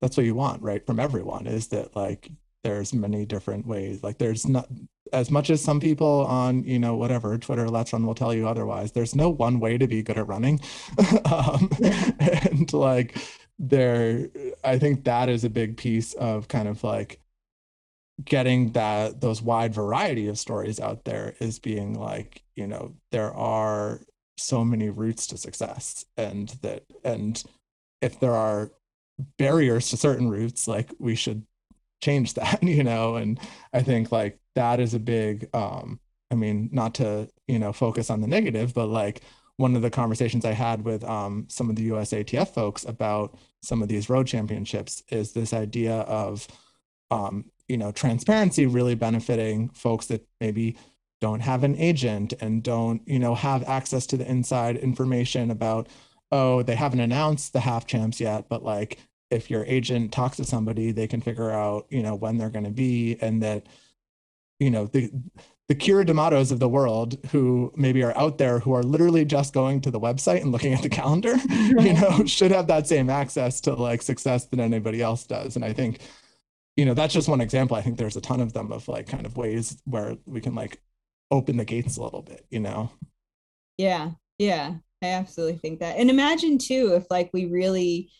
That's 0.00 0.16
what 0.16 0.26
you 0.26 0.34
want 0.34 0.62
right 0.62 0.84
from 0.84 1.00
everyone 1.00 1.46
is 1.46 1.68
that 1.68 1.94
like 1.94 2.30
there's 2.62 2.94
many 2.94 3.26
different 3.26 3.66
ways 3.66 4.02
like 4.02 4.18
there's 4.18 4.46
not 4.46 4.68
as 5.12 5.30
much 5.30 5.50
as 5.50 5.60
some 5.60 5.80
people 5.80 6.26
on 6.26 6.64
you 6.64 6.78
know 6.78 6.96
whatever 6.96 7.36
twitter 7.38 7.68
let's 7.68 7.92
run 7.92 8.06
will 8.06 8.14
tell 8.14 8.34
you 8.34 8.48
otherwise 8.48 8.92
there's 8.92 9.14
no 9.14 9.28
one 9.28 9.60
way 9.60 9.76
to 9.78 9.86
be 9.86 10.02
good 10.02 10.18
at 10.18 10.26
running. 10.26 10.60
Um, 11.24 11.70
and 12.18 12.72
like 12.72 13.16
there 13.58 14.28
i 14.62 14.78
think 14.78 15.04
that 15.04 15.28
is 15.28 15.44
a 15.44 15.50
big 15.50 15.76
piece 15.76 16.12
of 16.14 16.48
kind 16.48 16.68
of 16.68 16.82
like 16.84 17.20
getting 18.24 18.72
that 18.72 19.20
those 19.20 19.42
wide 19.42 19.74
variety 19.74 20.28
of 20.28 20.38
stories 20.38 20.78
out 20.78 21.04
there 21.04 21.34
is 21.40 21.58
being 21.58 21.98
like 21.98 22.42
you 22.54 22.66
know 22.66 22.94
there 23.10 23.32
are 23.32 24.00
so 24.36 24.64
many 24.64 24.88
routes 24.90 25.26
to 25.28 25.36
success 25.36 26.04
and 26.16 26.50
that 26.62 26.84
and 27.04 27.44
if 28.00 28.20
there 28.20 28.34
are 28.34 28.70
barriers 29.38 29.88
to 29.88 29.96
certain 29.96 30.28
routes 30.28 30.68
like 30.68 30.92
we 30.98 31.14
should 31.14 31.44
change 32.04 32.34
that 32.34 32.62
you 32.62 32.84
know 32.84 33.16
and 33.16 33.40
i 33.72 33.82
think 33.82 34.12
like 34.12 34.38
that 34.54 34.78
is 34.78 34.94
a 34.94 34.98
big 34.98 35.48
um 35.54 35.98
i 36.30 36.34
mean 36.34 36.68
not 36.70 36.94
to 36.94 37.28
you 37.48 37.58
know 37.58 37.72
focus 37.72 38.10
on 38.10 38.20
the 38.20 38.26
negative 38.26 38.74
but 38.74 38.86
like 38.86 39.22
one 39.56 39.74
of 39.74 39.82
the 39.82 39.90
conversations 39.90 40.44
i 40.44 40.52
had 40.52 40.84
with 40.84 41.02
um 41.04 41.46
some 41.48 41.70
of 41.70 41.76
the 41.76 41.88
usatf 41.88 42.48
folks 42.48 42.84
about 42.84 43.36
some 43.62 43.82
of 43.82 43.88
these 43.88 44.10
road 44.10 44.26
championships 44.26 45.02
is 45.08 45.32
this 45.32 45.54
idea 45.54 46.00
of 46.00 46.46
um 47.10 47.44
you 47.68 47.78
know 47.78 47.90
transparency 47.90 48.66
really 48.66 48.94
benefiting 48.94 49.70
folks 49.70 50.06
that 50.06 50.26
maybe 50.40 50.76
don't 51.20 51.40
have 51.40 51.64
an 51.64 51.74
agent 51.76 52.34
and 52.40 52.62
don't 52.62 53.00
you 53.08 53.18
know 53.18 53.34
have 53.34 53.62
access 53.64 54.06
to 54.06 54.18
the 54.18 54.30
inside 54.30 54.76
information 54.76 55.50
about 55.50 55.88
oh 56.30 56.62
they 56.62 56.74
haven't 56.74 57.00
announced 57.00 57.54
the 57.54 57.60
half 57.60 57.86
champs 57.86 58.20
yet 58.20 58.46
but 58.50 58.62
like 58.62 58.98
if 59.34 59.50
your 59.50 59.64
agent 59.64 60.12
talks 60.12 60.36
to 60.36 60.44
somebody 60.44 60.92
they 60.92 61.06
can 61.06 61.20
figure 61.20 61.50
out 61.50 61.86
you 61.90 62.02
know 62.02 62.14
when 62.14 62.38
they're 62.38 62.50
going 62.50 62.64
to 62.64 62.70
be 62.70 63.16
and 63.20 63.42
that 63.42 63.66
you 64.58 64.70
know 64.70 64.86
the 64.86 65.10
the 65.68 65.74
Keira 65.74 66.04
D'Amatos 66.04 66.52
of 66.52 66.60
the 66.60 66.68
world 66.68 67.16
who 67.30 67.72
maybe 67.74 68.02
are 68.02 68.16
out 68.18 68.36
there 68.36 68.58
who 68.58 68.74
are 68.74 68.82
literally 68.82 69.24
just 69.24 69.54
going 69.54 69.80
to 69.80 69.90
the 69.90 70.00
website 70.00 70.42
and 70.42 70.52
looking 70.52 70.74
at 70.74 70.82
the 70.82 70.90
calendar, 70.90 71.36
you 71.48 71.94
know, 71.94 72.24
should 72.26 72.50
have 72.50 72.66
that 72.66 72.86
same 72.86 73.08
access 73.08 73.62
to 73.62 73.74
like 73.74 74.02
success 74.02 74.44
that 74.46 74.60
anybody 74.60 75.00
else 75.00 75.24
does. 75.24 75.56
And 75.56 75.64
I 75.64 75.72
think, 75.72 76.00
you 76.76 76.84
know, 76.84 76.92
that's 76.92 77.14
just 77.14 77.28
one 77.28 77.40
example. 77.40 77.76
I 77.76 77.80
think 77.80 77.96
there's 77.96 78.16
a 78.16 78.20
ton 78.20 78.40
of 78.40 78.52
them 78.52 78.72
of 78.72 78.86
like 78.88 79.06
kind 79.06 79.24
of 79.24 79.38
ways 79.38 79.80
where 79.84 80.18
we 80.26 80.42
can 80.42 80.54
like 80.54 80.82
open 81.30 81.56
the 81.56 81.64
gates 81.64 81.96
a 81.96 82.02
little 82.02 82.22
bit, 82.22 82.44
you 82.50 82.60
know? 82.60 82.90
Yeah, 83.78 84.10
yeah, 84.38 84.74
I 85.02 85.06
absolutely 85.06 85.58
think 85.58 85.80
that. 85.80 85.96
And 85.96 86.10
imagine 86.10 86.58
too 86.58 86.92
if 86.94 87.06
like 87.10 87.30
we 87.32 87.46
really 87.46 88.10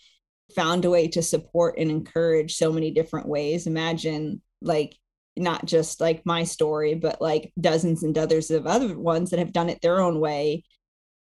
found 0.54 0.84
a 0.84 0.90
way 0.90 1.08
to 1.08 1.22
support 1.22 1.78
and 1.78 1.90
encourage 1.90 2.56
so 2.56 2.72
many 2.72 2.90
different 2.90 3.28
ways. 3.28 3.66
Imagine 3.66 4.40
like 4.60 4.96
not 5.36 5.64
just 5.64 6.00
like 6.00 6.24
my 6.24 6.44
story, 6.44 6.94
but 6.94 7.20
like 7.20 7.52
dozens 7.60 8.02
and 8.02 8.14
dozens 8.14 8.50
of 8.50 8.66
other 8.66 8.98
ones 8.98 9.30
that 9.30 9.38
have 9.38 9.52
done 9.52 9.68
it 9.68 9.80
their 9.82 10.00
own 10.00 10.20
way. 10.20 10.64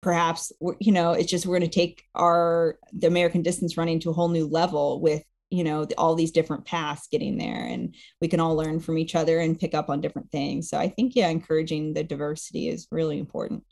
Perhaps 0.02 0.52
you 0.80 0.92
know, 0.92 1.12
it's 1.12 1.30
just 1.30 1.46
we're 1.46 1.58
going 1.58 1.70
to 1.70 1.74
take 1.74 2.02
our 2.14 2.78
the 2.92 3.06
American 3.06 3.42
distance 3.42 3.76
running 3.76 4.00
to 4.00 4.10
a 4.10 4.14
whole 4.14 4.28
new 4.28 4.46
level 4.46 5.00
with 5.00 5.22
you 5.50 5.64
know 5.64 5.86
all 5.98 6.14
these 6.14 6.30
different 6.30 6.64
paths 6.64 7.08
getting 7.10 7.36
there, 7.36 7.66
and 7.66 7.94
we 8.20 8.28
can 8.28 8.40
all 8.40 8.56
learn 8.56 8.80
from 8.80 8.98
each 8.98 9.14
other 9.14 9.40
and 9.40 9.60
pick 9.60 9.74
up 9.74 9.90
on 9.90 10.00
different 10.00 10.30
things. 10.32 10.68
So 10.70 10.78
I 10.78 10.88
think 10.88 11.14
yeah, 11.14 11.28
encouraging 11.28 11.92
the 11.92 12.02
diversity 12.02 12.68
is 12.68 12.88
really 12.90 13.18
important. 13.18 13.62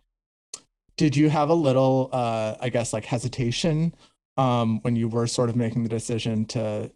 Did 0.99 1.17
you 1.17 1.29
have 1.31 1.49
a 1.49 1.55
little, 1.55 2.11
uh, 2.13 2.57
I 2.61 2.71
guess, 2.71 2.93
like 2.93 3.05
hesitation 3.05 3.95
um, 4.39 4.81
when 4.83 4.97
you 4.97 5.09
were 5.09 5.27
sort 5.27 5.51
of 5.51 5.57
making 5.57 5.83
the 5.83 5.89
decision 5.89 6.47
to, 6.47 6.91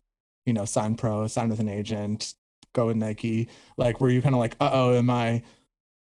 you 0.47 0.53
know, 0.53 0.65
sign 0.65 0.95
pro, 0.95 1.27
sign 1.27 1.51
with 1.51 1.61
an 1.61 1.69
agent, 1.69 2.35
go 2.73 2.87
with 2.87 2.97
Nike? 2.97 3.49
Like, 3.77 4.01
were 4.01 4.09
you 4.09 4.23
kind 4.23 4.35
of 4.35 4.39
like, 4.39 4.57
uh 4.61 4.71
oh, 4.73 4.95
am 4.95 5.11
I, 5.11 5.43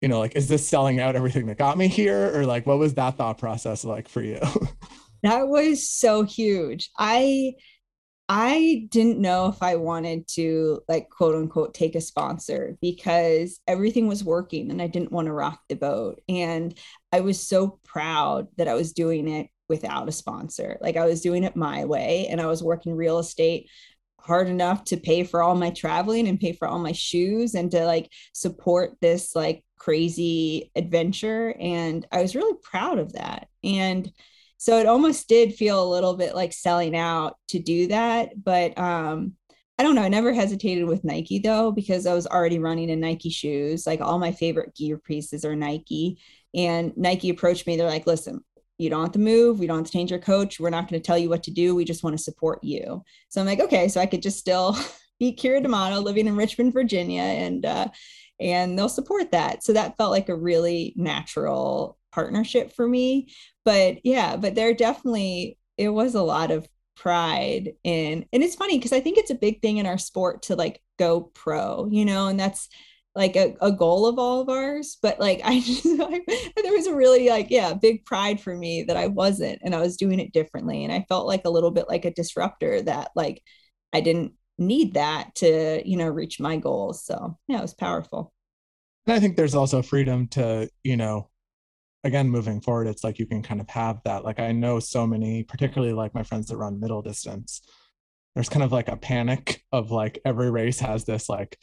you 0.02 0.08
know, 0.08 0.20
like, 0.20 0.36
is 0.36 0.48
this 0.48 0.68
selling 0.68 1.00
out 1.00 1.16
everything 1.16 1.48
that 1.48 1.58
got 1.58 1.78
me 1.78 1.88
here? 1.88 2.38
Or 2.38 2.46
like, 2.46 2.66
what 2.66 2.78
was 2.78 2.94
that 2.94 3.18
thought 3.18 3.40
process 3.40 3.84
like 3.84 4.08
for 4.08 4.22
you? 4.22 4.40
that 5.24 5.48
was 5.48 5.90
so 5.90 6.24
huge. 6.24 6.92
I, 6.98 7.56
I 8.30 8.88
didn't 8.90 9.20
know 9.20 9.48
if 9.48 9.62
I 9.62 9.76
wanted 9.76 10.28
to 10.30 10.82
like 10.88 11.10
quote 11.10 11.36
unquote 11.36 11.74
take 11.74 11.96
a 11.96 12.02
sponsor 12.02 12.78
because 12.82 13.60
everything 13.68 14.08
was 14.08 14.24
working 14.24 14.72
and 14.72 14.82
I 14.82 14.88
didn't 14.88 15.12
want 15.12 15.26
to 15.28 15.34
rock 15.34 15.62
the 15.68 15.76
boat. 15.76 16.22
And 16.30 16.78
I 17.12 17.20
was 17.20 17.46
so 17.46 17.80
proud 17.84 18.48
that 18.58 18.70
I 18.70 18.76
was 18.76 18.94
doing 18.94 19.28
it 19.28 19.48
without 19.70 20.08
a 20.08 20.12
sponsor. 20.12 20.78
Like 20.82 20.98
I 20.98 21.06
was 21.06 21.22
doing 21.22 21.44
it 21.44 21.56
my 21.56 21.86
way 21.86 22.28
and 22.30 22.42
I 22.42 22.48
was 22.48 22.64
working 22.64 22.96
real 22.96 23.20
estate 23.20 23.70
hard 24.20 24.48
enough 24.48 24.86
to 24.86 24.98
pay 24.98 25.24
for 25.24 25.44
all 25.44 25.56
my 25.56 25.70
traveling 25.72 26.28
and 26.28 26.40
pay 26.40 26.54
for 26.54 26.68
all 26.68 26.80
my 26.80 26.94
shoes 26.94 27.56
and 27.56 27.70
to 27.72 27.86
like 27.86 28.10
support 28.34 28.96
this 29.02 29.36
like 29.36 29.64
crazy 29.78 30.72
adventure 30.76 31.54
and 31.60 32.08
I 32.12 32.22
was 32.22 32.36
really 32.36 32.58
proud 32.64 33.00
of 33.00 33.14
that. 33.14 33.48
And 33.64 34.10
so 34.58 34.80
it 34.80 34.88
almost 34.88 35.28
did 35.28 35.56
feel 35.56 35.84
a 35.84 35.92
little 35.92 36.16
bit 36.16 36.36
like 36.36 36.54
selling 36.54 36.96
out 36.96 37.38
to 37.50 37.60
do 37.60 37.88
that, 37.88 38.32
but 38.42 38.78
um 38.78 39.34
I 39.80 39.82
don't 39.84 39.96
know. 39.96 40.04
I 40.04 40.08
never 40.08 40.34
hesitated 40.34 40.86
with 40.86 41.04
Nike 41.04 41.40
though, 41.40 41.72
because 41.72 42.06
I 42.06 42.14
was 42.14 42.28
already 42.28 42.60
running 42.60 42.90
in 42.90 43.00
Nike 43.00 43.32
shoes. 43.32 43.88
Like 43.88 44.02
all 44.02 44.20
my 44.20 44.32
favorite 44.32 44.76
gear 44.76 45.00
pieces 45.00 45.44
are 45.44 45.56
Nike. 45.56 46.20
And 46.54 46.96
Nike 46.96 47.32
approached 47.32 47.66
me. 47.66 47.76
They're 47.76 47.88
like, 47.88 48.06
listen, 48.06 48.44
you 48.78 48.90
don't 48.90 49.04
have 49.04 49.12
to 49.14 49.20
move. 49.20 49.60
We 49.60 49.68
don't 49.68 49.78
have 49.78 49.86
to 49.86 49.92
change 49.92 50.12
your 50.12 50.20
coach. 50.20 50.60
We're 50.60 50.70
not 50.70 50.90
going 50.90 51.02
to 51.02 51.06
tell 51.06 51.18
you 51.18 51.30
what 51.30 51.44
to 51.44 51.52
do. 51.52 51.76
We 51.76 51.86
just 51.86 52.04
want 52.04 52.18
to 52.18 52.24
support 52.24 52.64
you. 52.64 53.04
So 53.30 53.40
I'm 53.40 53.48
like, 53.48 53.60
okay, 53.60 53.88
so 53.88 54.02
I 54.02 54.06
could 54.06 54.22
just 54.22 54.40
still 54.40 54.76
be 55.20 55.36
Keira 55.36 55.62
D'Amato 55.62 56.00
living 56.00 56.28
in 56.28 56.36
Richmond, 56.36 56.74
Virginia, 56.74 57.22
and 57.22 57.66
uh, 57.66 57.88
and 58.40 58.78
they'll 58.78 58.90
support 58.90 59.32
that. 59.32 59.64
So 59.64 59.74
that 59.74 59.98
felt 59.98 60.12
like 60.12 60.30
a 60.30 60.36
really 60.36 60.94
natural 60.96 61.98
partnership 62.12 62.74
for 62.74 62.88
me. 62.88 63.30
But 63.64 64.00
yeah, 64.04 64.36
but 64.38 64.56
there 64.56 64.74
definitely 64.74 65.58
it 65.78 65.90
was 65.90 66.16
a 66.16 66.22
lot 66.22 66.52
of 66.52 66.68
pride 66.96 67.74
in, 67.84 68.26
and 68.34 68.44
it's 68.44 68.56
funny 68.56 68.78
because 68.78 68.94
I 68.94 69.00
think 69.00 69.18
it's 69.18 69.32
a 69.32 69.36
big 69.36 69.62
thing 69.62 69.78
in 69.78 69.86
our 69.86 69.98
sport 69.98 70.44
to 70.44 70.56
like 70.56 70.82
go 70.98 71.22
pro, 71.22 71.88
you 71.92 72.06
know, 72.06 72.28
and 72.28 72.40
that's 72.40 72.70
like 73.16 73.36
a, 73.36 73.56
a 73.62 73.72
goal 73.72 74.06
of 74.08 74.18
all 74.18 74.42
of 74.42 74.50
ours 74.50 74.98
but 75.02 75.20
like 75.20 75.42
i 75.46 75.60
just 75.60 75.86
I, 75.86 76.22
there 76.62 76.74
was 76.74 76.88
a 76.88 76.96
really 76.96 77.30
like 77.30 77.48
yeah 77.50 77.74
big 77.74 78.06
pride 78.06 78.40
for 78.40 78.56
me 78.56 78.84
that 78.84 78.98
i 78.98 79.08
wasn't 79.08 79.60
and 79.64 79.76
i 79.76 79.82
was 79.82 79.98
doing 79.98 80.20
it 80.20 80.34
differently 80.34 80.84
and 80.84 80.94
i 80.94 81.06
felt 81.08 81.28
like 81.28 81.46
a 81.46 81.50
little 81.50 81.72
bit 81.72 81.88
like 81.88 82.06
a 82.06 82.14
disruptor 82.14 82.82
that 82.84 83.12
like 83.16 83.42
i 83.94 84.02
didn't 84.02 84.34
need 84.58 84.94
that 84.94 85.34
to 85.36 85.82
you 85.88 85.98
know 85.98 86.08
reach 86.08 86.40
my 86.40 86.58
goals 86.58 87.04
so 87.04 87.38
yeah 87.48 87.58
it 87.58 87.62
was 87.62 87.74
powerful. 87.74 88.32
And 89.08 89.16
i 89.16 89.20
think 89.20 89.36
there's 89.36 89.56
also 89.56 89.82
freedom 89.82 90.28
to 90.30 90.70
you 90.84 90.98
know 90.98 91.30
again 92.04 92.30
moving 92.30 92.62
forward 92.62 92.88
it's 92.88 93.04
like 93.04 93.18
you 93.18 93.26
can 93.26 93.42
kind 93.42 93.62
of 93.62 93.70
have 93.70 94.02
that 94.06 94.24
like 94.24 94.40
i 94.40 94.52
know 94.52 94.80
so 94.80 95.08
many 95.08 95.44
particularly 95.44 95.94
like 95.94 96.14
my 96.14 96.24
friends 96.24 96.48
that 96.48 96.58
run 96.58 96.80
middle 96.80 97.02
distance 97.02 97.62
there's 98.36 98.50
kind 98.50 98.64
of 98.64 98.72
like 98.72 98.90
a 98.90 98.98
panic 98.98 99.64
of 99.72 99.92
like 99.92 100.20
every 100.26 100.52
race 100.52 100.80
has 100.80 101.06
this 101.06 101.30
like 101.30 101.58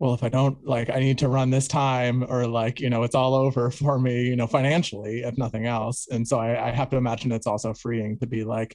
well 0.00 0.14
if 0.14 0.24
i 0.24 0.28
don't 0.28 0.66
like 0.66 0.90
i 0.90 0.98
need 0.98 1.18
to 1.18 1.28
run 1.28 1.50
this 1.50 1.68
time 1.68 2.24
or 2.28 2.46
like 2.46 2.80
you 2.80 2.90
know 2.90 3.04
it's 3.04 3.14
all 3.14 3.34
over 3.34 3.70
for 3.70 4.00
me 4.00 4.26
you 4.26 4.34
know 4.34 4.46
financially 4.46 5.20
if 5.20 5.38
nothing 5.38 5.66
else. 5.66 6.08
And 6.10 6.26
so 6.26 6.40
i, 6.40 6.68
I 6.68 6.72
have 6.72 6.90
to 6.90 6.96
imagine 6.96 7.30
it's 7.30 7.46
also 7.46 7.72
freeing 7.72 8.18
to 8.18 8.26
be 8.26 8.42
like 8.42 8.74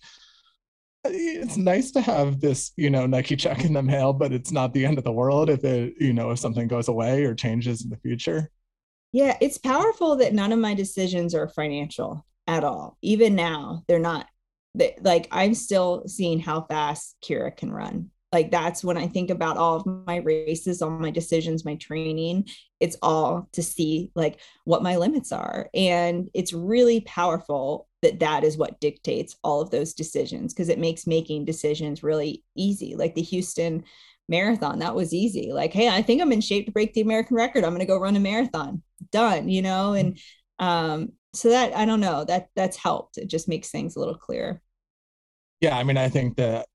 it's 1.07 1.57
nice 1.57 1.91
to 1.91 2.01
have 2.01 2.39
this 2.39 2.71
you 2.77 2.89
know 2.89 3.05
nike 3.05 3.35
check 3.35 3.63
in 3.63 3.73
the 3.73 3.83
mail 3.83 4.11
but 4.11 4.33
it's 4.33 4.51
not 4.51 4.73
the 4.73 4.83
end 4.83 4.97
of 4.97 5.03
the 5.03 5.11
world 5.11 5.51
if 5.51 5.63
it 5.63 5.93
you 5.99 6.13
know 6.13 6.31
if 6.31 6.39
something 6.39 6.67
goes 6.67 6.87
away 6.87 7.25
or 7.25 7.35
changes 7.35 7.83
in 7.83 7.89
the 7.89 7.97
future. 7.97 8.49
Yeah 9.11 9.37
it's 9.41 9.57
powerful 9.57 10.15
that 10.17 10.33
none 10.33 10.51
of 10.51 10.59
my 10.59 10.73
decisions 10.73 11.35
are 11.35 11.47
financial 11.49 12.25
at 12.47 12.63
all 12.63 12.97
even 13.01 13.35
now. 13.35 13.83
They're 13.87 13.99
not 13.99 14.27
They, 14.75 14.95
like 15.01 15.27
i'm 15.31 15.53
still 15.53 16.03
seeing 16.07 16.39
how 16.39 16.61
fast 16.61 17.17
Keira 17.23 17.55
can 17.55 17.71
run 17.71 18.11
like 18.35 18.51
that's 18.51 18.83
when 18.83 18.97
i 18.97 19.07
think 19.07 19.29
about 19.29 19.57
all 19.57 19.77
of 19.77 19.85
my 20.05 20.17
races 20.17 20.81
all 20.81 20.89
my 20.89 21.11
decisions 21.11 21.65
my 21.65 21.75
training 21.75 22.45
it's 22.79 22.97
all 23.01 23.47
to 23.53 23.63
see 23.63 24.11
like 24.15 24.39
what 24.65 24.83
my 24.83 24.97
limits 24.97 25.31
are. 25.31 25.69
And 25.73 26.29
it's 26.33 26.53
really 26.53 27.01
powerful 27.01 27.87
that 28.01 28.19
that 28.19 28.43
is 28.43 28.57
what 28.57 28.79
dictates 28.79 29.35
all 29.43 29.61
of 29.61 29.71
those 29.71 29.93
decisions 29.93 30.53
because 30.53 30.69
it 30.69 30.79
makes 30.79 31.07
making 31.07 31.45
decisions 31.45 32.03
really 32.03 32.43
easy. 32.55 32.95
Like 32.95 33.15
the 33.15 33.21
houston 33.21 33.83
marathon 34.27 34.79
that 34.79 34.95
was 34.95 35.13
easy. 35.13 35.51
Like 35.51 35.71
hey 35.71 35.87
i 35.87 36.01
think 36.01 36.21
i'm 36.21 36.31
in 36.31 36.41
shape 36.41 36.65
to 36.65 36.71
break 36.71 36.93
the 36.93 37.01
american 37.01 37.37
record. 37.37 37.63
I'm 37.63 37.71
going 37.71 37.79
to 37.79 37.85
go 37.85 37.97
run 37.97 38.15
a 38.15 38.19
marathon. 38.19 38.81
Done 39.11 39.49
you 39.49 39.61
know? 39.61 39.93
And 39.93 40.19
um 40.59 41.13
so 41.33 41.49
that 41.49 41.75
i 41.75 41.85
don't 41.85 41.99
know 41.99 42.23
that 42.25 42.49
that's 42.55 42.77
helped. 42.77 43.17
It 43.17 43.29
just 43.29 43.47
makes 43.47 43.69
things 43.69 43.95
a 43.95 43.99
little 43.99 44.15
clearer. 44.15 44.61
Yeah 45.61 45.77
i 45.77 45.83
mean 45.83 45.97
i 45.97 46.09
think 46.09 46.35
that 46.37 46.67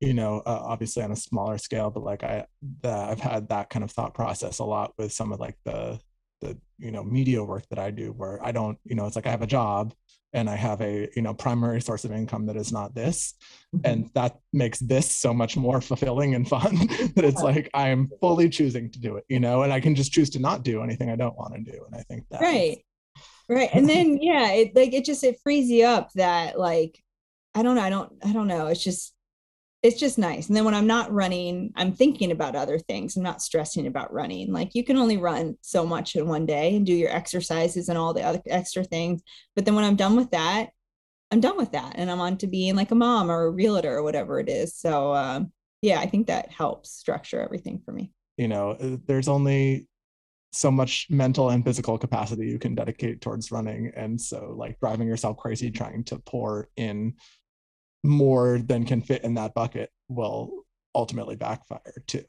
you 0.00 0.14
know 0.14 0.42
uh, 0.46 0.60
obviously 0.62 1.02
on 1.02 1.12
a 1.12 1.16
smaller 1.16 1.58
scale 1.58 1.90
but 1.90 2.02
like 2.02 2.22
i 2.22 2.44
the, 2.82 2.90
i've 2.90 3.20
had 3.20 3.48
that 3.48 3.70
kind 3.70 3.84
of 3.84 3.90
thought 3.90 4.14
process 4.14 4.58
a 4.58 4.64
lot 4.64 4.92
with 4.98 5.12
some 5.12 5.32
of 5.32 5.40
like 5.40 5.56
the 5.64 5.98
the 6.40 6.56
you 6.78 6.90
know 6.90 7.02
media 7.02 7.42
work 7.42 7.64
that 7.68 7.78
i 7.78 7.90
do 7.90 8.12
where 8.12 8.44
i 8.44 8.52
don't 8.52 8.78
you 8.84 8.94
know 8.94 9.06
it's 9.06 9.16
like 9.16 9.26
i 9.26 9.30
have 9.30 9.42
a 9.42 9.46
job 9.46 9.92
and 10.32 10.48
i 10.48 10.54
have 10.54 10.80
a 10.80 11.08
you 11.16 11.22
know 11.22 11.34
primary 11.34 11.80
source 11.80 12.04
of 12.04 12.12
income 12.12 12.46
that 12.46 12.56
is 12.56 12.72
not 12.72 12.94
this 12.94 13.34
mm-hmm. 13.74 13.86
and 13.86 14.10
that 14.14 14.38
makes 14.52 14.78
this 14.78 15.10
so 15.10 15.34
much 15.34 15.56
more 15.56 15.80
fulfilling 15.80 16.34
and 16.34 16.48
fun 16.48 16.76
that 17.14 17.24
it's 17.24 17.42
like 17.42 17.68
i'm 17.74 18.08
fully 18.20 18.48
choosing 18.48 18.90
to 18.90 19.00
do 19.00 19.16
it 19.16 19.24
you 19.28 19.40
know 19.40 19.62
and 19.62 19.72
i 19.72 19.80
can 19.80 19.94
just 19.94 20.12
choose 20.12 20.30
to 20.30 20.38
not 20.38 20.62
do 20.62 20.82
anything 20.82 21.10
i 21.10 21.16
don't 21.16 21.36
want 21.36 21.54
to 21.54 21.60
do 21.60 21.84
and 21.86 21.94
i 21.94 22.02
think 22.02 22.24
that 22.30 22.40
right 22.40 22.78
right 23.48 23.70
and 23.72 23.88
then 23.88 24.18
yeah 24.20 24.52
it 24.52 24.76
like 24.76 24.92
it 24.92 25.04
just 25.04 25.24
it 25.24 25.40
frees 25.42 25.68
you 25.68 25.84
up 25.84 26.12
that 26.14 26.58
like 26.58 27.02
i 27.54 27.62
don't 27.62 27.74
know 27.74 27.82
i 27.82 27.90
don't 27.90 28.12
i 28.24 28.32
don't 28.32 28.46
know 28.46 28.66
it's 28.66 28.84
just 28.84 29.14
it's 29.82 30.00
just 30.00 30.18
nice. 30.18 30.48
And 30.48 30.56
then 30.56 30.64
when 30.64 30.74
I'm 30.74 30.88
not 30.88 31.12
running, 31.12 31.72
I'm 31.76 31.92
thinking 31.92 32.32
about 32.32 32.56
other 32.56 32.78
things. 32.78 33.16
I'm 33.16 33.22
not 33.22 33.42
stressing 33.42 33.86
about 33.86 34.12
running. 34.12 34.52
Like 34.52 34.74
you 34.74 34.82
can 34.82 34.96
only 34.96 35.16
run 35.16 35.56
so 35.60 35.86
much 35.86 36.16
in 36.16 36.26
one 36.26 36.46
day 36.46 36.74
and 36.74 36.84
do 36.84 36.92
your 36.92 37.10
exercises 37.10 37.88
and 37.88 37.96
all 37.96 38.12
the 38.12 38.24
other 38.24 38.42
extra 38.46 38.82
things. 38.82 39.22
But 39.54 39.64
then 39.64 39.76
when 39.76 39.84
I'm 39.84 39.96
done 39.96 40.16
with 40.16 40.32
that, 40.32 40.70
I'm 41.30 41.40
done 41.40 41.56
with 41.56 41.72
that 41.72 41.92
and 41.96 42.10
I'm 42.10 42.20
on 42.20 42.38
to 42.38 42.46
being 42.48 42.74
like 42.74 42.90
a 42.90 42.96
mom 42.96 43.30
or 43.30 43.44
a 43.44 43.50
realtor 43.50 43.96
or 43.96 44.02
whatever 44.02 44.40
it 44.40 44.48
is. 44.48 44.74
So 44.76 45.14
um, 45.14 45.52
yeah, 45.80 46.00
I 46.00 46.06
think 46.06 46.26
that 46.26 46.50
helps 46.50 46.90
structure 46.90 47.40
everything 47.40 47.80
for 47.84 47.92
me. 47.92 48.10
You 48.36 48.48
know, 48.48 48.70
uh, 48.70 48.96
there's 49.06 49.28
only 49.28 49.86
so 50.52 50.70
much 50.70 51.06
mental 51.10 51.50
and 51.50 51.64
physical 51.64 51.98
capacity 51.98 52.48
you 52.48 52.58
can 52.58 52.74
dedicate 52.74 53.20
towards 53.20 53.52
running. 53.52 53.92
And 53.94 54.20
so 54.20 54.54
like 54.56 54.80
driving 54.80 55.06
yourself 55.06 55.36
crazy 55.36 55.70
trying 55.70 56.04
to 56.04 56.18
pour 56.18 56.68
in 56.76 57.14
more 58.04 58.58
than 58.58 58.84
can 58.84 59.02
fit 59.02 59.24
in 59.24 59.34
that 59.34 59.54
bucket 59.54 59.90
will 60.08 60.64
ultimately 60.94 61.36
backfire 61.36 62.02
too. 62.06 62.24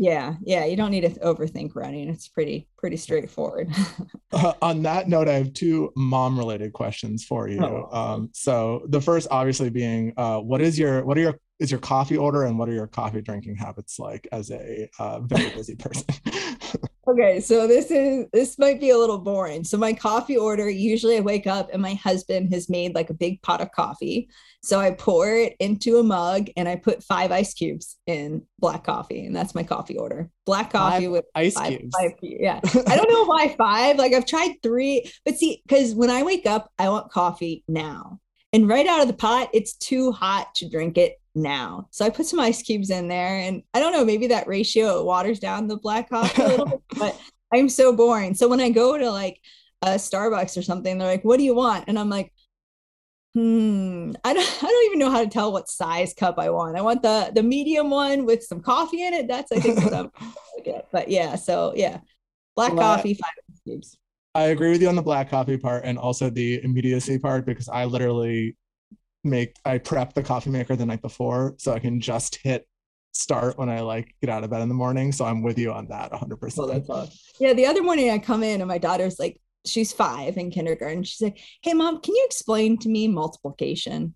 Yeah, 0.00 0.36
yeah, 0.42 0.64
you 0.64 0.76
don't 0.76 0.92
need 0.92 1.00
to 1.00 1.10
overthink 1.20 1.74
running. 1.74 2.08
It's 2.08 2.28
pretty 2.28 2.68
pretty 2.78 2.96
straightforward. 2.96 3.72
uh, 4.32 4.52
on 4.62 4.82
that 4.82 5.08
note, 5.08 5.28
I 5.28 5.32
have 5.32 5.52
two 5.52 5.92
mom 5.96 6.38
related 6.38 6.72
questions 6.72 7.24
for 7.24 7.48
you. 7.48 7.60
Oh. 7.60 7.88
Um, 7.90 8.30
so 8.32 8.86
the 8.88 9.00
first, 9.00 9.26
obviously, 9.32 9.70
being 9.70 10.14
uh, 10.16 10.38
what 10.38 10.60
is 10.60 10.78
your 10.78 11.04
what 11.04 11.18
are 11.18 11.22
your 11.22 11.40
is 11.58 11.70
your 11.70 11.80
coffee 11.80 12.16
order 12.16 12.44
and 12.44 12.58
what 12.58 12.68
are 12.68 12.74
your 12.74 12.86
coffee 12.86 13.20
drinking 13.20 13.56
habits 13.56 13.98
like 13.98 14.28
as 14.32 14.50
a 14.50 14.88
uh, 14.98 15.20
very 15.20 15.50
busy 15.50 15.74
person? 15.74 16.04
Okay, 17.08 17.40
so 17.40 17.66
this 17.66 17.90
is 17.90 18.26
this 18.34 18.58
might 18.58 18.80
be 18.80 18.90
a 18.90 18.98
little 18.98 19.18
boring. 19.18 19.64
So 19.64 19.78
my 19.78 19.94
coffee 19.94 20.36
order, 20.36 20.68
usually 20.68 21.16
I 21.16 21.20
wake 21.20 21.46
up 21.46 21.70
and 21.72 21.80
my 21.80 21.94
husband 21.94 22.52
has 22.52 22.68
made 22.68 22.94
like 22.94 23.08
a 23.08 23.14
big 23.14 23.40
pot 23.40 23.62
of 23.62 23.72
coffee. 23.72 24.28
So 24.62 24.78
I 24.78 24.90
pour 24.90 25.34
it 25.34 25.56
into 25.58 25.96
a 25.96 26.02
mug 26.02 26.48
and 26.54 26.68
I 26.68 26.76
put 26.76 27.02
five 27.02 27.32
ice 27.32 27.54
cubes 27.54 27.96
in 28.06 28.42
black 28.58 28.84
coffee, 28.84 29.24
and 29.24 29.34
that's 29.34 29.54
my 29.54 29.62
coffee 29.62 29.96
order. 29.96 30.28
Black 30.44 30.72
coffee 30.72 31.04
five 31.04 31.12
with 31.12 31.24
ice 31.34 31.54
five, 31.54 31.78
cubes. 31.78 31.96
Five, 31.96 32.12
yeah, 32.20 32.60
I 32.86 32.96
don't 32.96 33.10
know 33.10 33.24
why 33.24 33.54
five. 33.56 33.96
Like 33.96 34.12
I've 34.12 34.26
tried 34.26 34.56
three, 34.62 35.10
but 35.24 35.36
see, 35.36 35.62
because 35.66 35.94
when 35.94 36.10
I 36.10 36.22
wake 36.24 36.44
up, 36.44 36.70
I 36.78 36.90
want 36.90 37.10
coffee 37.10 37.64
now. 37.68 38.20
And 38.52 38.68
right 38.68 38.86
out 38.86 39.00
of 39.00 39.08
the 39.08 39.14
pot, 39.14 39.48
it's 39.54 39.74
too 39.74 40.12
hot 40.12 40.54
to 40.56 40.68
drink 40.68 40.98
it 40.98 41.16
now. 41.42 41.88
So 41.90 42.04
I 42.04 42.10
put 42.10 42.26
some 42.26 42.40
ice 42.40 42.62
cubes 42.62 42.90
in 42.90 43.08
there, 43.08 43.38
and 43.38 43.62
I 43.74 43.80
don't 43.80 43.92
know, 43.92 44.04
maybe 44.04 44.26
that 44.28 44.48
ratio 44.48 45.04
waters 45.04 45.38
down 45.38 45.68
the 45.68 45.76
black 45.76 46.10
coffee 46.10 46.42
a 46.42 46.48
little 46.48 46.66
bit, 46.66 46.82
but 46.98 47.20
I'm 47.54 47.68
so 47.68 47.94
boring. 47.94 48.34
So 48.34 48.48
when 48.48 48.60
I 48.60 48.70
go 48.70 48.98
to 48.98 49.10
like 49.10 49.40
a 49.82 49.90
Starbucks 49.90 50.56
or 50.58 50.62
something, 50.62 50.98
they're 50.98 51.08
like, 51.08 51.24
"What 51.24 51.38
do 51.38 51.44
you 51.44 51.54
want?" 51.54 51.84
And 51.88 51.98
I'm 51.98 52.10
like, 52.10 52.32
"Hmm, 53.34 54.12
I 54.24 54.34
don't, 54.34 54.58
I 54.62 54.66
don't 54.66 54.86
even 54.86 54.98
know 54.98 55.10
how 55.10 55.22
to 55.22 55.30
tell 55.30 55.52
what 55.52 55.68
size 55.68 56.12
cup 56.14 56.38
I 56.38 56.50
want. 56.50 56.76
I 56.76 56.82
want 56.82 57.02
the 57.02 57.30
the 57.34 57.42
medium 57.42 57.90
one 57.90 58.26
with 58.26 58.42
some 58.44 58.60
coffee 58.60 59.06
in 59.06 59.14
it. 59.14 59.28
That's 59.28 59.52
I 59.52 59.60
think 59.60 59.82
what 59.82 59.94
I'm 59.94 60.10
get. 60.64 60.88
But 60.92 61.08
yeah, 61.08 61.36
so 61.36 61.72
yeah, 61.74 62.00
black 62.56 62.74
well, 62.74 62.96
coffee, 62.96 63.14
five 63.14 63.32
ice 63.50 63.60
cubes. 63.64 63.98
I 64.34 64.44
agree 64.44 64.70
with 64.70 64.82
you 64.82 64.88
on 64.88 64.96
the 64.96 65.02
black 65.02 65.30
coffee 65.30 65.56
part 65.56 65.84
and 65.84 65.98
also 65.98 66.30
the 66.30 66.62
immediacy 66.62 67.18
part 67.18 67.46
because 67.46 67.68
I 67.68 67.86
literally 67.86 68.56
make 69.24 69.56
I 69.64 69.78
prep 69.78 70.14
the 70.14 70.22
coffee 70.22 70.50
maker 70.50 70.76
the 70.76 70.86
night 70.86 71.02
before 71.02 71.54
so 71.58 71.72
I 71.72 71.78
can 71.78 72.00
just 72.00 72.36
hit 72.36 72.66
start 73.12 73.58
when 73.58 73.68
I 73.68 73.80
like 73.80 74.14
get 74.20 74.30
out 74.30 74.44
of 74.44 74.50
bed 74.50 74.62
in 74.62 74.68
the 74.68 74.74
morning. 74.74 75.12
So 75.12 75.24
I'm 75.24 75.42
with 75.42 75.58
you 75.58 75.72
on 75.72 75.88
that 75.88 76.12
100%. 76.12 76.54
Oh, 76.58 76.66
that's 76.66 76.88
awesome. 76.88 77.14
Yeah, 77.40 77.52
the 77.52 77.66
other 77.66 77.82
morning 77.82 78.10
I 78.10 78.18
come 78.18 78.42
in 78.42 78.60
and 78.60 78.68
my 78.68 78.78
daughter's 78.78 79.18
like, 79.18 79.40
she's 79.66 79.92
five 79.92 80.36
in 80.36 80.50
kindergarten. 80.50 81.02
She's 81.02 81.20
like, 81.20 81.38
"Hey, 81.62 81.74
mom, 81.74 82.00
can 82.00 82.14
you 82.14 82.24
explain 82.26 82.78
to 82.78 82.88
me 82.88 83.08
multiplication?" 83.08 84.14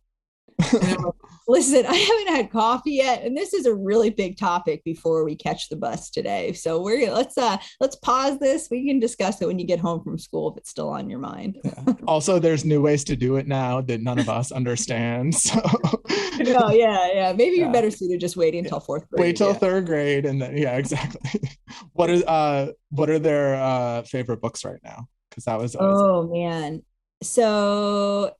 Like, 0.72 0.98
Listen, 1.48 1.84
I 1.86 1.94
haven't 1.96 2.36
had 2.36 2.52
coffee 2.52 2.92
yet, 2.92 3.24
and 3.24 3.36
this 3.36 3.52
is 3.52 3.66
a 3.66 3.74
really 3.74 4.10
big 4.10 4.38
topic 4.38 4.84
before 4.84 5.24
we 5.24 5.34
catch 5.34 5.68
the 5.68 5.74
bus 5.76 6.08
today. 6.08 6.52
So 6.52 6.80
we're 6.80 7.10
let's 7.12 7.36
uh 7.36 7.56
let's 7.80 7.96
pause 7.96 8.38
this. 8.38 8.68
We 8.70 8.86
can 8.86 9.00
discuss 9.00 9.42
it 9.42 9.46
when 9.46 9.58
you 9.58 9.66
get 9.66 9.80
home 9.80 10.04
from 10.04 10.18
school 10.18 10.52
if 10.52 10.58
it's 10.58 10.70
still 10.70 10.88
on 10.88 11.10
your 11.10 11.18
mind. 11.18 11.58
Yeah. 11.64 11.94
Also, 12.06 12.38
there's 12.38 12.64
new 12.64 12.80
ways 12.80 13.02
to 13.04 13.16
do 13.16 13.36
it 13.36 13.48
now 13.48 13.80
that 13.80 14.00
none 14.02 14.20
of 14.20 14.28
us 14.28 14.52
understand. 14.52 15.34
So 15.42 15.60
no, 16.38 16.70
yeah, 16.70 17.12
yeah. 17.12 17.32
Maybe 17.36 17.56
Yeah. 17.56 17.64
you're 17.64 17.72
better 17.72 17.90
suited 17.90 18.18
just 18.20 18.36
waiting 18.36 18.64
until 18.64 18.80
fourth 18.80 19.08
grade. 19.10 19.20
wait 19.20 19.36
till 19.36 19.52
third 19.52 19.84
grade 19.86 20.24
and 20.24 20.40
then 20.40 20.56
yeah, 20.56 20.76
exactly. 20.78 21.40
what 21.92 22.08
is 22.08 22.22
uh 22.24 22.72
what 22.90 23.10
are 23.10 23.18
their 23.18 23.56
uh 23.56 24.02
favorite 24.02 24.40
books 24.40 24.64
right 24.64 24.80
now? 24.84 25.08
Because 25.28 25.44
that 25.44 25.58
was 25.58 25.76
Oh 25.78 26.28
man. 26.32 26.82
So 27.22 28.32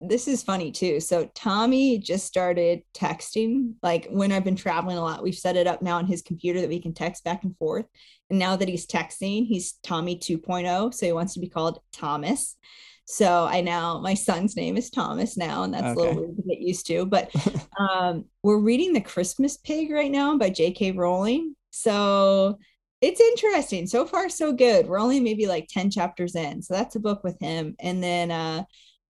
this 0.00 0.26
is 0.26 0.42
funny 0.42 0.72
too. 0.72 0.98
So 0.98 1.30
Tommy 1.34 1.98
just 1.98 2.26
started 2.26 2.82
texting. 2.94 3.74
Like 3.82 4.08
when 4.10 4.32
I've 4.32 4.44
been 4.44 4.56
traveling 4.56 4.96
a 4.96 5.02
lot, 5.02 5.22
we've 5.22 5.34
set 5.34 5.56
it 5.56 5.66
up 5.66 5.82
now 5.82 5.98
on 5.98 6.06
his 6.06 6.22
computer 6.22 6.60
that 6.60 6.70
we 6.70 6.80
can 6.80 6.94
text 6.94 7.22
back 7.22 7.44
and 7.44 7.56
forth. 7.58 7.84
And 8.30 8.38
now 8.38 8.56
that 8.56 8.68
he's 8.68 8.86
texting, 8.86 9.46
he's 9.46 9.74
Tommy 9.82 10.16
2.0. 10.16 10.94
So 10.94 11.06
he 11.06 11.12
wants 11.12 11.34
to 11.34 11.40
be 11.40 11.48
called 11.48 11.80
Thomas. 11.92 12.56
So 13.04 13.44
I 13.44 13.60
now 13.60 13.98
my 14.00 14.14
son's 14.14 14.56
name 14.56 14.76
is 14.76 14.88
Thomas 14.88 15.36
now, 15.36 15.64
and 15.64 15.74
that's 15.74 15.96
a 15.96 16.00
little 16.00 16.14
weird 16.14 16.36
to 16.36 16.42
get 16.42 16.60
used 16.60 16.86
to. 16.86 17.04
But 17.04 17.30
um, 17.78 18.24
we're 18.42 18.60
reading 18.60 18.92
The 18.92 19.00
Christmas 19.00 19.56
Pig 19.56 19.90
right 19.90 20.10
now 20.10 20.38
by 20.38 20.48
J.K. 20.48 20.92
Rowling. 20.92 21.56
So 21.70 22.58
it's 23.00 23.20
interesting. 23.20 23.86
So 23.86 24.06
far, 24.06 24.28
so 24.28 24.52
good. 24.52 24.86
We're 24.86 25.00
only 25.00 25.20
maybe 25.20 25.46
like 25.46 25.66
10 25.68 25.90
chapters 25.90 26.36
in. 26.36 26.62
So 26.62 26.74
that's 26.74 26.96
a 26.96 27.00
book 27.00 27.24
with 27.24 27.38
him. 27.40 27.74
And 27.80 28.02
then 28.02 28.30
uh 28.30 28.64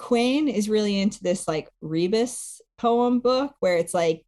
Quinn 0.02 0.48
is 0.48 0.68
really 0.68 1.00
into 1.00 1.22
this 1.22 1.46
like 1.46 1.70
Rebus 1.80 2.60
poem 2.76 3.20
book 3.20 3.54
where 3.60 3.76
it's 3.76 3.94
like 3.94 4.26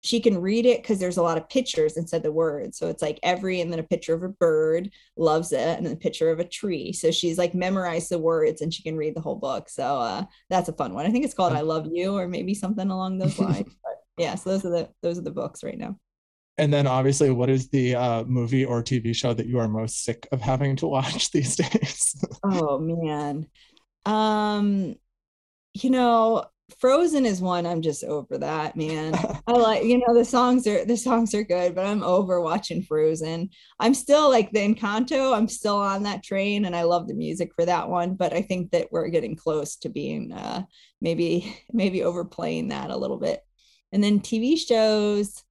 she 0.00 0.18
can 0.18 0.38
read 0.38 0.66
it 0.66 0.82
because 0.82 0.98
there's 0.98 1.16
a 1.16 1.22
lot 1.22 1.38
of 1.38 1.48
pictures 1.48 1.96
instead 1.96 2.16
of 2.16 2.22
the 2.24 2.32
words. 2.32 2.76
So 2.76 2.88
it's 2.88 3.02
like 3.02 3.20
every 3.22 3.60
and 3.60 3.70
then 3.70 3.78
a 3.78 3.84
picture 3.84 4.14
of 4.14 4.24
a 4.24 4.28
bird, 4.28 4.90
loves 5.16 5.52
it, 5.52 5.60
and 5.60 5.86
then 5.86 5.92
a 5.92 5.96
picture 5.96 6.30
of 6.30 6.40
a 6.40 6.44
tree. 6.44 6.92
So 6.92 7.12
she's 7.12 7.38
like 7.38 7.54
memorized 7.54 8.10
the 8.10 8.18
words 8.18 8.62
and 8.62 8.74
she 8.74 8.82
can 8.82 8.96
read 8.96 9.14
the 9.14 9.20
whole 9.20 9.36
book. 9.36 9.68
So 9.68 9.84
uh 10.00 10.24
that's 10.50 10.68
a 10.68 10.72
fun 10.72 10.92
one. 10.92 11.06
I 11.06 11.10
think 11.12 11.24
it's 11.24 11.34
called 11.34 11.52
I 11.52 11.60
Love 11.60 11.86
You 11.92 12.14
or 12.16 12.26
maybe 12.26 12.52
something 12.52 12.90
along 12.90 13.18
those 13.18 13.38
lines. 13.46 13.76
But 13.84 14.02
yeah, 14.18 14.34
so 14.34 14.50
those 14.50 14.64
are 14.64 14.70
the 14.70 14.88
those 15.02 15.18
are 15.18 15.22
the 15.22 15.30
books 15.30 15.62
right 15.62 15.78
now. 15.78 15.96
and 16.58 16.72
then 16.72 16.88
obviously 16.88 17.30
what 17.30 17.48
is 17.48 17.68
the 17.68 17.94
uh 17.94 18.24
movie 18.24 18.64
or 18.64 18.82
TV 18.82 19.14
show 19.14 19.32
that 19.34 19.46
you 19.46 19.60
are 19.60 19.68
most 19.68 20.02
sick 20.02 20.26
of 20.32 20.40
having 20.40 20.74
to 20.76 20.88
watch 20.88 21.30
these 21.36 21.54
days? 21.54 22.16
Oh 22.42 22.80
man. 22.80 23.46
Um, 24.04 24.96
you 25.74 25.90
know, 25.90 26.44
Frozen 26.78 27.26
is 27.26 27.40
one 27.40 27.66
I'm 27.66 27.82
just 27.82 28.04
over 28.04 28.38
that, 28.38 28.76
man. 28.76 29.14
I 29.46 29.52
like, 29.52 29.84
you 29.84 29.98
know, 29.98 30.14
the 30.14 30.24
songs 30.24 30.66
are 30.66 30.84
the 30.84 30.96
songs 30.96 31.34
are 31.34 31.42
good, 31.42 31.74
but 31.74 31.86
I'm 31.86 32.02
over 32.02 32.40
watching 32.40 32.82
Frozen. 32.82 33.50
I'm 33.78 33.94
still 33.94 34.30
like 34.30 34.50
the 34.52 34.60
Encanto, 34.60 35.36
I'm 35.36 35.48
still 35.48 35.76
on 35.76 36.02
that 36.04 36.22
train 36.22 36.64
and 36.64 36.74
I 36.74 36.82
love 36.82 37.08
the 37.08 37.14
music 37.14 37.52
for 37.54 37.64
that 37.66 37.88
one, 37.88 38.14
but 38.14 38.32
I 38.32 38.42
think 38.42 38.70
that 38.70 38.88
we're 38.90 39.08
getting 39.08 39.36
close 39.36 39.76
to 39.76 39.88
being 39.88 40.32
uh 40.32 40.62
maybe 41.00 41.56
maybe 41.72 42.02
overplaying 42.02 42.68
that 42.68 42.90
a 42.90 42.96
little 42.96 43.18
bit. 43.18 43.40
And 43.92 44.02
then 44.02 44.20
TV 44.20 44.58
shows, 44.58 45.42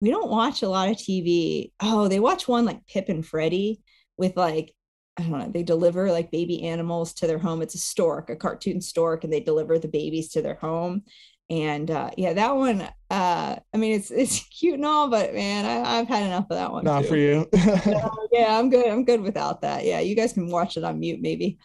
we 0.00 0.10
don't 0.10 0.30
watch 0.30 0.62
a 0.62 0.68
lot 0.68 0.88
of 0.88 0.96
TV. 0.96 1.72
Oh, 1.80 2.08
they 2.08 2.20
watch 2.20 2.48
one 2.48 2.64
like 2.64 2.86
Pip 2.86 3.08
and 3.08 3.24
Freddie 3.24 3.82
with 4.16 4.36
like 4.36 4.73
I 5.16 5.22
don't 5.22 5.38
know, 5.38 5.48
they 5.48 5.62
deliver 5.62 6.10
like 6.10 6.30
baby 6.30 6.64
animals 6.64 7.14
to 7.14 7.26
their 7.26 7.38
home. 7.38 7.62
It's 7.62 7.74
a 7.74 7.78
stork, 7.78 8.30
a 8.30 8.36
cartoon 8.36 8.80
stork, 8.80 9.24
and 9.24 9.32
they 9.32 9.40
deliver 9.40 9.78
the 9.78 9.88
babies 9.88 10.30
to 10.30 10.42
their 10.42 10.56
home. 10.56 11.04
And 11.50 11.90
uh, 11.90 12.10
yeah, 12.16 12.32
that 12.32 12.56
one, 12.56 12.80
uh, 13.10 13.56
I 13.72 13.76
mean, 13.76 13.92
it's 13.92 14.10
it's 14.10 14.40
cute 14.58 14.74
and 14.74 14.84
all, 14.84 15.08
but 15.08 15.34
man, 15.34 15.66
I, 15.66 15.98
I've 15.98 16.08
had 16.08 16.24
enough 16.24 16.46
of 16.50 16.56
that 16.56 16.72
one. 16.72 16.84
Not 16.84 17.02
too. 17.02 17.08
for 17.08 17.16
you. 17.16 17.48
No, 17.86 18.28
yeah, 18.32 18.58
I'm 18.58 18.70
good. 18.70 18.86
I'm 18.86 19.04
good 19.04 19.20
without 19.20 19.60
that. 19.62 19.84
Yeah, 19.84 20.00
you 20.00 20.16
guys 20.16 20.32
can 20.32 20.48
watch 20.48 20.76
it 20.76 20.84
on 20.84 20.98
mute, 20.98 21.20
maybe. 21.20 21.58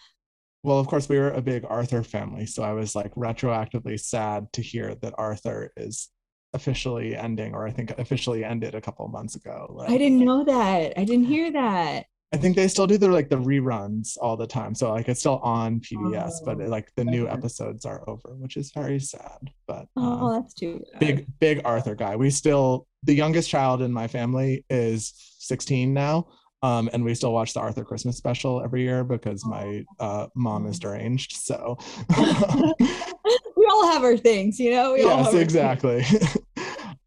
Well, 0.64 0.80
of 0.80 0.88
course, 0.88 1.08
we 1.08 1.18
were 1.18 1.32
a 1.32 1.42
big 1.42 1.66
Arthur 1.68 2.04
family, 2.04 2.46
so 2.46 2.64
I 2.64 2.74
was 2.74 2.94
like 2.94 3.14
retroactively 3.16 4.00
sad 4.00 4.52
to 4.54 4.62
hear 4.62 4.96
that 4.96 5.14
Arthur 5.18 5.72
is 5.78 6.10
officially 6.54 7.16
ending, 7.16 7.54
or 7.54 7.66
I 7.66 7.72
think 7.72 7.92
officially 7.98 8.44
ended 8.44 8.76
a 8.76 8.82
couple 8.82 9.06
of 9.06 9.12
months 9.12 9.36
ago. 9.36 9.74
Like, 9.74 9.90
I 9.90 9.98
didn't 9.98 10.24
know 10.24 10.44
that. 10.44 11.00
I 11.00 11.06
didn't 11.06 11.26
hear 11.26 11.52
that. 11.54 12.06
I 12.32 12.38
think 12.38 12.56
they 12.56 12.68
still 12.68 12.86
do 12.86 12.98
the 12.98 13.08
like 13.08 13.30
the 13.30 13.38
reruns 13.38 14.16
all 14.22 14.38
the 14.38 14.46
time, 14.46 14.76
so 14.76 14.92
like 14.92 15.10
it's 15.10 15.20
still 15.20 15.40
on 15.40 15.80
PBS, 15.80 16.34
but 16.46 16.62
Oh, 16.62 16.66
like 16.66 16.92
the 16.96 17.04
new 17.04 17.28
episodes 17.28 17.86
are 17.86 18.08
over, 18.08 18.36
which 18.36 18.56
is 18.56 18.72
very 18.72 19.00
sad. 19.00 19.50
But 19.68 19.88
Oh, 19.96 20.28
um, 20.28 20.42
that's 20.42 20.54
too 20.54 20.84
bad. 20.94 21.00
big 21.00 21.28
big 21.40 21.62
Arthur 21.66 21.96
guy. 21.96 22.16
We 22.16 22.30
still 22.30 22.86
the 23.04 23.14
youngest 23.16 23.50
child 23.50 23.82
in 23.82 23.92
my 23.92 24.08
family 24.08 24.64
is 24.70 25.14
16 25.40 25.92
now. 25.94 26.28
Um, 26.62 26.90
and 26.92 27.06
we 27.06 27.16
still 27.16 27.32
watch 27.32 27.54
the 27.54 27.62
Arthur 27.62 27.86
Christmas 27.86 28.18
special 28.18 28.62
every 28.62 28.82
year 28.82 29.06
because 29.06 29.46
my 29.46 29.82
uh, 30.00 30.28
mom 30.36 30.68
is 30.68 30.78
deranged. 30.78 31.32
So 31.32 31.78
we 33.56 33.66
all 33.72 33.88
have 33.92 34.04
our 34.04 34.18
things, 34.18 34.60
you 34.60 34.72
know. 34.72 34.94
We 34.94 35.04
all 35.04 35.24
yes, 35.24 35.34
exactly. 35.34 36.04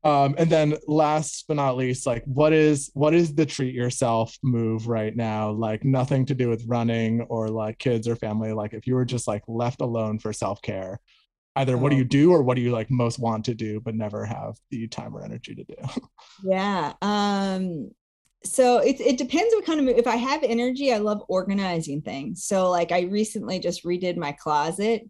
um, 0.05 0.35
and 0.39 0.51
then 0.51 0.75
last 0.89 1.45
but 1.47 1.55
not 1.57 1.77
least, 1.77 2.07
like 2.07 2.25
what 2.25 2.53
is 2.53 2.91
what 2.95 3.15
is 3.15 3.35
the 3.35 3.47
treat 3.47 3.75
yourself 3.75 4.37
move 4.43 4.89
right 4.89 5.15
now? 5.15 5.51
Like 5.53 5.85
nothing 5.85 6.27
to 6.27 6.35
do 6.35 6.49
with 6.49 6.65
running 6.67 7.23
or 7.23 7.49
like 7.49 7.79
kids 7.79 8.09
or 8.09 8.17
family. 8.17 8.53
Like 8.53 8.75
if 8.75 8.87
you 8.87 8.95
were 8.95 9.05
just 9.05 9.29
like 9.29 9.43
left 9.47 9.81
alone 9.81 10.19
for 10.19 10.33
self 10.33 10.61
care, 10.63 10.99
either 11.57 11.79
what 11.79 11.91
do 11.91 11.97
Oh. 11.97 11.99
you 11.99 12.05
do 12.05 12.33
or 12.33 12.43
what 12.43 12.57
do 12.57 12.63
you 12.63 12.73
like 12.73 12.91
most 12.91 13.19
want 13.19 13.45
to 13.47 13.55
do 13.55 13.81
but 13.81 13.95
never 13.95 14.25
have 14.25 14.57
the 14.71 14.89
time 14.89 15.15
or 15.15 15.25
energy 15.25 15.55
to 15.55 15.65
do? 15.65 15.75
Yeah. 16.43 16.95
Um, 17.03 17.91
so 18.45 18.79
it 18.79 19.01
it 19.01 19.19
depends 19.19 19.55
what 19.55 19.65
kind 19.65 19.81
of 19.81 19.89
if 19.97 20.07
I 20.09 20.17
have 20.17 20.43
energy, 20.43 20.93
I 20.93 20.99
love 20.99 21.23
organizing 21.29 22.03
things. 22.03 22.45
So 22.45 22.71
like 22.71 22.91
I 22.91 23.03
recently 23.03 23.61
just 23.61 23.85
redid 23.85 24.17
my 24.17 24.33
closet 24.33 25.03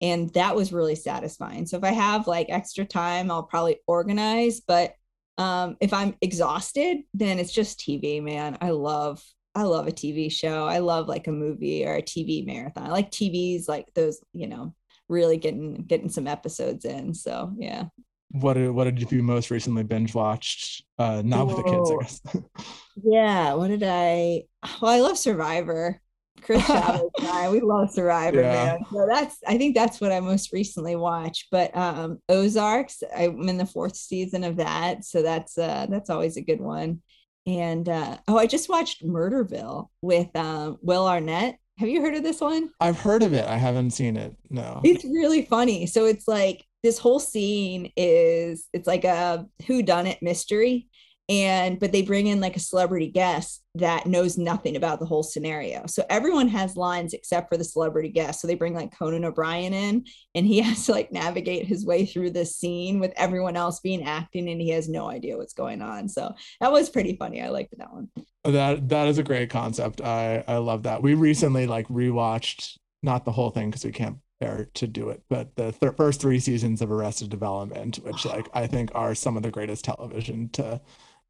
and 0.00 0.32
that 0.34 0.54
was 0.54 0.72
really 0.72 0.94
satisfying. 0.94 1.66
So 1.66 1.76
if 1.76 1.84
I 1.84 1.92
have 1.92 2.26
like 2.26 2.46
extra 2.48 2.84
time, 2.84 3.30
I'll 3.30 3.42
probably 3.42 3.78
organize, 3.86 4.60
but 4.60 4.94
um 5.36 5.76
if 5.80 5.92
I'm 5.92 6.14
exhausted, 6.20 6.98
then 7.14 7.38
it's 7.38 7.52
just 7.52 7.80
TV, 7.80 8.22
man. 8.22 8.58
I 8.60 8.70
love 8.70 9.22
I 9.54 9.62
love 9.62 9.88
a 9.88 9.92
TV 9.92 10.30
show. 10.30 10.66
I 10.66 10.78
love 10.78 11.08
like 11.08 11.26
a 11.26 11.32
movie 11.32 11.84
or 11.84 11.96
a 11.96 12.02
TV 12.02 12.46
marathon. 12.46 12.86
I 12.86 12.90
like 12.90 13.10
TVs 13.10 13.68
like 13.68 13.86
those, 13.94 14.20
you 14.32 14.46
know, 14.46 14.74
really 15.08 15.36
getting 15.36 15.74
getting 15.84 16.08
some 16.08 16.26
episodes 16.26 16.84
in. 16.84 17.14
So 17.14 17.52
yeah. 17.58 17.86
what 18.30 18.54
did, 18.54 18.70
what 18.70 18.84
did 18.84 19.10
you 19.10 19.22
most 19.22 19.50
recently 19.50 19.82
binge 19.82 20.14
watched? 20.14 20.84
Uh, 20.98 21.22
not 21.24 21.46
with 21.46 21.56
the 21.56 21.62
kids, 21.64 21.90
I 21.90 21.96
guess. 22.02 22.44
Yeah, 23.04 23.54
what 23.54 23.68
did 23.68 23.84
I? 23.84 24.42
Well, 24.82 24.90
I 24.90 24.98
love 25.00 25.16
Survivor. 25.16 26.00
Chris 26.42 26.62
Chavez 26.66 27.02
and 27.18 27.28
I, 27.28 27.50
we 27.50 27.60
love 27.60 27.90
Survivor, 27.90 28.40
Yeah. 28.40 28.52
man. 28.64 28.78
So 28.92 29.06
that's 29.08 29.36
I 29.46 29.58
think 29.58 29.74
that's 29.74 30.00
what 30.00 30.12
I 30.12 30.20
most 30.20 30.52
recently 30.52 30.96
watched. 30.96 31.46
But 31.50 31.76
um 31.76 32.18
Ozarks, 32.28 33.02
I'm 33.16 33.48
in 33.48 33.58
the 33.58 33.66
fourth 33.66 33.96
season 33.96 34.44
of 34.44 34.56
that, 34.56 35.04
so 35.04 35.22
that's 35.22 35.56
uh 35.58 35.86
that's 35.88 36.10
always 36.10 36.36
a 36.36 36.42
good 36.42 36.60
one. 36.60 37.02
And 37.46 37.88
uh 37.88 38.18
oh, 38.28 38.36
I 38.38 38.46
just 38.46 38.68
watched 38.68 39.04
Murderville 39.06 39.88
with 40.02 40.34
um 40.36 40.78
Will 40.82 41.06
Arnett. 41.06 41.56
Have 41.78 41.88
you 41.88 42.00
heard 42.02 42.14
of 42.16 42.24
this 42.24 42.40
one? 42.40 42.70
I've 42.80 42.98
heard 42.98 43.22
of 43.22 43.32
it. 43.34 43.46
I 43.46 43.56
haven't 43.56 43.92
seen 43.92 44.16
it. 44.16 44.34
No. 44.50 44.80
It's 44.82 45.04
really 45.04 45.44
funny. 45.46 45.86
So 45.86 46.06
it's 46.06 46.26
like 46.26 46.64
this 46.82 46.98
whole 46.98 47.20
scene 47.20 47.92
is 47.96 48.66
it's 48.72 48.86
like 48.88 49.04
a 49.04 49.46
who 49.66 49.82
done 49.82 50.06
it 50.08 50.18
mystery 50.20 50.87
and 51.28 51.78
but 51.78 51.92
they 51.92 52.02
bring 52.02 52.26
in 52.26 52.40
like 52.40 52.56
a 52.56 52.60
celebrity 52.60 53.08
guest 53.08 53.62
that 53.74 54.06
knows 54.06 54.38
nothing 54.38 54.76
about 54.76 54.98
the 54.98 55.06
whole 55.06 55.22
scenario. 55.22 55.84
So 55.86 56.04
everyone 56.08 56.48
has 56.48 56.76
lines 56.76 57.12
except 57.12 57.50
for 57.50 57.56
the 57.56 57.64
celebrity 57.64 58.08
guest. 58.08 58.40
So 58.40 58.46
they 58.46 58.54
bring 58.54 58.74
like 58.74 58.96
Conan 58.96 59.24
O'Brien 59.24 59.72
in 59.72 60.04
and 60.34 60.46
he 60.46 60.60
has 60.62 60.86
to 60.86 60.92
like 60.92 61.12
navigate 61.12 61.66
his 61.66 61.84
way 61.84 62.06
through 62.06 62.30
this 62.30 62.56
scene 62.56 62.98
with 62.98 63.12
everyone 63.16 63.56
else 63.56 63.80
being 63.80 64.04
acting 64.04 64.48
and 64.48 64.60
he 64.60 64.70
has 64.70 64.88
no 64.88 65.08
idea 65.08 65.36
what's 65.36 65.54
going 65.54 65.82
on. 65.82 66.08
So 66.08 66.34
that 66.60 66.72
was 66.72 66.90
pretty 66.90 67.16
funny. 67.16 67.42
I 67.42 67.48
liked 67.48 67.74
that 67.76 67.92
one. 67.92 68.08
Oh, 68.44 68.52
that 68.52 68.88
that 68.88 69.08
is 69.08 69.18
a 69.18 69.22
great 69.22 69.50
concept. 69.50 70.00
I 70.00 70.44
I 70.48 70.56
love 70.56 70.84
that. 70.84 71.02
We 71.02 71.14
recently 71.14 71.66
like 71.66 71.86
rewatched 71.88 72.78
not 73.02 73.24
the 73.24 73.32
whole 73.32 73.50
thing 73.50 73.70
because 73.70 73.84
we 73.84 73.92
can't 73.92 74.18
bear 74.40 74.68
to 74.74 74.86
do 74.86 75.08
it, 75.10 75.22
but 75.28 75.54
the 75.56 75.72
th- 75.72 75.94
first 75.96 76.20
three 76.20 76.38
seasons 76.38 76.80
of 76.80 76.90
Arrested 76.90 77.28
Development, 77.28 77.96
which 77.96 78.24
like 78.24 78.48
I 78.54 78.66
think 78.66 78.90
are 78.94 79.14
some 79.14 79.36
of 79.36 79.42
the 79.42 79.50
greatest 79.50 79.84
television 79.84 80.48
to 80.50 80.80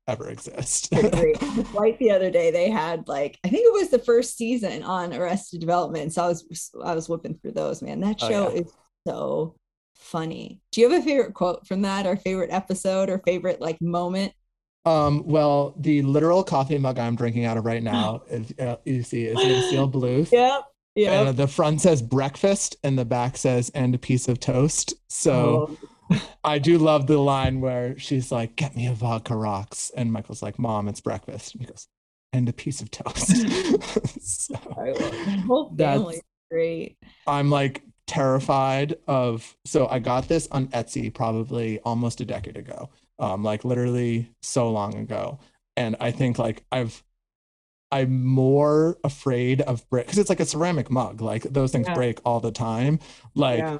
ever 0.08 0.28
exist. 0.30 0.92
Agree. 0.92 1.34
Like 1.74 1.98
the 2.00 2.10
other 2.10 2.30
day, 2.30 2.50
they 2.50 2.68
had 2.70 3.06
like 3.06 3.38
I 3.44 3.48
think 3.48 3.64
it 3.66 3.72
was 3.72 3.90
the 3.90 3.98
first 4.00 4.36
season 4.36 4.82
on 4.82 5.12
Arrested 5.14 5.60
Development. 5.60 6.12
So 6.12 6.24
I 6.24 6.28
was 6.28 6.70
I 6.84 6.94
was 6.94 7.08
whipping 7.08 7.34
through 7.34 7.52
those. 7.52 7.82
Man, 7.82 8.00
that 8.00 8.16
Oh, 8.22 8.28
show 8.28 8.48
yeah. 8.50 8.60
is 8.62 8.72
so 9.06 9.54
funny. 9.94 10.60
Do 10.72 10.80
you 10.80 10.90
have 10.90 11.00
a 11.02 11.04
favorite 11.04 11.34
quote 11.34 11.66
from 11.66 11.82
that, 11.82 12.06
or 12.06 12.16
favorite 12.16 12.50
episode, 12.50 13.10
or 13.10 13.18
favorite 13.20 13.60
like 13.60 13.80
moment? 13.80 14.32
Um, 14.86 15.22
well, 15.26 15.74
the 15.78 16.00
literal 16.02 16.42
coffee 16.42 16.78
mug 16.78 16.98
I'm 16.98 17.14
drinking 17.14 17.44
out 17.44 17.58
of 17.58 17.66
right 17.66 17.82
now, 17.82 18.22
is, 18.30 18.54
uh, 18.58 18.76
you 18.84 19.02
see, 19.02 19.24
is 19.24 19.66
steel 19.66 19.90
Bluth. 19.90 20.32
Yep. 20.32 20.62
Yeah. 20.94 21.28
And 21.28 21.36
the 21.36 21.46
front 21.46 21.80
says 21.82 22.00
breakfast 22.00 22.76
and 22.82 22.98
the 22.98 23.04
back 23.04 23.36
says 23.36 23.70
and 23.74 23.94
a 23.94 23.98
piece 23.98 24.26
of 24.28 24.40
toast. 24.40 24.94
So 25.08 25.68
Oh, 25.70 25.88
I 26.44 26.58
do 26.58 26.78
love 26.78 27.06
the 27.06 27.18
line 27.18 27.60
where 27.60 27.98
she's 27.98 28.30
like, 28.32 28.56
"Get 28.56 28.76
me 28.76 28.86
a 28.86 28.92
vodka 28.94 29.36
rocks," 29.36 29.90
and 29.96 30.12
Michael's 30.12 30.42
like, 30.42 30.58
"Mom, 30.58 30.88
it's 30.88 31.00
breakfast." 31.00 31.54
And 31.54 31.62
he 31.62 31.66
goes, 31.66 31.88
"And 32.32 32.48
a 32.48 32.52
piece 32.52 32.80
of 32.80 32.90
toast." 32.90 33.28
so 34.20 34.54
I 34.76 34.90
love 34.90 35.12
the 35.12 35.42
whole 35.46 35.70
That's- 35.74 35.98
family. 35.98 36.20
Great. 36.50 36.96
I'm 37.26 37.50
like 37.50 37.82
terrified 38.06 38.96
of. 39.06 39.54
So 39.66 39.86
I 39.86 39.98
got 39.98 40.28
this 40.28 40.48
on 40.50 40.68
Etsy 40.68 41.12
probably 41.12 41.78
almost 41.80 42.22
a 42.22 42.24
decade 42.24 42.56
ago, 42.56 42.88
um, 43.18 43.44
like 43.44 43.64
literally 43.66 44.30
so 44.40 44.70
long 44.70 44.94
ago, 44.94 45.40
and 45.76 45.96
I 46.00 46.10
think 46.10 46.38
like 46.38 46.64
I've. 46.72 47.02
I'm 47.90 48.22
more 48.26 48.98
afraid 49.02 49.62
of 49.62 49.88
break 49.88 50.04
because 50.04 50.18
it's 50.18 50.28
like 50.28 50.40
a 50.40 50.44
ceramic 50.44 50.90
mug. 50.90 51.22
Like 51.22 51.44
those 51.44 51.72
things 51.72 51.86
Yeah. 51.88 51.94
break 51.94 52.18
all 52.22 52.38
the 52.38 52.50
time. 52.52 52.98
Like 53.34 53.60
yeah. 53.60 53.78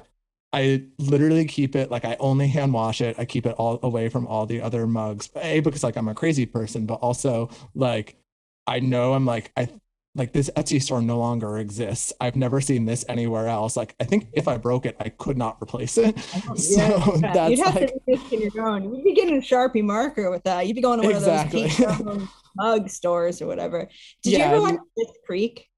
I 0.51 0.83
literally 0.97 1.45
keep 1.45 1.75
it 1.75 1.91
like 1.91 2.05
I 2.05 2.17
only 2.19 2.47
hand 2.47 2.73
wash 2.73 3.01
it. 3.01 3.15
I 3.19 3.25
keep 3.25 3.45
it 3.45 3.55
all 3.57 3.79
away 3.83 4.09
from 4.09 4.25
all 4.25 4.45
the 4.45 4.61
other 4.61 4.87
mugs. 4.87 5.29
A 5.35 5.59
because 5.59 5.83
like 5.83 5.95
I'm 5.95 6.07
a 6.07 6.15
crazy 6.15 6.45
person, 6.45 6.85
but 6.85 6.95
also 6.95 7.49
like 7.75 8.17
I 8.65 8.79
know 8.79 9.13
I'm 9.13 9.25
like 9.25 9.51
I 9.55 9.69
like 10.15 10.33
this 10.33 10.49
Etsy 10.55 10.81
store 10.81 11.01
no 11.03 11.19
longer 11.19 11.59
exists. 11.59 12.11
I've 12.19 12.35
never 12.35 12.61
seen 12.61 12.85
this 12.85 13.05
anywhere 13.07 13.47
else. 13.47 13.77
Like 13.77 13.95
I 13.99 14.05
think 14.05 14.29
if 14.33 14.47
I 14.47 14.57
broke 14.57 14.87
it, 14.87 14.95
I 14.99 15.09
could 15.09 15.37
not 15.37 15.57
replace 15.61 15.97
it. 15.97 16.17
So 16.55 16.81
Yeah, 17.21 17.31
that's 17.31 17.51
You'd 17.51 17.65
have 17.65 17.75
like 17.75 17.87
to 17.89 17.99
make 18.07 18.33
it 18.33 18.53
your 18.53 18.67
own. 18.67 18.93
You'd 18.93 19.03
be 19.03 19.13
getting 19.13 19.37
a 19.37 19.41
Sharpie 19.41 19.83
marker 19.83 20.31
with 20.31 20.43
that. 20.43 20.65
You'd 20.65 20.75
be 20.75 20.81
going 20.81 20.99
to 21.01 21.07
one 21.07 21.15
Exactly. 21.15 21.65
of 21.65 22.03
those 22.03 22.27
mug 22.55 22.89
stores 22.89 23.41
or 23.41 23.45
whatever. 23.47 23.87
Did 24.23 24.33
you 24.33 24.39
ever 24.39 24.61
watch 24.61 24.75
Schitt's 24.97 25.19
Creek? 25.27 25.68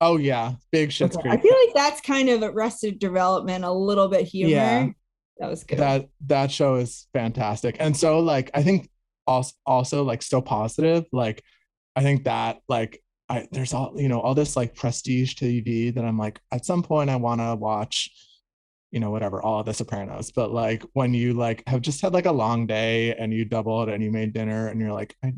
Oh 0.00 0.16
yeah, 0.16 0.54
big 0.70 0.90
Schitt's 0.90 1.16
Okay. 1.16 1.28
I 1.28 1.36
feel 1.36 1.54
like 1.66 1.74
that's 1.74 2.00
kind 2.00 2.28
of 2.28 2.42
Arrested 2.42 2.98
Development, 2.98 3.64
a 3.64 3.72
little 3.72 4.08
bit 4.08 4.26
humor. 4.26 4.50
Yeah. 4.50 4.88
That 5.38 5.50
was 5.50 5.62
good. 5.62 5.78
that 5.78 6.08
that 6.26 6.50
show 6.50 6.74
is 6.76 7.06
fantastic 7.12 7.76
and 7.78 7.96
so 7.96 8.18
like 8.18 8.50
i 8.54 8.62
think 8.64 8.90
also 9.24 9.54
also 9.64 10.02
like 10.02 10.20
so 10.20 10.40
positive 10.42 11.04
like 11.12 11.44
i 11.94 12.02
think 12.02 12.24
that 12.24 12.58
like 12.68 13.00
i 13.28 13.46
there's 13.52 13.72
all 13.72 13.92
you 13.94 14.08
know 14.08 14.20
all 14.20 14.34
this 14.34 14.56
like 14.56 14.74
prestige 14.74 15.36
tv 15.36 15.94
that 15.94 16.04
i'm 16.04 16.18
like 16.18 16.40
at 16.50 16.66
some 16.66 16.82
point 16.82 17.08
i 17.08 17.14
want 17.14 17.40
to 17.40 17.54
watch 17.54 18.10
you 18.90 18.98
know 18.98 19.10
whatever 19.12 19.40
all 19.40 19.60
of 19.60 19.66
the 19.66 19.72
sopranos 19.72 20.32
but 20.32 20.50
like 20.50 20.82
when 20.94 21.14
you 21.14 21.34
like 21.34 21.62
have 21.68 21.82
just 21.82 22.00
had 22.00 22.12
like 22.12 22.26
a 22.26 22.32
long 22.32 22.66
day 22.66 23.14
and 23.14 23.32
you 23.32 23.44
doubled 23.44 23.88
and 23.88 24.02
you 24.02 24.10
made 24.10 24.32
dinner 24.32 24.66
and 24.66 24.80
you're 24.80 24.92
like 24.92 25.14
i 25.22 25.32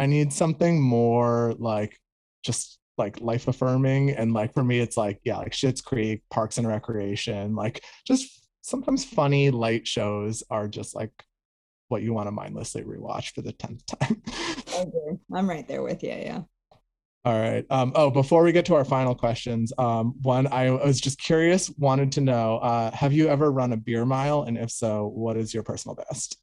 i 0.00 0.06
need 0.06 0.32
something 0.32 0.80
more 0.82 1.54
like 1.60 1.96
just 2.42 2.77
like 2.98 3.20
life 3.20 3.48
affirming 3.48 4.10
and 4.10 4.32
like 4.32 4.52
for 4.54 4.64
me 4.64 4.80
it's 4.80 4.96
like 4.96 5.20
yeah 5.24 5.38
like 5.38 5.52
Schitt's 5.52 5.80
Creek 5.80 6.22
Parks 6.30 6.58
and 6.58 6.66
Recreation 6.66 7.54
like 7.54 7.82
just 8.06 8.48
sometimes 8.62 9.04
funny 9.04 9.50
light 9.50 9.86
shows 9.86 10.42
are 10.50 10.68
just 10.68 10.94
like 10.94 11.12
what 11.88 12.02
you 12.02 12.12
want 12.12 12.26
to 12.26 12.32
mindlessly 12.32 12.82
rewatch 12.82 13.34
for 13.34 13.42
the 13.42 13.52
10th 13.54 13.80
time. 13.86 14.22
I'm 15.34 15.48
right 15.48 15.66
there 15.66 15.82
with 15.82 16.02
you. 16.02 16.10
Yeah. 16.10 16.42
All 17.24 17.38
right. 17.38 17.66
Um, 17.70 17.92
oh, 17.94 18.10
before 18.10 18.42
we 18.42 18.52
get 18.52 18.64
to 18.66 18.74
our 18.74 18.84
final 18.84 19.14
questions, 19.14 19.72
um, 19.76 20.14
one, 20.22 20.46
I 20.46 20.70
was 20.70 21.00
just 21.00 21.20
curious, 21.20 21.70
wanted 21.76 22.12
to 22.12 22.20
know, 22.20 22.58
uh, 22.58 22.90
have 22.92 23.12
you 23.12 23.28
ever 23.28 23.50
run 23.50 23.72
a 23.72 23.76
beer 23.76 24.04
mile? 24.04 24.42
And 24.42 24.56
if 24.56 24.70
so, 24.70 25.08
what 25.14 25.36
is 25.36 25.52
your 25.52 25.62
personal 25.62 25.94
best? 25.94 26.38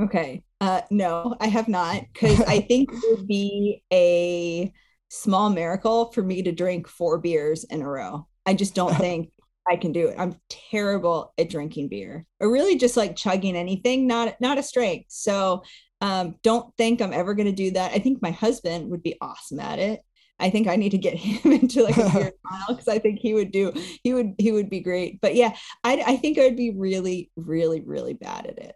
Okay. 0.00 0.42
Uh, 0.60 0.82
no, 0.90 1.36
I 1.40 1.46
have 1.46 1.68
not 1.68 2.02
because 2.12 2.40
I 2.46 2.60
think 2.60 2.90
it 2.92 3.16
would 3.16 3.26
be 3.26 3.82
a 3.92 4.72
small 5.08 5.50
miracle 5.50 6.12
for 6.12 6.22
me 6.22 6.42
to 6.42 6.52
drink 6.52 6.88
four 6.88 7.18
beers 7.18 7.64
in 7.64 7.82
a 7.82 7.88
row. 7.88 8.26
I 8.44 8.54
just 8.54 8.74
don't 8.74 8.94
think 8.98 9.30
I 9.68 9.76
can 9.76 9.92
do 9.92 10.08
it. 10.08 10.16
I'm 10.18 10.36
terrible 10.48 11.32
at 11.38 11.50
drinking 11.50 11.88
beer 11.88 12.26
or 12.40 12.50
really 12.50 12.76
just 12.76 12.96
like 12.96 13.16
chugging 13.16 13.56
anything, 13.56 14.06
not 14.06 14.40
not 14.40 14.58
a 14.58 14.62
strength. 14.62 15.06
So 15.08 15.62
um, 16.00 16.36
don't 16.42 16.74
think 16.76 17.00
I'm 17.00 17.12
ever 17.12 17.34
going 17.34 17.46
to 17.46 17.52
do 17.52 17.72
that. 17.72 17.92
I 17.92 17.98
think 17.98 18.20
my 18.22 18.30
husband 18.30 18.90
would 18.90 19.02
be 19.02 19.16
awesome 19.20 19.60
at 19.60 19.78
it. 19.78 20.02
I 20.38 20.50
think 20.50 20.68
I 20.68 20.76
need 20.76 20.90
to 20.90 20.98
get 20.98 21.14
him 21.16 21.52
into 21.52 21.82
like 21.82 21.96
a 21.96 22.10
beer 22.10 22.32
mile 22.44 22.66
because 22.68 22.88
I 22.88 22.98
think 22.98 23.18
he 23.20 23.34
would 23.34 23.50
do 23.50 23.72
he 24.02 24.14
would 24.14 24.34
he 24.38 24.52
would 24.52 24.70
be 24.70 24.80
great. 24.80 25.20
But 25.20 25.34
yeah, 25.34 25.56
I 25.82 26.02
I 26.06 26.16
think 26.16 26.38
I 26.38 26.42
would 26.42 26.56
be 26.56 26.70
really 26.70 27.30
really 27.36 27.80
really 27.80 28.14
bad 28.14 28.46
at 28.46 28.58
it. 28.58 28.74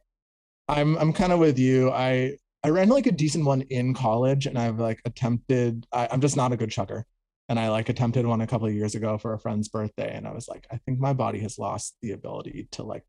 I'm 0.68 0.97
I'm 0.99 1.12
kind 1.12 1.33
of 1.33 1.39
with 1.39 1.59
you. 1.59 1.91
I 1.91 2.37
I 2.62 2.68
ran 2.68 2.88
like 2.88 3.06
a 3.06 3.12
decent 3.12 3.44
one 3.44 3.62
in 3.62 3.94
college, 3.94 4.46
and 4.46 4.58
I've 4.58 4.78
like 4.78 5.00
attempted. 5.04 5.86
I, 5.92 6.08
I'm 6.11 6.20
just 6.20 6.36
not 6.36 6.52
a 6.52 6.56
good 6.56 6.70
chugger, 6.70 7.04
and 7.48 7.58
I 7.58 7.70
like 7.70 7.88
attempted 7.88 8.26
one 8.26 8.40
a 8.40 8.46
couple 8.46 8.66
of 8.66 8.74
years 8.74 8.94
ago 8.94 9.18
for 9.18 9.32
a 9.32 9.38
friend's 9.38 9.68
birthday, 9.68 10.14
and 10.14 10.26
I 10.26 10.32
was 10.32 10.48
like, 10.48 10.66
I 10.70 10.76
think 10.78 10.98
my 10.98 11.12
body 11.12 11.40
has 11.40 11.58
lost 11.58 11.96
the 12.02 12.12
ability 12.12 12.68
to 12.72 12.82
like 12.82 13.04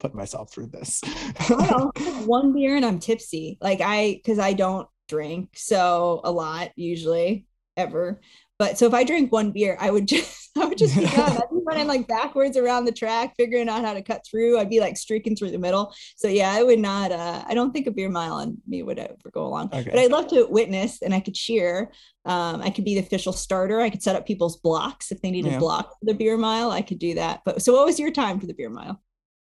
put 0.00 0.14
myself 0.14 0.52
through 0.52 0.66
this. 0.66 1.00
Well, 1.48 1.92
one 2.24 2.52
beer 2.52 2.74
and 2.74 2.84
I'm 2.84 2.98
tipsy. 2.98 3.58
Like 3.60 3.80
I, 3.82 4.14
because 4.14 4.38
I 4.38 4.54
don't 4.54 4.88
drink 5.08 5.50
so 5.54 6.20
a 6.24 6.32
lot 6.32 6.70
usually 6.74 7.46
ever. 7.76 8.20
But 8.58 8.78
so 8.78 8.86
if 8.86 8.94
I 8.94 9.04
drink 9.04 9.30
one 9.30 9.52
beer, 9.52 9.76
I 9.78 9.90
would 9.90 10.08
just, 10.14 10.39
I 10.60 10.64
would 10.66 10.78
just 10.78 10.96
be 10.96 11.04
done. 11.04 11.32
I'd 11.36 11.50
be 11.50 11.60
running 11.66 11.86
like 11.86 12.08
backwards 12.08 12.56
around 12.56 12.84
the 12.84 12.92
track, 12.92 13.34
figuring 13.36 13.68
out 13.68 13.84
how 13.84 13.92
to 13.94 14.02
cut 14.02 14.24
through. 14.28 14.58
I'd 14.58 14.68
be 14.70 14.80
like 14.80 14.96
streaking 14.96 15.36
through 15.36 15.52
the 15.52 15.58
middle. 15.58 15.94
So 16.16 16.26
yeah, 16.28 16.50
I 16.52 16.62
would 16.62 16.78
not. 16.80 17.12
uh 17.12 17.44
I 17.46 17.54
don't 17.54 17.72
think 17.72 17.86
a 17.86 17.90
beer 17.90 18.08
mile 18.08 18.34
on 18.34 18.58
me 18.66 18.82
would 18.82 18.98
ever 18.98 19.16
go 19.32 19.46
along. 19.46 19.66
Okay. 19.72 19.88
But 19.90 19.98
I'd 20.00 20.10
love 20.10 20.28
to 20.28 20.46
witness, 20.46 21.02
and 21.02 21.14
I 21.14 21.20
could 21.20 21.34
cheer. 21.34 21.92
Um, 22.24 22.60
I 22.62 22.70
could 22.70 22.84
be 22.84 22.94
the 22.94 23.00
official 23.00 23.32
starter. 23.32 23.80
I 23.80 23.90
could 23.90 24.02
set 24.02 24.16
up 24.16 24.26
people's 24.26 24.56
blocks 24.58 25.10
if 25.12 25.20
they 25.22 25.30
needed 25.30 25.52
Yeah. 25.52 25.58
block 25.58 25.90
for 25.98 26.04
the 26.04 26.14
beer 26.14 26.36
mile. 26.36 26.70
I 26.70 26.82
could 26.82 26.98
do 26.98 27.14
that. 27.14 27.42
But 27.44 27.62
so, 27.62 27.72
what 27.72 27.86
was 27.86 27.98
your 28.00 28.10
time 28.10 28.40
for 28.40 28.46
the 28.46 28.54
beer 28.54 28.70
mile? 28.70 29.00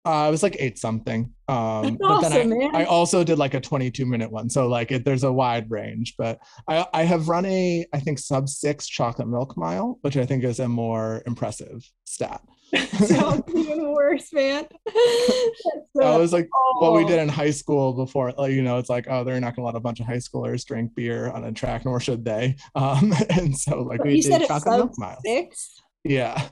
Uh, 0.06 0.28
I 0.28 0.30
was 0.30 0.44
like 0.44 0.56
eight 0.60 0.78
something. 0.78 1.32
Um, 1.48 1.98
but 2.00 2.22
then 2.22 2.34
I, 2.34 2.44
man. 2.46 2.76
I 2.76 2.86
also 2.86 3.24
did 3.24 3.38
like 3.38 3.54
a 3.54 3.60
22 3.60 4.06
minute 4.06 4.32
one. 4.32 4.50
So 4.50 4.68
like 4.68 4.92
it, 4.92 5.06
there's 5.06 5.24
a 5.24 5.32
wide 5.32 5.70
range, 5.70 6.16
but 6.18 6.40
I, 6.68 6.86
I 6.94 7.04
have 7.04 7.28
run 7.28 7.46
a, 7.46 7.86
I 7.94 8.00
think 8.00 8.20
sub 8.20 8.50
six 8.50 8.88
chocolate 8.88 9.28
milk 9.28 9.58
mile, 9.58 9.98
which 10.02 10.18
I 10.18 10.26
think 10.26 10.44
is 10.44 10.60
a 10.60 10.68
more 10.68 11.24
impressive 11.26 11.84
stat. 12.06 12.42
Sounds 12.94 13.44
even 13.56 13.94
worse, 13.94 14.34
man. 14.34 14.66
That's, 14.86 14.96
That 15.96 16.16
uh, 16.16 16.20
was 16.20 16.34
like 16.34 16.50
what 16.80 16.94
we 16.94 17.04
oh. 17.04 17.08
did 17.08 17.20
in 17.20 17.30
high 17.30 17.52
school 17.52 17.94
before, 17.94 18.32
like, 18.38 18.52
you 18.52 18.62
know, 18.62 18.78
it's 18.78 18.90
like, 18.90 19.08
oh, 19.10 19.24
they're 19.24 19.40
not 19.40 19.56
gonna 19.56 19.66
let 19.66 19.76
a 19.76 19.80
bunch 19.80 20.00
of 20.00 20.06
high 20.06 20.18
schoolers 20.18 20.66
drink 20.66 20.94
beer 20.96 21.30
on 21.30 21.44
a 21.46 21.52
track, 21.52 21.86
nor 21.86 22.00
should 22.00 22.26
they. 22.26 22.56
Um, 22.76 23.14
and 23.30 23.58
so 23.58 23.82
like 23.82 24.00
But 24.00 24.08
we 24.08 24.16
you 24.18 24.22
did 24.24 24.48
chocolate 24.48 24.64
sub 24.64 24.78
milk 24.78 25.00
miles. 25.00 25.22
six. 25.26 25.82
Yeah. 26.04 26.50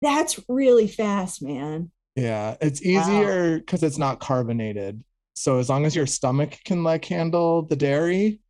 That's 0.00 0.40
really 0.48 0.88
fast, 0.88 1.42
man. 1.42 1.90
Yeah, 2.16 2.56
it's 2.60 2.82
easier 2.82 3.58
because 3.58 3.82
it's 3.82 3.98
not 3.98 4.20
carbonated. 4.20 5.02
So 5.34 5.58
as 5.58 5.68
long 5.68 5.86
as 5.86 5.96
your 5.96 6.06
stomach 6.06 6.58
can 6.64 6.84
like 6.84 7.04
handle 7.04 7.62
the 7.62 7.76
dairy, 7.76 8.40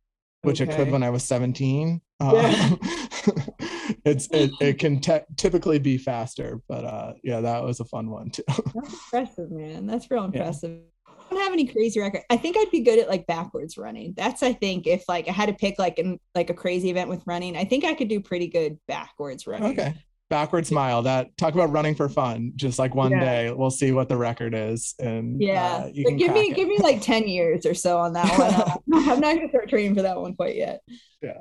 which 0.41 0.59
it 0.59 0.69
could 0.69 0.91
when 0.91 1.03
I 1.03 1.09
was 1.09 1.23
17, 1.23 2.01
Yeah. 2.21 2.27
um, 2.27 2.79
it's 4.05 4.27
it, 4.31 4.51
it 4.61 4.79
can 4.79 4.99
te- 4.99 5.25
typically 5.37 5.79
be 5.79 5.97
faster. 5.97 6.61
But 6.67 6.83
uh 6.85 7.13
yeah, 7.23 7.41
that 7.41 7.63
was 7.63 7.79
a 7.79 7.85
fun 7.85 8.09
one 8.09 8.29
too. 8.31 8.43
That's 8.47 8.75
impressive, 8.75 9.51
man. 9.51 9.87
That's 9.87 10.11
real 10.11 10.25
impressive. 10.25 10.81
I 11.07 11.35
don't 11.35 11.43
have 11.43 11.53
any 11.53 11.65
crazy 11.65 11.99
record. 11.99 12.21
I 12.29 12.37
think 12.37 12.57
I'd 12.57 12.69
be 12.69 12.81
good 12.81 12.99
at 12.99 13.07
like 13.07 13.25
backwards 13.25 13.77
running. 13.77 14.13
That's 14.15 14.43
I 14.43 14.53
think 14.53 14.85
if 14.87 15.07
like 15.07 15.27
I 15.29 15.31
had 15.31 15.47
to 15.47 15.53
pick 15.53 15.79
like 15.79 15.97
in 15.99 16.19
like 16.35 16.49
a 16.49 16.53
crazy 16.53 16.89
event 16.89 17.09
with 17.09 17.23
running, 17.25 17.55
I 17.55 17.63
think 17.63 17.85
I 17.85 17.93
could 17.93 18.09
do 18.09 18.19
pretty 18.19 18.47
good 18.47 18.77
backwards 18.87 19.47
running. 19.47 19.71
Okay. 19.71 19.95
Backwards 20.33 20.71
mile. 20.71 21.03
That 21.03 21.37
talk 21.37 21.53
about 21.53 21.71
running 21.71 21.93
for 21.93 22.09
fun. 22.09 22.53
Just 22.55 22.79
like 22.79 22.95
one 22.95 23.11
Yeah. 23.11 23.19
day, 23.19 23.51
we'll 23.51 23.69
see 23.69 23.91
what 23.91 24.09
the 24.09 24.17
record 24.17 24.55
is, 24.55 24.95
and 24.99 25.39
Yeah, 25.39 25.83
uh, 25.83 25.89
you 25.93 26.05
but 26.05 26.17
give 26.17 26.33
me 26.33 26.49
it. 26.49 26.55
give 26.55 26.67
me 26.67 26.79
like 26.79 27.01
ten 27.03 27.27
years 27.27 27.67
or 27.67 27.75
so 27.75 27.99
on 27.99 28.13
that 28.13 28.27
one. 28.39 28.53
Uh, 28.95 29.11
I'm 29.13 29.19
not 29.19 29.35
gonna 29.35 29.49
start 29.49 29.69
training 29.69 29.93
for 29.93 30.01
that 30.01 30.19
one 30.19 30.35
quite 30.35 30.55
yet. 30.55 30.81
Yeah. 31.21 31.37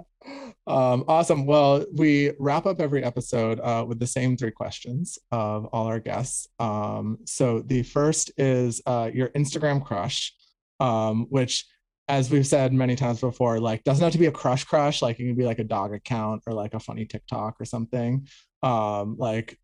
Um, 0.66 1.04
awesome. 1.08 1.46
Well, 1.46 1.86
we 1.94 2.32
wrap 2.38 2.66
up 2.66 2.80
every 2.80 3.02
episode 3.02 3.60
uh, 3.60 3.86
with 3.88 3.98
the 3.98 4.06
same 4.06 4.36
three 4.36 4.50
questions 4.50 5.18
of 5.30 5.64
all 5.72 5.86
our 5.86 5.98
guests. 5.98 6.48
Um, 6.58 7.18
so 7.24 7.60
the 7.62 7.82
first 7.84 8.30
is 8.36 8.82
uh, 8.84 9.10
your 9.12 9.28
Instagram 9.30 9.82
crush, 9.82 10.34
um, 10.80 11.26
which, 11.30 11.64
as 12.08 12.30
we've 12.30 12.46
said 12.46 12.72
many 12.72 12.96
times 12.96 13.20
before, 13.20 13.60
like 13.60 13.84
doesn't 13.84 14.02
have 14.02 14.12
to 14.12 14.18
be 14.18 14.26
a 14.26 14.32
crush 14.32 14.64
crush. 14.64 15.02
Like 15.02 15.18
it 15.20 15.26
can 15.26 15.34
be 15.34 15.44
like 15.44 15.58
a 15.58 15.64
dog 15.64 15.94
account 15.94 16.42
or 16.46 16.52
like 16.52 16.74
a 16.74 16.80
funny 16.80 17.04
TikTok 17.04 17.60
or 17.60 17.64
something. 17.64 18.26
Um, 18.62 19.16
like 19.18 19.58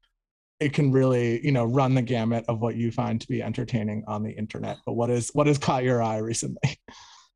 it 0.61 0.73
can 0.73 0.93
really, 0.93 1.45
you 1.45 1.53
know, 1.53 1.65
run 1.65 1.95
the 1.95 2.03
gamut 2.03 2.45
of 2.49 2.61
what 2.61 2.77
you 2.77 2.91
find 2.91 3.21
to 3.21 3.29
be 3.29 3.43
entertaining 3.43 4.05
on 4.07 4.23
the 4.23 4.33
internet. 4.33 4.79
But 4.87 4.95
what 4.95 5.11
is 5.11 5.31
what 5.33 5.47
has 5.47 5.59
caught 5.59 5.85
your 5.85 6.03
eye 6.03 6.19
recently? 6.19 6.79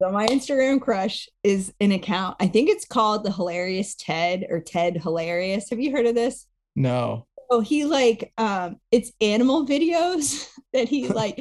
So 0.03 0.11
my 0.11 0.27
Instagram 0.27 0.81
crush 0.81 1.29
is 1.45 1.73
an 1.79 1.93
account. 1.93 2.37
I 2.41 2.49
think 2.49 2.69
it's 2.69 2.85
called 2.85 3.23
the 3.23 3.31
Hilarious 3.31 3.95
Ted 3.95 4.45
or 4.51 4.59
Ted 4.59 4.97
Hilarious. 4.97 5.71
Have 5.71 5.79
you 5.79 5.93
heard 5.93 6.07
of 6.07 6.17
this? 6.17 6.49
No. 6.75 7.29
Oh, 7.53 7.61
he 7.61 7.85
like 7.85 8.33
um 8.39 8.77
it's 8.91 9.13
animal 9.21 9.67
videos 9.67 10.49
that 10.73 10.89
he 10.89 11.07
like 11.23 11.39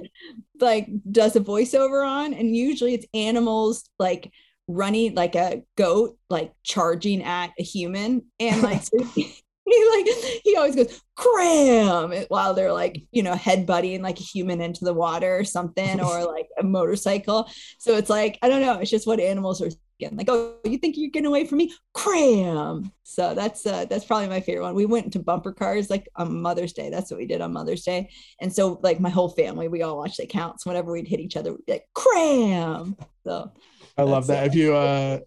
like 0.60 0.90
does 1.10 1.38
a 1.38 1.40
voiceover 1.40 2.06
on 2.06 2.34
and 2.34 2.54
usually 2.54 2.94
it's 2.94 3.06
animals 3.14 3.90
like 3.98 4.30
running 4.68 5.16
like 5.16 5.36
a 5.36 5.64
goat 5.78 6.18
like 6.30 6.52
charging 6.64 7.24
at 7.24 7.52
a 7.58 7.64
human 7.64 8.24
and 8.42 8.62
like 8.62 8.84
so 8.84 9.02
he, 9.16 9.34
he 9.66 9.90
like 9.96 10.06
he 10.44 10.58
always 10.58 10.76
goes 10.76 11.02
cram! 11.16 12.12
while 12.28 12.54
they're 12.54 12.74
like 12.74 13.02
you 13.14 13.24
know 13.24 13.34
headbutting 13.34 14.02
like 14.02 14.20
a 14.20 14.24
human 14.24 14.60
into 14.60 14.84
the 14.84 14.94
water 14.94 15.38
or 15.38 15.46
something 15.46 16.02
or 16.02 16.26
like 16.26 16.50
a 16.60 16.64
motorcycle. 16.64 17.50
So 17.80 17.96
it's 17.96 18.10
like 18.10 18.38
i 18.42 18.50
don't 18.50 18.62
know 18.62 18.80
it's 18.80 18.92
just 18.92 19.08
what 19.08 19.22
animals 19.22 19.62
are 19.62 19.70
thinking 20.02 20.18
like 20.18 20.30
oh 20.30 20.56
you 20.64 20.78
think 20.78 20.98
you're 20.98 21.10
getting 21.10 21.28
away 21.28 21.46
from 21.46 21.58
me 21.60 21.74
cram 21.94 22.92
so 23.04 23.34
that's 23.34 23.66
uh 23.66 23.86
that's 23.86 24.06
probably 24.06 24.28
my 24.28 24.42
favorite 24.42 24.64
one 24.64 24.76
we 24.76 24.86
went 24.86 25.06
into 25.06 25.20
bumper 25.20 25.52
cars 25.52 25.90
like 25.90 26.08
on 26.16 26.42
mother's 26.42 26.74
day 26.74 26.90
that's 26.90 27.12
what 27.12 27.20
we 27.20 27.26
did 27.26 27.42
on 27.42 27.54
mother's 27.54 27.84
day 27.84 28.10
and 28.40 28.54
so 28.54 28.80
like 28.84 29.00
my 29.00 29.10
whole 29.10 29.30
family 29.30 29.68
we 29.68 29.82
all 29.82 29.98
watched 29.98 30.18
the 30.18 30.26
counts 30.26 30.66
whenever 30.66 30.92
we'd 30.92 31.08
hit 31.08 31.20
each 31.20 31.38
other 31.38 31.52
we'd 31.52 31.66
be 31.66 31.74
like 31.74 31.88
cram 31.94 32.96
so 33.24 33.52
I 33.98 34.04
love 34.04 34.28
that. 34.28 34.46
it. 34.46 34.48
If 34.48 34.56
you 34.56 34.76
uh 34.76 35.20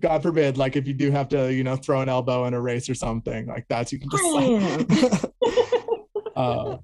God 0.00 0.22
forbid, 0.22 0.56
like 0.56 0.74
if 0.74 0.88
you 0.88 0.94
do 0.94 1.12
have 1.12 1.28
to, 1.28 1.52
you 1.52 1.62
know, 1.62 1.76
throw 1.76 2.00
an 2.00 2.08
elbow 2.08 2.46
in 2.46 2.54
a 2.54 2.60
race 2.60 2.88
or 2.88 2.94
something, 2.94 3.46
like 3.46 3.66
that's 3.68 3.92
you 3.92 4.00
can 4.00 4.08
just 4.10 4.24
like 4.24 5.32
uh, 6.36 6.78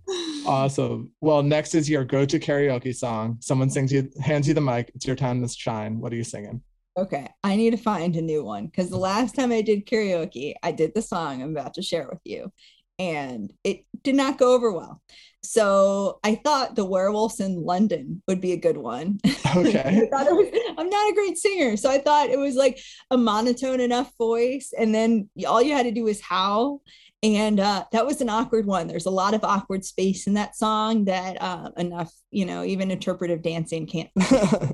awesome. 0.46 1.10
Well, 1.20 1.42
next 1.42 1.74
is 1.74 1.88
your 1.88 2.04
go-to 2.04 2.38
karaoke 2.38 2.94
song. 2.94 3.38
Someone 3.40 3.70
sings 3.70 3.92
you 3.92 4.08
hands 4.22 4.46
you 4.46 4.54
the 4.54 4.60
mic. 4.60 4.92
It's 4.94 5.06
your 5.06 5.16
time 5.16 5.42
to 5.42 5.48
shine. 5.48 5.98
What 5.98 6.12
are 6.12 6.16
you 6.16 6.22
singing? 6.22 6.62
Okay, 6.96 7.28
I 7.44 7.56
need 7.56 7.70
to 7.70 7.76
find 7.76 8.16
a 8.16 8.22
new 8.22 8.44
one 8.44 8.66
because 8.66 8.90
the 8.90 8.98
last 8.98 9.34
time 9.34 9.52
I 9.52 9.62
did 9.62 9.86
karaoke, 9.86 10.54
I 10.62 10.72
did 10.72 10.94
the 10.94 11.02
song 11.02 11.42
I'm 11.42 11.56
about 11.56 11.74
to 11.74 11.82
share 11.82 12.08
with 12.10 12.20
you, 12.24 12.52
and 12.98 13.52
it 13.62 13.84
did 14.02 14.16
not 14.16 14.38
go 14.38 14.54
over 14.54 14.72
well. 14.72 15.00
So 15.42 16.18
I 16.24 16.34
thought 16.34 16.74
the 16.74 16.84
werewolves 16.84 17.38
in 17.38 17.64
London 17.64 18.22
would 18.26 18.40
be 18.40 18.52
a 18.52 18.56
good 18.56 18.76
one. 18.76 19.20
Okay. 19.56 20.08
was, 20.12 20.48
I'm 20.76 20.90
not 20.90 21.10
a 21.10 21.14
great 21.14 21.38
singer, 21.38 21.76
so 21.76 21.90
I 21.90 21.98
thought 21.98 22.30
it 22.30 22.38
was 22.38 22.56
like 22.56 22.78
a 23.10 23.16
monotone 23.16 23.80
enough 23.80 24.12
voice, 24.18 24.72
and 24.76 24.94
then 24.94 25.28
all 25.46 25.62
you 25.62 25.74
had 25.74 25.84
to 25.84 25.92
do 25.92 26.04
was 26.04 26.20
howl. 26.20 26.82
And 27.22 27.58
uh, 27.58 27.84
that 27.90 28.06
was 28.06 28.20
an 28.20 28.28
awkward 28.28 28.64
one. 28.66 28.86
There's 28.86 29.06
a 29.06 29.10
lot 29.10 29.34
of 29.34 29.42
awkward 29.42 29.84
space 29.84 30.28
in 30.28 30.34
that 30.34 30.54
song 30.56 31.06
that 31.06 31.40
uh, 31.42 31.70
enough, 31.76 32.12
you 32.30 32.46
know, 32.46 32.62
even 32.62 32.92
interpretive 32.92 33.42
dancing 33.42 33.86
can't. 33.86 34.10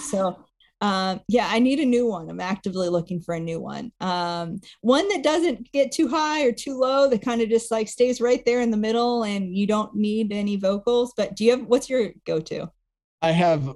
So 0.00 0.38
um, 0.82 1.20
yeah, 1.28 1.46
I 1.48 1.60
need 1.60 1.78
a 1.78 1.86
new 1.86 2.06
one. 2.08 2.28
I'm 2.28 2.40
actively 2.40 2.88
looking 2.88 3.20
for 3.20 3.34
a 3.34 3.40
new 3.40 3.60
one. 3.60 3.92
Um, 4.00 4.60
one 4.80 5.08
that 5.10 5.22
doesn't 5.22 5.70
get 5.72 5.92
too 5.92 6.08
high 6.08 6.42
or 6.44 6.50
too 6.52 6.76
low, 6.76 7.08
that 7.08 7.22
kind 7.22 7.40
of 7.40 7.48
just 7.48 7.70
like 7.70 7.88
stays 7.88 8.20
right 8.20 8.44
there 8.44 8.60
in 8.60 8.70
the 8.72 8.76
middle 8.76 9.22
and 9.22 9.56
you 9.56 9.66
don't 9.66 9.94
need 9.94 10.32
any 10.32 10.56
vocals. 10.56 11.14
But 11.16 11.36
do 11.36 11.44
you 11.44 11.52
have 11.52 11.62
what's 11.66 11.88
your 11.88 12.10
go-to? 12.26 12.68
I 13.24 13.30
have 13.30 13.68
uh 13.68 13.72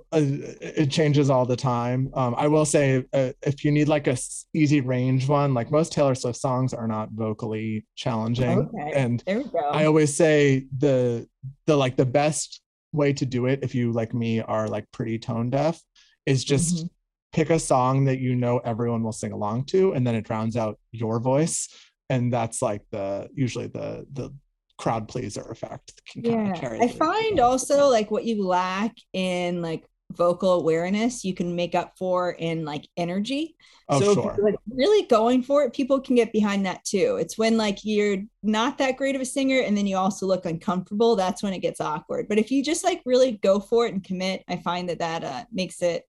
it 0.61 0.90
changes 0.90 1.30
all 1.30 1.46
the 1.46 1.54
time. 1.54 2.11
Um, 2.14 2.34
I 2.36 2.48
will 2.48 2.64
say 2.64 3.04
uh, 3.12 3.30
if 3.42 3.64
you 3.64 3.70
need 3.70 3.86
like 3.86 4.09
a 4.09 4.16
easy 4.52 4.80
range 4.80 5.28
one, 5.28 5.54
like 5.54 5.70
most 5.70 5.92
Taylor 5.92 6.16
Swift 6.16 6.38
songs 6.40 6.74
are 6.74 6.88
not 6.88 7.11
vocally 7.12 7.86
challenging, 7.94 8.68
Okay. 8.74 8.92
and 8.96 9.22
There 9.24 9.38
we 9.38 9.44
go. 9.44 9.61
I 9.70 9.84
always 9.84 10.12
say 10.16 10.66
the 10.76 11.28
the 11.66 11.76
like 11.76 11.94
the 11.94 12.04
best 12.07 12.61
way 12.90 13.12
to 13.12 13.24
do 13.24 13.46
it 13.46 13.61
if 13.62 13.72
you 13.76 13.92
like 13.92 14.12
me 14.12 14.40
are 14.40 14.66
like 14.66 14.90
pretty 14.90 15.20
tone 15.20 15.50
deaf 15.50 15.80
is 16.24 16.42
just 16.42 16.74
Mhm. 16.74 16.90
Pick 17.37 17.51
a 17.51 17.59
song 17.59 18.07
that 18.07 18.18
you 18.18 18.34
know 18.34 18.59
everyone 18.64 19.03
will 19.03 19.12
sing 19.12 19.30
along 19.30 19.62
to 19.62 19.93
and 19.93 20.07
then 20.07 20.14
it 20.14 20.24
drowns 20.24 20.57
out 20.57 20.78
your 20.91 21.20
voice. 21.20 21.68
And 22.09 22.32
that's 22.32 22.62
like 22.62 22.80
the 22.91 23.28
usually 23.34 23.66
the 23.66 24.07
the 24.11 24.32
crowd 24.78 25.07
pleaser 25.07 25.43
effect 25.51 25.95
that 25.97 26.07
can 26.07 26.22
kind 26.22 26.47
yeah. 26.47 26.53
of 26.53 26.61
carry 26.61 26.78
i 26.82 26.87
find 26.87 27.41
also 27.41 27.89
like 27.89 28.11
what 28.11 28.24
you 28.24 28.47
lack 28.47 28.95
in 29.14 29.62
like 29.62 29.89
vocal 30.12 30.53
awareness 30.53 31.24
you 31.24 31.34
can 31.34 31.57
make 31.57 31.74
up 31.74 31.93
for 31.99 32.32
in 32.32 32.64
like 32.64 32.89
energy. 32.97 33.57
Oh 33.89 34.01
so 34.01 34.14
sure. 34.14 34.37
like 34.41 34.55
really 34.68 35.07
going 35.07 35.43
for 35.43 35.64
it 35.64 35.72
people 35.72 36.01
can 36.01 36.16
get 36.16 36.32
behind 36.32 36.64
that 36.66 36.84
too. 36.84 37.18
It's 37.20 37.39
when 37.39 37.57
like 37.57 37.78
you're 37.82 38.18
not 38.43 38.78
that 38.78 38.97
great 38.97 39.14
of 39.14 39.20
a 39.20 39.26
singer 39.26 39.61
and 39.61 39.76
then 39.76 39.87
you 39.87 39.97
also 39.97 40.26
look 40.26 40.47
uncomfortable 40.47 41.16
that's 41.16 41.43
when 41.43 41.53
it 41.53 41.61
gets 41.61 41.80
awkward. 41.80 42.28
But 42.28 42.39
if 42.39 42.51
you 42.51 42.62
just 42.62 42.84
like 42.84 43.03
really 43.05 43.32
go 43.43 43.61
for 43.61 43.87
it 43.87 43.93
and 43.95 44.03
commit 44.03 44.45
i 44.49 44.57
find 44.57 44.89
that 44.89 45.01
that 45.01 45.24
uh, 45.24 45.45
makes 45.53 45.82
it 45.82 46.05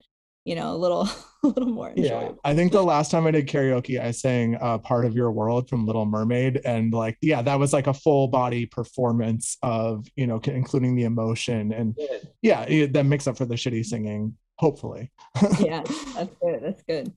you 0.48 0.54
know 0.54 0.74
a 0.74 0.78
little 0.78 1.08
a 1.44 1.46
little 1.46 1.68
more 1.68 1.92
yeah 1.94 2.30
i 2.44 2.54
think 2.54 2.72
the 2.72 2.82
last 2.82 3.10
time 3.10 3.26
i 3.26 3.30
did 3.30 3.46
karaoke 3.46 4.00
i 4.00 4.10
sang 4.10 4.56
uh, 4.60 4.78
part 4.78 5.04
of 5.04 5.14
your 5.14 5.30
world 5.30 5.68
from 5.68 5.86
little 5.86 6.06
mermaid 6.06 6.60
and 6.64 6.92
like 6.92 7.16
yeah 7.20 7.42
that 7.42 7.58
was 7.58 7.72
like 7.72 7.86
a 7.86 7.94
full 7.94 8.28
body 8.28 8.66
performance 8.66 9.56
of 9.62 10.06
you 10.16 10.26
know 10.26 10.40
including 10.46 10.96
the 10.96 11.04
emotion 11.04 11.72
and 11.72 11.96
yeah 12.42 12.62
it, 12.62 12.92
that 12.92 13.04
makes 13.04 13.26
up 13.26 13.36
for 13.36 13.46
the 13.46 13.54
shitty 13.54 13.84
singing 13.84 14.34
hopefully 14.56 15.12
yeah 15.60 15.82
that's 16.14 16.34
good 16.42 16.60
that's 16.62 16.82
good 16.82 17.12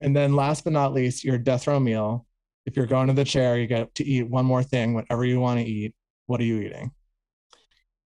And 0.00 0.16
then 0.16 0.34
last 0.34 0.64
but 0.64 0.72
not 0.72 0.94
least, 0.94 1.24
your 1.24 1.38
death 1.38 1.66
row 1.66 1.78
meal. 1.78 2.26
If 2.66 2.76
you're 2.76 2.86
going 2.86 3.08
to 3.08 3.12
the 3.12 3.24
chair, 3.24 3.58
you 3.58 3.66
get 3.66 3.94
to 3.96 4.04
eat 4.04 4.28
one 4.28 4.46
more 4.46 4.62
thing, 4.62 4.94
whatever 4.94 5.24
you 5.24 5.40
want 5.40 5.60
to 5.60 5.66
eat. 5.66 5.94
What 6.26 6.40
are 6.40 6.44
you 6.44 6.60
eating? 6.60 6.92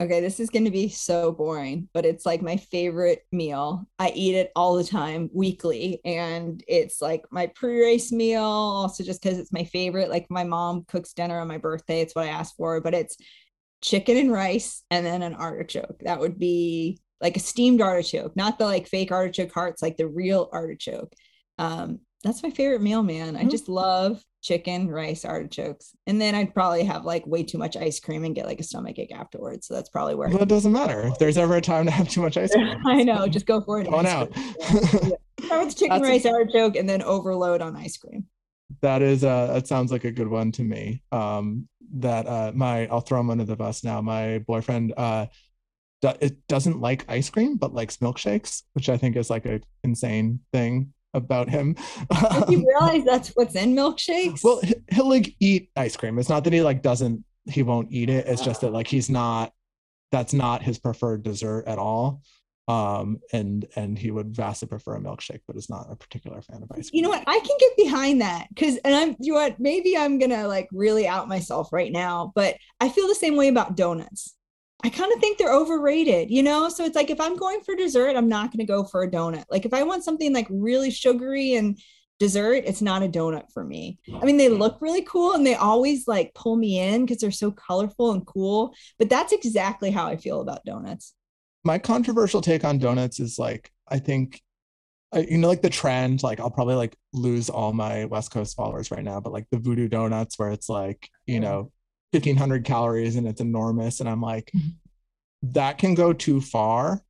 Okay, 0.02 0.20
this 0.20 0.39
is 0.39 0.49
going 0.49 0.66
to 0.66 0.72
be 0.72 0.89
so 0.89 1.32
boring, 1.32 1.88
but 1.93 2.08
it's 2.08 2.26
like 2.26 2.41
my 2.41 2.58
favorite 2.58 3.24
meal. 3.32 3.88
I 3.99 4.10
eat 4.16 4.34
it 4.34 4.52
all 4.56 4.76
the 4.76 4.84
time, 4.84 5.30
weekly, 5.32 6.02
and 6.04 6.64
it's 6.68 7.04
like 7.04 7.24
my 7.30 7.45
pre-race 7.54 8.12
meal, 8.12 8.41
also 8.41 9.04
just 9.04 9.22
because 9.22 9.38
it's 9.38 9.54
my 9.54 9.64
favorite. 9.64 10.10
Like 10.10 10.26
my 10.32 10.43
mom 10.43 10.86
cooks 10.88 11.14
dinner 11.14 11.39
on 11.39 11.47
my 11.47 11.60
birthday, 11.60 12.02
it's 12.02 12.16
what 12.16 12.26
I 12.26 12.30
asked 12.30 12.56
for, 12.56 12.82
but 12.82 12.95
it's 12.95 13.16
chicken 13.84 14.18
and 14.18 14.32
rice 14.32 14.82
and 14.89 15.06
then 15.06 15.22
an 15.22 15.36
artichoke. 15.36 15.99
That 15.99 16.20
would 16.20 16.39
be 16.39 16.99
like 17.20 17.38
a 17.38 17.39
steamed 17.39 17.82
artichoke, 17.82 18.36
not 18.36 18.58
the 18.58 18.66
like 18.66 18.88
fake 18.88 19.12
artichoke 19.12 19.54
hearts, 19.54 19.84
like 19.84 19.97
the 19.97 20.08
real 20.08 20.49
artichoke. 20.52 21.14
Um, 21.60 21.99
that's 22.24 22.41
my 22.41 22.49
favorite 22.49 22.82
meal, 22.82 23.04
man. 23.04 23.36
I 23.36 23.43
Mhm. 23.43 23.52
just 23.52 23.70
love 23.70 24.24
chicken, 24.42 24.89
rice, 24.89 25.24
artichokes. 25.26 25.92
And 26.08 26.20
then 26.20 26.34
I'd 26.36 26.54
probably 26.54 26.84
have 26.84 27.06
like 27.06 27.26
way 27.28 27.44
too 27.44 27.58
much 27.58 27.78
ice 27.78 28.00
cream 28.00 28.24
and 28.24 28.34
get 28.36 28.46
like 28.48 28.60
a 28.60 28.64
stomach 28.64 28.98
ache 29.00 29.12
afterwards. 29.14 29.68
So 29.68 29.74
that's 29.76 29.89
probably 29.89 30.16
where 30.16 30.30
Well, 30.30 30.42
it 30.42 30.50
doesn't 30.50 30.72
matter. 30.72 31.02
If 31.08 31.20
there's 31.20 31.38
ever 31.38 31.56
a 31.58 31.62
time 31.62 31.86
to 31.86 31.92
have 31.92 32.10
too 32.10 32.22
much 32.22 32.38
ice 32.38 32.52
cream, 32.54 32.76
I 32.88 33.04
know, 33.04 33.28
just 33.28 33.46
go 33.46 33.62
for 33.62 33.80
it. 33.80 33.89
going 33.89 34.06
Ice 34.06 34.12
out. 34.14 34.34
Start 35.46 35.66
with 35.66 35.76
chicken, 35.78 36.02
That's 36.02 36.04
a- 36.04 36.12
rice, 36.12 36.26
artichoke, 36.26 36.76
and 36.76 36.88
then 36.89 37.02
overload 37.04 37.62
on 37.62 37.76
ice 37.76 37.98
cream. 37.98 38.26
that 38.82 39.02
is 39.02 39.24
uh 39.24 39.48
that 39.54 39.68
sounds 39.68 39.92
like 39.92 40.06
a 40.06 40.12
good 40.12 40.28
one 40.28 40.52
to 40.54 40.64
me. 40.64 41.02
Um 41.12 41.68
that 41.96 42.26
uh 42.26 42.52
my 42.56 42.88
I'll 42.88 43.02
throw 43.02 43.20
him 43.20 43.30
under 43.30 43.44
the 43.44 43.56
bus 43.56 43.84
now. 43.84 44.02
My 44.02 44.39
boyfriend 44.39 44.94
uh 44.98 45.26
do, 46.02 46.14
it 46.20 46.48
doesn't 46.48 46.80
like 46.80 47.06
ice 47.10 47.30
cream, 47.30 47.58
but 47.58 47.74
likes 47.76 47.98
milkshakes, 47.98 48.64
which 48.74 48.89
I 48.89 48.98
think 48.98 49.16
is 49.18 49.30
like 49.30 49.46
a 49.46 49.60
insane 49.84 50.39
thing 50.52 50.94
about 51.14 51.49
him. 51.49 51.76
Did 52.32 52.49
you 52.49 52.66
realize 52.80 53.03
that's 53.05 53.30
what's 53.30 53.55
in 53.55 53.76
milkshakes? 53.76 54.43
Well, 54.43 54.59
he- 54.62 54.76
he'll 54.91 55.09
like 55.09 55.36
eat 55.39 55.70
ice 55.76 55.95
cream. 55.97 56.18
It's 56.20 56.30
not 56.30 56.43
that 56.45 56.53
he 56.53 56.62
like 56.62 56.82
doesn't 56.82 57.24
he 57.45 57.64
won't 57.64 57.91
eat 57.91 58.09
it. 58.09 58.28
It's 58.28 58.41
just 58.43 58.62
that 58.62 58.72
like 58.72 58.88
he's 58.88 59.09
not 59.09 59.51
that's 60.12 60.34
not 60.34 60.62
his 60.62 60.78
preferred 60.80 61.24
dessert 61.24 61.64
at 61.68 61.80
all. 61.80 62.22
Um 62.68 63.20
and 63.34 63.66
and 63.76 63.97
he 63.97 64.12
would 64.12 64.36
vastly 64.36 64.68
prefer 64.68 64.95
a 64.95 64.99
milkshake, 65.01 65.41
but 65.47 65.55
is 65.55 65.70
not 65.70 65.88
a 65.89 65.95
particular 65.95 66.41
fan 66.41 66.62
of 66.64 66.72
ice 66.72 66.89
cream. 66.89 66.97
you 66.97 67.01
know 67.01 67.09
what? 67.09 67.24
I 67.28 67.39
can 67.39 67.57
get 67.59 67.76
behind 67.76 68.22
that 68.22 68.47
because, 68.49 68.78
and 68.86 68.93
I'm, 68.95 69.16
you 69.20 69.34
know 69.34 69.39
what? 69.39 69.59
Maybe 69.59 69.97
I'm 69.97 70.20
gonna 70.20 70.47
like 70.47 70.70
really 70.72 71.07
out 71.07 71.28
myself 71.28 71.74
right 71.74 71.91
now, 71.91 72.32
but 72.36 72.55
I 72.80 72.89
feel 72.89 73.07
the 73.07 73.16
same 73.16 73.36
way 73.36 73.47
about 73.47 73.76
donuts. 73.76 74.36
I 74.84 74.89
kind 74.89 75.11
of 75.13 75.19
think 75.19 75.38
they're 75.38 75.53
overrated, 75.53 76.32
you 76.32 76.43
know? 76.43 76.69
So 76.69 76.86
it's 76.86 76.95
like 76.95 77.09
if 77.09 77.19
I'm 77.19 77.36
going 77.36 77.61
for 77.61 77.75
dessert, 77.75 78.15
I'm 78.15 78.27
not 78.27 78.51
gonna 78.51 78.65
go 78.65 78.84
for 78.84 79.03
a 79.03 79.09
donut. 79.09 79.45
Like 79.49 79.65
if 79.65 79.73
I 79.73 79.84
want 79.84 80.03
something 80.03 80.34
like 80.34 80.47
really 80.49 80.91
sugary 80.91 81.55
and 81.55 81.77
dessert, 82.19 82.63
it's 82.65 82.82
not 82.82 83.03
a 83.03 83.07
donut 83.07 83.51
for 83.51 83.63
me. 83.63 83.99
I 84.21 84.25
mean, 84.25 84.38
they 84.38 84.49
look 84.49 84.77
really 84.79 85.01
cool 85.01 85.34
and 85.34 85.45
they 85.45 85.55
always 85.55 86.07
like 86.07 86.34
pull 86.36 86.55
me 86.55 86.79
in 86.79 87.05
because 87.05 87.17
they're 87.17 87.32
so 87.32 87.51
colorful 87.51 88.11
and 88.11 88.25
cool, 88.25 88.75
but 88.99 89.09
that's 89.09 89.34
exactly 89.34 89.91
how 89.91 90.07
I 90.07 90.17
feel 90.17 90.41
about 90.41 90.63
donuts. 90.63 91.13
My 91.63 91.77
controversial 91.77 92.41
take 92.41 92.63
on 92.63 92.77
donuts 92.77 93.19
is 93.19 93.38
like 93.38 93.71
I 93.88 93.99
think 93.99 94.41
you 95.15 95.38
know 95.38 95.47
like 95.47 95.61
the 95.61 95.69
trend 95.69 96.23
like 96.23 96.39
I'll 96.39 96.49
probably 96.49 96.75
like 96.75 96.95
lose 97.11 97.49
all 97.49 97.73
my 97.73 98.05
West 98.05 98.32
Coast 98.32 98.55
followers 98.55 98.91
right 98.91 99.03
now, 99.03 99.19
but 99.19 99.34
like 99.34 99.47
the 99.51 99.59
voodoo 99.59 99.88
donuts 99.88 100.39
where 100.39 100.51
it's 100.51 100.69
like, 100.69 101.09
you 101.25 101.39
know, 101.39 101.71
1500 102.12 102.66
calories 102.66 103.16
and 103.16 103.28
it's 103.28 103.41
enormous 103.41 103.99
and 103.99 104.09
I'm 104.09 104.22
like 104.22 104.51
Mhm. 104.55 104.76
that 105.43 105.78
can 105.78 105.95
go 105.95 106.14
too 106.14 106.41
far 106.41 107.03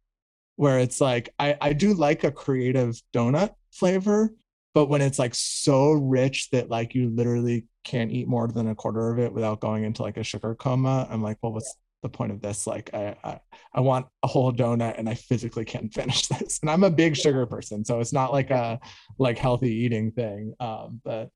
where 0.55 0.79
it's 0.79 1.01
like 1.01 1.29
I 1.39 1.57
I 1.61 1.73
do 1.73 1.93
like 1.93 2.23
a 2.23 2.31
creative 2.31 3.01
donut 3.13 3.55
flavor, 3.73 4.33
but 4.73 4.87
when 4.87 5.01
it's 5.01 5.19
like 5.19 5.35
so 5.35 5.91
rich 5.93 6.49
that 6.51 6.69
like 6.69 6.95
you 6.95 7.09
literally 7.09 7.67
can't 7.83 8.11
eat 8.11 8.27
more 8.27 8.47
than 8.47 8.67
a 8.69 8.75
quarter 8.75 9.11
of 9.11 9.19
it 9.19 9.33
without 9.33 9.59
going 9.59 9.83
into 9.83 10.03
like 10.03 10.17
a 10.17 10.23
sugar 10.23 10.55
coma, 10.55 11.07
I'm 11.09 11.21
like, 11.23 11.37
well, 11.41 11.53
what's 11.53 11.75
the 12.03 12.09
point 12.09 12.31
of 12.31 12.41
this? 12.41 12.67
Like, 12.67 12.91
I 12.93 13.15
I, 13.23 13.39
I 13.73 13.79
want 13.81 14.07
a 14.23 14.27
whole 14.27 14.51
donut 14.53 14.97
and 14.99 15.09
I 15.09 15.15
physically 15.15 15.65
can't 15.65 15.93
finish 15.95 16.27
this. 16.27 16.59
And 16.61 16.69
I'm 16.69 16.83
a 16.83 16.91
big 16.91 17.15
sugar 17.15 17.45
person, 17.45 17.83
so 17.85 17.99
it's 17.99 18.13
not 18.13 18.31
like 18.33 18.51
a 18.51 18.79
like 19.17 19.37
healthy 19.37 19.73
eating 19.73 20.11
thing. 20.11 20.53
Um, 20.59 21.01
but 21.03 21.29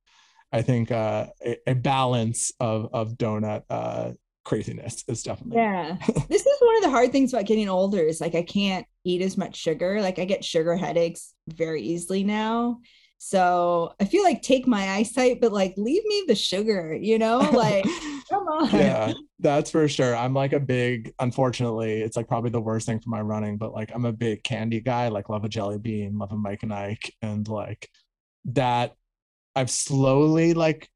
I 0.56 0.62
think 0.62 0.90
uh, 0.90 1.28
a, 1.46 1.58
a 1.68 1.76
balance 1.76 2.54
of 2.62 2.88
of 2.94 3.18
donut 3.18 3.64
uh, 3.70 4.12
craziness 4.46 5.04
is 5.10 5.22
definitely 5.22 5.58
Yeah. 5.58 5.98
this 6.30 6.46
is 6.46 6.58
one 6.62 6.78
of 6.78 6.84
the 6.84 6.90
hard 6.90 7.12
things 7.12 7.34
about 7.34 7.46
getting 7.46 7.68
older 7.68 8.00
is 8.00 8.22
like 8.22 8.36
I 8.36 8.44
can't 8.44 8.86
eat 9.04 9.22
as 9.22 9.38
much 9.38 9.58
sugar. 9.58 10.02
Like 10.02 10.18
I 10.18 10.24
get 10.24 10.46
sugar 10.46 10.78
headaches 10.78 11.34
very 11.50 11.82
easily 11.82 12.24
now. 12.24 12.78
So 13.18 13.94
I 14.00 14.06
feel 14.06 14.24
like 14.24 14.42
take 14.42 14.66
my 14.66 14.92
eyesight, 14.92 15.42
but 15.42 15.52
like 15.52 15.74
leave 15.76 16.06
me 16.06 16.24
the 16.28 16.36
sugar, 16.36 16.94
you 16.94 17.20
know? 17.20 17.40
Like, 17.40 17.84
come 18.30 18.44
on. 18.48 18.70
yeah, 18.72 19.12
that's 19.40 19.72
for 19.72 19.88
sure. 19.90 20.16
I'm 20.16 20.34
like 20.34 20.54
a 20.54 20.60
big, 20.60 21.14
unfortunately, 21.20 22.02
it's 22.02 22.16
like 22.16 22.30
probably 22.30 22.52
the 22.52 22.62
worst 22.62 22.86
thing 22.86 23.02
for 23.02 23.10
my 23.10 23.22
running, 23.22 23.58
but 23.58 23.74
like 23.74 23.92
I'm 23.94 24.06
a 24.06 24.14
big 24.14 24.44
candy 24.44 24.80
guy, 24.80 25.10
like 25.10 25.28
love 25.28 25.44
a 25.44 25.50
jelly 25.50 25.80
bean, 25.80 26.18
love 26.18 26.32
a 26.32 26.38
Mike 26.38 26.64
and 26.64 26.74
Ike. 26.74 27.14
And 27.22 27.46
like 27.48 27.90
that 28.46 28.96
I've 29.56 29.70
slowly 29.70 30.54
like, 30.54 30.90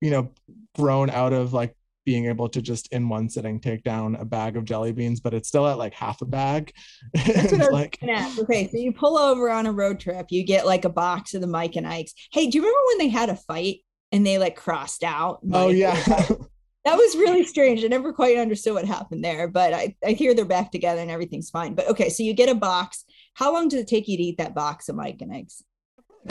you 0.00 0.10
know, 0.10 0.32
grown 0.74 1.10
out 1.10 1.32
of 1.32 1.52
like 1.52 1.76
being 2.04 2.26
able 2.26 2.48
to 2.48 2.62
just 2.62 2.92
in 2.92 3.08
one 3.08 3.28
sitting 3.28 3.60
take 3.60 3.84
down 3.84 4.16
a 4.16 4.24
bag 4.24 4.56
of 4.56 4.64
jelly 4.64 4.92
beans, 4.92 5.20
but 5.20 5.34
it's 5.34 5.48
still 5.48 5.66
at 5.68 5.78
like 5.78 5.94
half 5.94 6.22
a 6.22 6.26
bag. 6.26 6.72
That's 7.14 7.52
what 7.52 7.60
I 7.60 7.64
was 7.64 7.68
like. 7.70 7.98
Okay, 8.38 8.68
so 8.68 8.78
you 8.78 8.92
pull 8.92 9.18
over 9.18 9.50
on 9.50 9.66
a 9.66 9.72
road 9.72 10.00
trip, 10.00 10.26
you 10.30 10.44
get 10.44 10.66
like 10.66 10.84
a 10.84 10.90
box 10.90 11.34
of 11.34 11.40
the 11.40 11.46
Mike 11.46 11.76
and 11.76 11.86
Ike's. 11.86 12.14
Hey, 12.32 12.48
do 12.48 12.58
you 12.58 12.62
remember 12.62 12.80
when 12.88 12.98
they 12.98 13.08
had 13.08 13.28
a 13.28 13.36
fight 13.36 13.80
and 14.12 14.26
they 14.26 14.38
like 14.38 14.56
crossed 14.56 15.04
out? 15.04 15.40
oh 15.52 15.68
yeah. 15.68 15.94
that 16.84 16.96
was 16.96 17.16
really 17.16 17.44
strange. 17.44 17.84
I 17.84 17.88
never 17.88 18.12
quite 18.12 18.38
understood 18.38 18.74
what 18.74 18.86
happened 18.86 19.22
there, 19.22 19.46
but 19.48 19.74
I, 19.74 19.94
I 20.04 20.12
hear 20.12 20.34
they're 20.34 20.44
back 20.46 20.72
together 20.72 21.02
and 21.02 21.10
everything's 21.10 21.50
fine. 21.50 21.74
But 21.74 21.88
okay, 21.90 22.08
so 22.08 22.22
you 22.22 22.32
get 22.32 22.48
a 22.48 22.54
box. 22.54 23.04
How 23.34 23.52
long 23.52 23.68
does 23.68 23.80
it 23.80 23.86
take 23.86 24.08
you 24.08 24.16
to 24.16 24.22
eat 24.22 24.38
that 24.38 24.54
box 24.54 24.88
of 24.88 24.96
Mike 24.96 25.20
and 25.20 25.32
Ike's? 25.32 25.62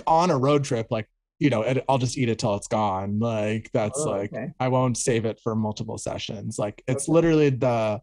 on 0.06 0.30
a 0.30 0.38
road 0.38 0.64
trip, 0.64 0.88
like 0.90 1.08
you 1.40 1.50
know, 1.50 1.64
I'll 1.88 1.98
just 1.98 2.18
eat 2.18 2.30
it 2.30 2.38
till 2.38 2.56
it's 2.56 2.68
gone. 2.68 3.18
Like 3.20 3.70
that's 3.74 4.00
Oh, 4.00 4.10
like 4.12 4.34
okay. 4.34 4.48
I 4.60 4.68
won't 4.68 4.98
save 4.98 5.26
it 5.26 5.40
for 5.42 5.56
multiple 5.56 5.98
sessions. 5.98 6.60
Like 6.60 6.84
it's 6.88 7.06
Okay. 7.08 7.14
literally 7.14 7.50
the 7.50 8.02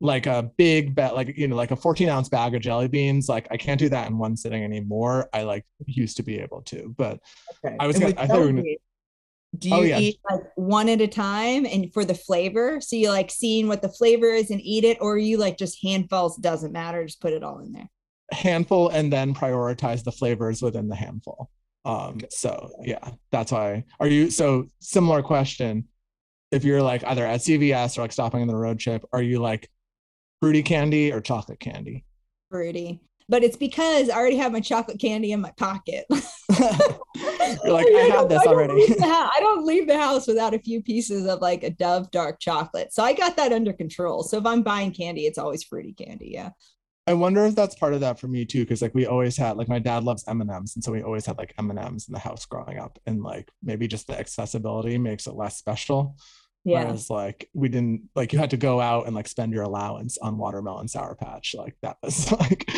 like 0.00 0.26
a 0.26 0.50
big 0.56 0.94
bet, 0.94 1.14
like 1.14 1.36
you 1.36 1.46
know, 1.46 1.56
like 1.56 1.70
a 1.70 1.76
14 1.76 2.08
ounce 2.08 2.28
bag 2.28 2.54
of 2.54 2.62
jelly 2.62 2.88
beans. 2.88 3.28
Like 3.28 3.46
I 3.50 3.56
can't 3.56 3.78
do 3.78 3.88
that 3.90 4.08
in 4.08 4.18
one 4.18 4.36
sitting 4.36 4.64
anymore. 4.64 5.28
I 5.32 5.42
like 5.42 5.64
used 5.86 6.16
to 6.16 6.22
be 6.22 6.40
able 6.40 6.62
to, 6.62 6.94
but 6.96 7.20
Okay. 7.64 7.76
I 7.78 7.86
was 7.86 7.98
gonna- 7.98 8.14
I 8.16 8.26
thought 8.26 8.36
you 8.36 8.40
were 8.40 8.46
gonna- 8.48 8.62
Do 9.58 9.68
oh, 9.72 9.76
you 9.76 9.82
Oh, 9.82 9.82
yeah. 9.82 9.98
eat 10.00 10.18
like 10.28 10.40
one 10.56 10.88
at 10.88 11.00
a 11.00 11.06
time 11.06 11.64
and 11.64 11.92
for 11.92 12.04
the 12.04 12.14
flavor? 12.14 12.80
So 12.80 12.96
you 12.96 13.10
like 13.10 13.30
seeing 13.30 13.68
what 13.68 13.82
the 13.82 13.88
flavor 13.88 14.26
is 14.26 14.50
and 14.50 14.60
eat 14.60 14.82
it, 14.84 14.98
or 15.00 15.16
you 15.16 15.36
like 15.36 15.56
just 15.58 15.80
handfuls, 15.82 16.36
doesn't 16.38 16.72
matter, 16.72 17.04
just 17.04 17.20
put 17.20 17.32
it 17.34 17.44
all 17.44 17.60
in 17.60 17.72
there. 17.72 17.88
handful 18.32 18.88
and 18.88 19.12
then 19.12 19.32
prioritize 19.34 20.02
the 20.02 20.10
flavors 20.10 20.60
within 20.62 20.88
the 20.88 20.96
handful. 20.96 21.50
Um, 21.84 22.16
Okay. 22.16 22.26
so 22.30 22.70
yeah, 22.82 23.10
that's 23.30 23.52
why. 23.52 23.84
Are 24.00 24.06
you 24.06 24.30
so 24.30 24.68
similar 24.80 25.22
question? 25.22 25.88
If 26.50 26.64
you're 26.64 26.82
like 26.82 27.04
either 27.04 27.26
at 27.26 27.40
CVS 27.40 27.98
or 27.98 28.02
like 28.02 28.12
stopping 28.12 28.40
on 28.42 28.48
the 28.48 28.56
road 28.56 28.78
trip, 28.78 29.04
are 29.12 29.22
you 29.22 29.40
like 29.40 29.68
fruity 30.40 30.62
candy 30.62 31.12
or 31.12 31.20
chocolate 31.20 31.60
candy? 31.60 32.04
Fruity. 32.50 33.00
But 33.28 33.42
it's 33.42 33.56
because 33.56 34.10
I 34.10 34.16
already 34.16 34.36
have 34.36 34.52
my 34.52 34.60
chocolate 34.60 35.00
candy 35.00 35.32
in 35.32 35.40
my 35.40 35.52
pocket. 35.56 36.04
You're 36.10 37.72
like, 37.72 37.86
I 37.86 38.10
have 38.12 38.28
this 38.28 38.42
don't 38.42 38.54
already. 38.54 38.84
I 39.02 39.38
don't 39.40 39.64
leave 39.64 39.86
the 39.86 39.98
house 39.98 40.26
without 40.26 40.52
a 40.52 40.58
few 40.58 40.82
pieces 40.82 41.26
of 41.26 41.40
like 41.40 41.64
a 41.64 41.70
Dove 41.70 42.10
dark 42.10 42.38
chocolate. 42.38 42.92
So 42.92 43.02
I 43.02 43.14
got 43.14 43.36
that 43.36 43.52
under 43.52 43.72
control. 43.72 44.22
So 44.22 44.36
if 44.36 44.44
I'm 44.44 44.62
buying 44.62 44.92
candy, 44.92 45.22
it's 45.22 45.38
always 45.38 45.62
fruity 45.64 45.94
candy. 45.94 46.32
Yeah. 46.34 46.50
I 47.06 47.12
wonder 47.14 47.44
if 47.44 47.54
that's 47.54 47.74
part 47.74 47.92
of 47.92 48.00
that 48.00 48.18
for 48.18 48.28
me 48.28 48.44
too, 48.44 48.60
because 48.60 48.80
like 48.80 48.94
we 48.94 49.06
always 49.06 49.36
had 49.36 49.56
like 49.56 49.68
my 49.68 49.78
dad 49.78 50.04
loves 50.04 50.24
M 50.26 50.40
and 50.40 50.50
M's, 50.50 50.74
and 50.74 50.82
so 50.82 50.92
we 50.92 51.02
always 51.02 51.26
had 51.26 51.36
like 51.36 51.54
M 51.58 51.70
and 51.70 51.78
M's 51.78 52.08
in 52.08 52.12
the 52.12 52.18
house 52.18 52.46
growing 52.46 52.78
up, 52.78 52.98
and 53.06 53.22
like 53.22 53.50
maybe 53.62 53.86
just 53.86 54.06
the 54.06 54.18
accessibility 54.18 54.96
makes 54.96 55.26
it 55.26 55.34
less 55.34 55.58
special. 55.58 56.16
Yeah. 56.64 56.84
Whereas 56.84 57.10
like 57.10 57.50
we 57.52 57.68
didn't 57.68 58.08
like 58.14 58.32
you 58.32 58.38
had 58.38 58.50
to 58.50 58.56
go 58.56 58.80
out 58.80 59.06
and 59.06 59.14
like 59.14 59.28
spend 59.28 59.52
your 59.52 59.64
allowance 59.64 60.16
on 60.16 60.38
watermelon 60.38 60.88
sour 60.88 61.14
patch. 61.14 61.54
Like 61.56 61.76
that 61.82 61.98
was 62.02 62.32
like 62.40 62.70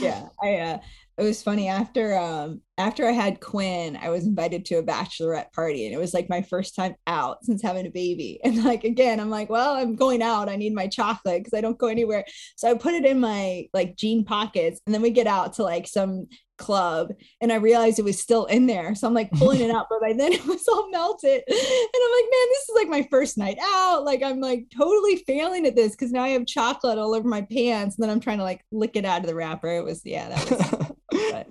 yeah 0.00 0.28
i 0.42 0.56
uh 0.56 0.78
it 1.18 1.22
was 1.22 1.42
funny 1.42 1.68
after 1.68 2.16
um 2.16 2.60
after 2.78 3.06
i 3.06 3.12
had 3.12 3.40
quinn 3.40 3.96
i 3.96 4.10
was 4.10 4.26
invited 4.26 4.64
to 4.64 4.76
a 4.76 4.82
bachelorette 4.82 5.52
party 5.52 5.86
and 5.86 5.94
it 5.94 5.98
was 5.98 6.12
like 6.12 6.28
my 6.28 6.42
first 6.42 6.74
time 6.74 6.94
out 7.06 7.44
since 7.44 7.62
having 7.62 7.86
a 7.86 7.90
baby. 7.90 8.40
And 8.44 8.64
like 8.64 8.84
again 8.84 9.20
i'm 9.20 9.30
like 9.30 9.50
well 9.50 9.74
i'm 9.74 9.96
going 9.96 10.22
out. 10.22 10.48
I 10.48 10.56
need 10.56 10.74
my 10.74 10.86
chocolate 10.86 11.40
because 11.40 11.56
i 11.56 11.60
don't 11.60 11.78
go 11.78 11.88
anywhere. 11.88 12.24
So 12.56 12.70
i 12.70 12.74
put 12.74 12.94
it 12.94 13.04
in 13.04 13.20
my 13.20 13.66
like 13.72 13.96
jean 13.96 14.24
pockets 14.24 14.80
and 14.86 14.94
then 14.94 15.02
we 15.02 15.10
get 15.10 15.26
out 15.26 15.54
to 15.54 15.62
like 15.62 15.86
some 15.86 16.28
club 16.58 17.12
and 17.42 17.52
i 17.52 17.56
realized 17.56 17.98
it 17.98 18.04
was 18.04 18.20
still 18.20 18.46
in 18.46 18.66
there. 18.66 18.94
So 18.94 19.06
i'm 19.06 19.14
like 19.14 19.30
pulling 19.32 19.60
it 19.60 19.70
out 19.74 19.86
but 19.90 20.00
by 20.00 20.12
then 20.12 20.32
it 20.34 20.46
was 20.46 20.66
all 20.68 20.90
melted. 20.90 21.42
And 21.46 21.56
i'm 21.58 22.12
like 22.12 22.30
man 22.30 22.48
this 22.50 22.68
is 22.68 22.76
like 22.76 22.88
my 22.88 23.06
first 23.10 23.38
night 23.38 23.58
out. 23.60 24.04
Like 24.04 24.22
i'm 24.22 24.40
like 24.40 24.66
totally 24.76 25.16
failing 25.26 25.66
at 25.66 25.76
this 25.76 25.92
because 25.92 26.12
now 26.12 26.22
i 26.22 26.28
have 26.28 26.46
chocolate 26.46 26.98
all 26.98 27.14
over 27.14 27.28
my 27.28 27.42
pants. 27.42 27.96
And 27.96 28.02
then 28.02 28.10
i'm 28.10 28.20
trying 28.20 28.38
to 28.38 28.44
like 28.44 28.64
lick 28.70 28.96
it 28.96 29.04
out 29.04 29.22
of 29.22 29.26
the 29.26 29.34
wrapper. 29.34 29.68
It 29.68 29.84
was 29.84 30.02
yeah 30.04 30.28
that 30.28 30.50
was 30.50 30.92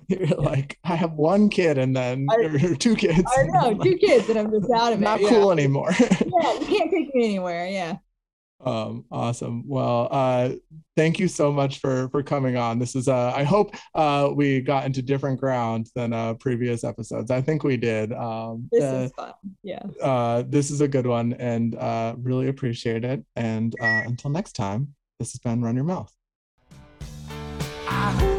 you're 0.08 0.28
like 0.38 0.78
I 0.84 0.94
have 0.96 1.12
one 1.14 1.48
kid 1.48 1.78
and 1.78 1.96
then 1.96 2.26
I- 2.30 2.36
or 2.64 2.74
two 2.74 2.94
kids. 2.94 3.24
i 3.36 3.42
know 3.44 3.74
then, 3.74 3.80
two 3.82 3.96
kids 3.96 4.28
and 4.28 4.38
i'm 4.38 4.50
just 4.50 4.70
out 4.70 4.92
of 4.92 5.00
not 5.00 5.20
it 5.20 5.24
yeah. 5.24 5.28
cool 5.30 5.50
anymore. 5.52 5.90
yeah 5.98 6.52
you 6.60 6.66
can't 6.66 6.90
take 6.90 7.14
me 7.14 7.24
anywhere 7.24 7.66
yeah. 7.66 7.96
Um 8.64 9.04
awesome. 9.10 9.64
Well 9.68 10.08
uh 10.10 10.50
thank 10.96 11.18
you 11.18 11.28
so 11.28 11.52
much 11.52 11.78
for 11.80 12.08
for 12.08 12.22
coming 12.22 12.56
on. 12.56 12.78
This 12.78 12.94
is 12.96 13.06
uh 13.06 13.32
i 13.36 13.42
hope 13.42 13.74
uh 13.94 14.30
we 14.34 14.60
got 14.60 14.86
into 14.86 15.02
different 15.02 15.38
ground 15.38 15.90
than 15.94 16.12
uh 16.12 16.34
previous 16.34 16.82
episodes. 16.82 17.30
I 17.30 17.42
think 17.42 17.64
we 17.64 17.76
did. 17.76 18.12
Um 18.12 18.68
this 18.72 18.82
uh, 18.82 18.96
is 18.96 19.12
fun 19.12 19.32
yeah. 19.62 19.82
uh 20.02 20.42
this 20.46 20.70
is 20.70 20.80
a 20.80 20.88
good 20.88 21.06
one 21.06 21.34
and 21.34 21.74
uh 21.74 22.14
really 22.18 22.48
appreciate 22.48 23.04
it. 23.04 23.24
And 23.34 23.74
uh 23.80 24.02
until 24.06 24.30
next 24.30 24.52
time 24.52 24.94
this 25.18 25.32
has 25.32 25.40
been 25.40 25.62
run 25.62 25.74
your 25.74 25.84
mouth. 25.84 26.12
I 27.88 28.35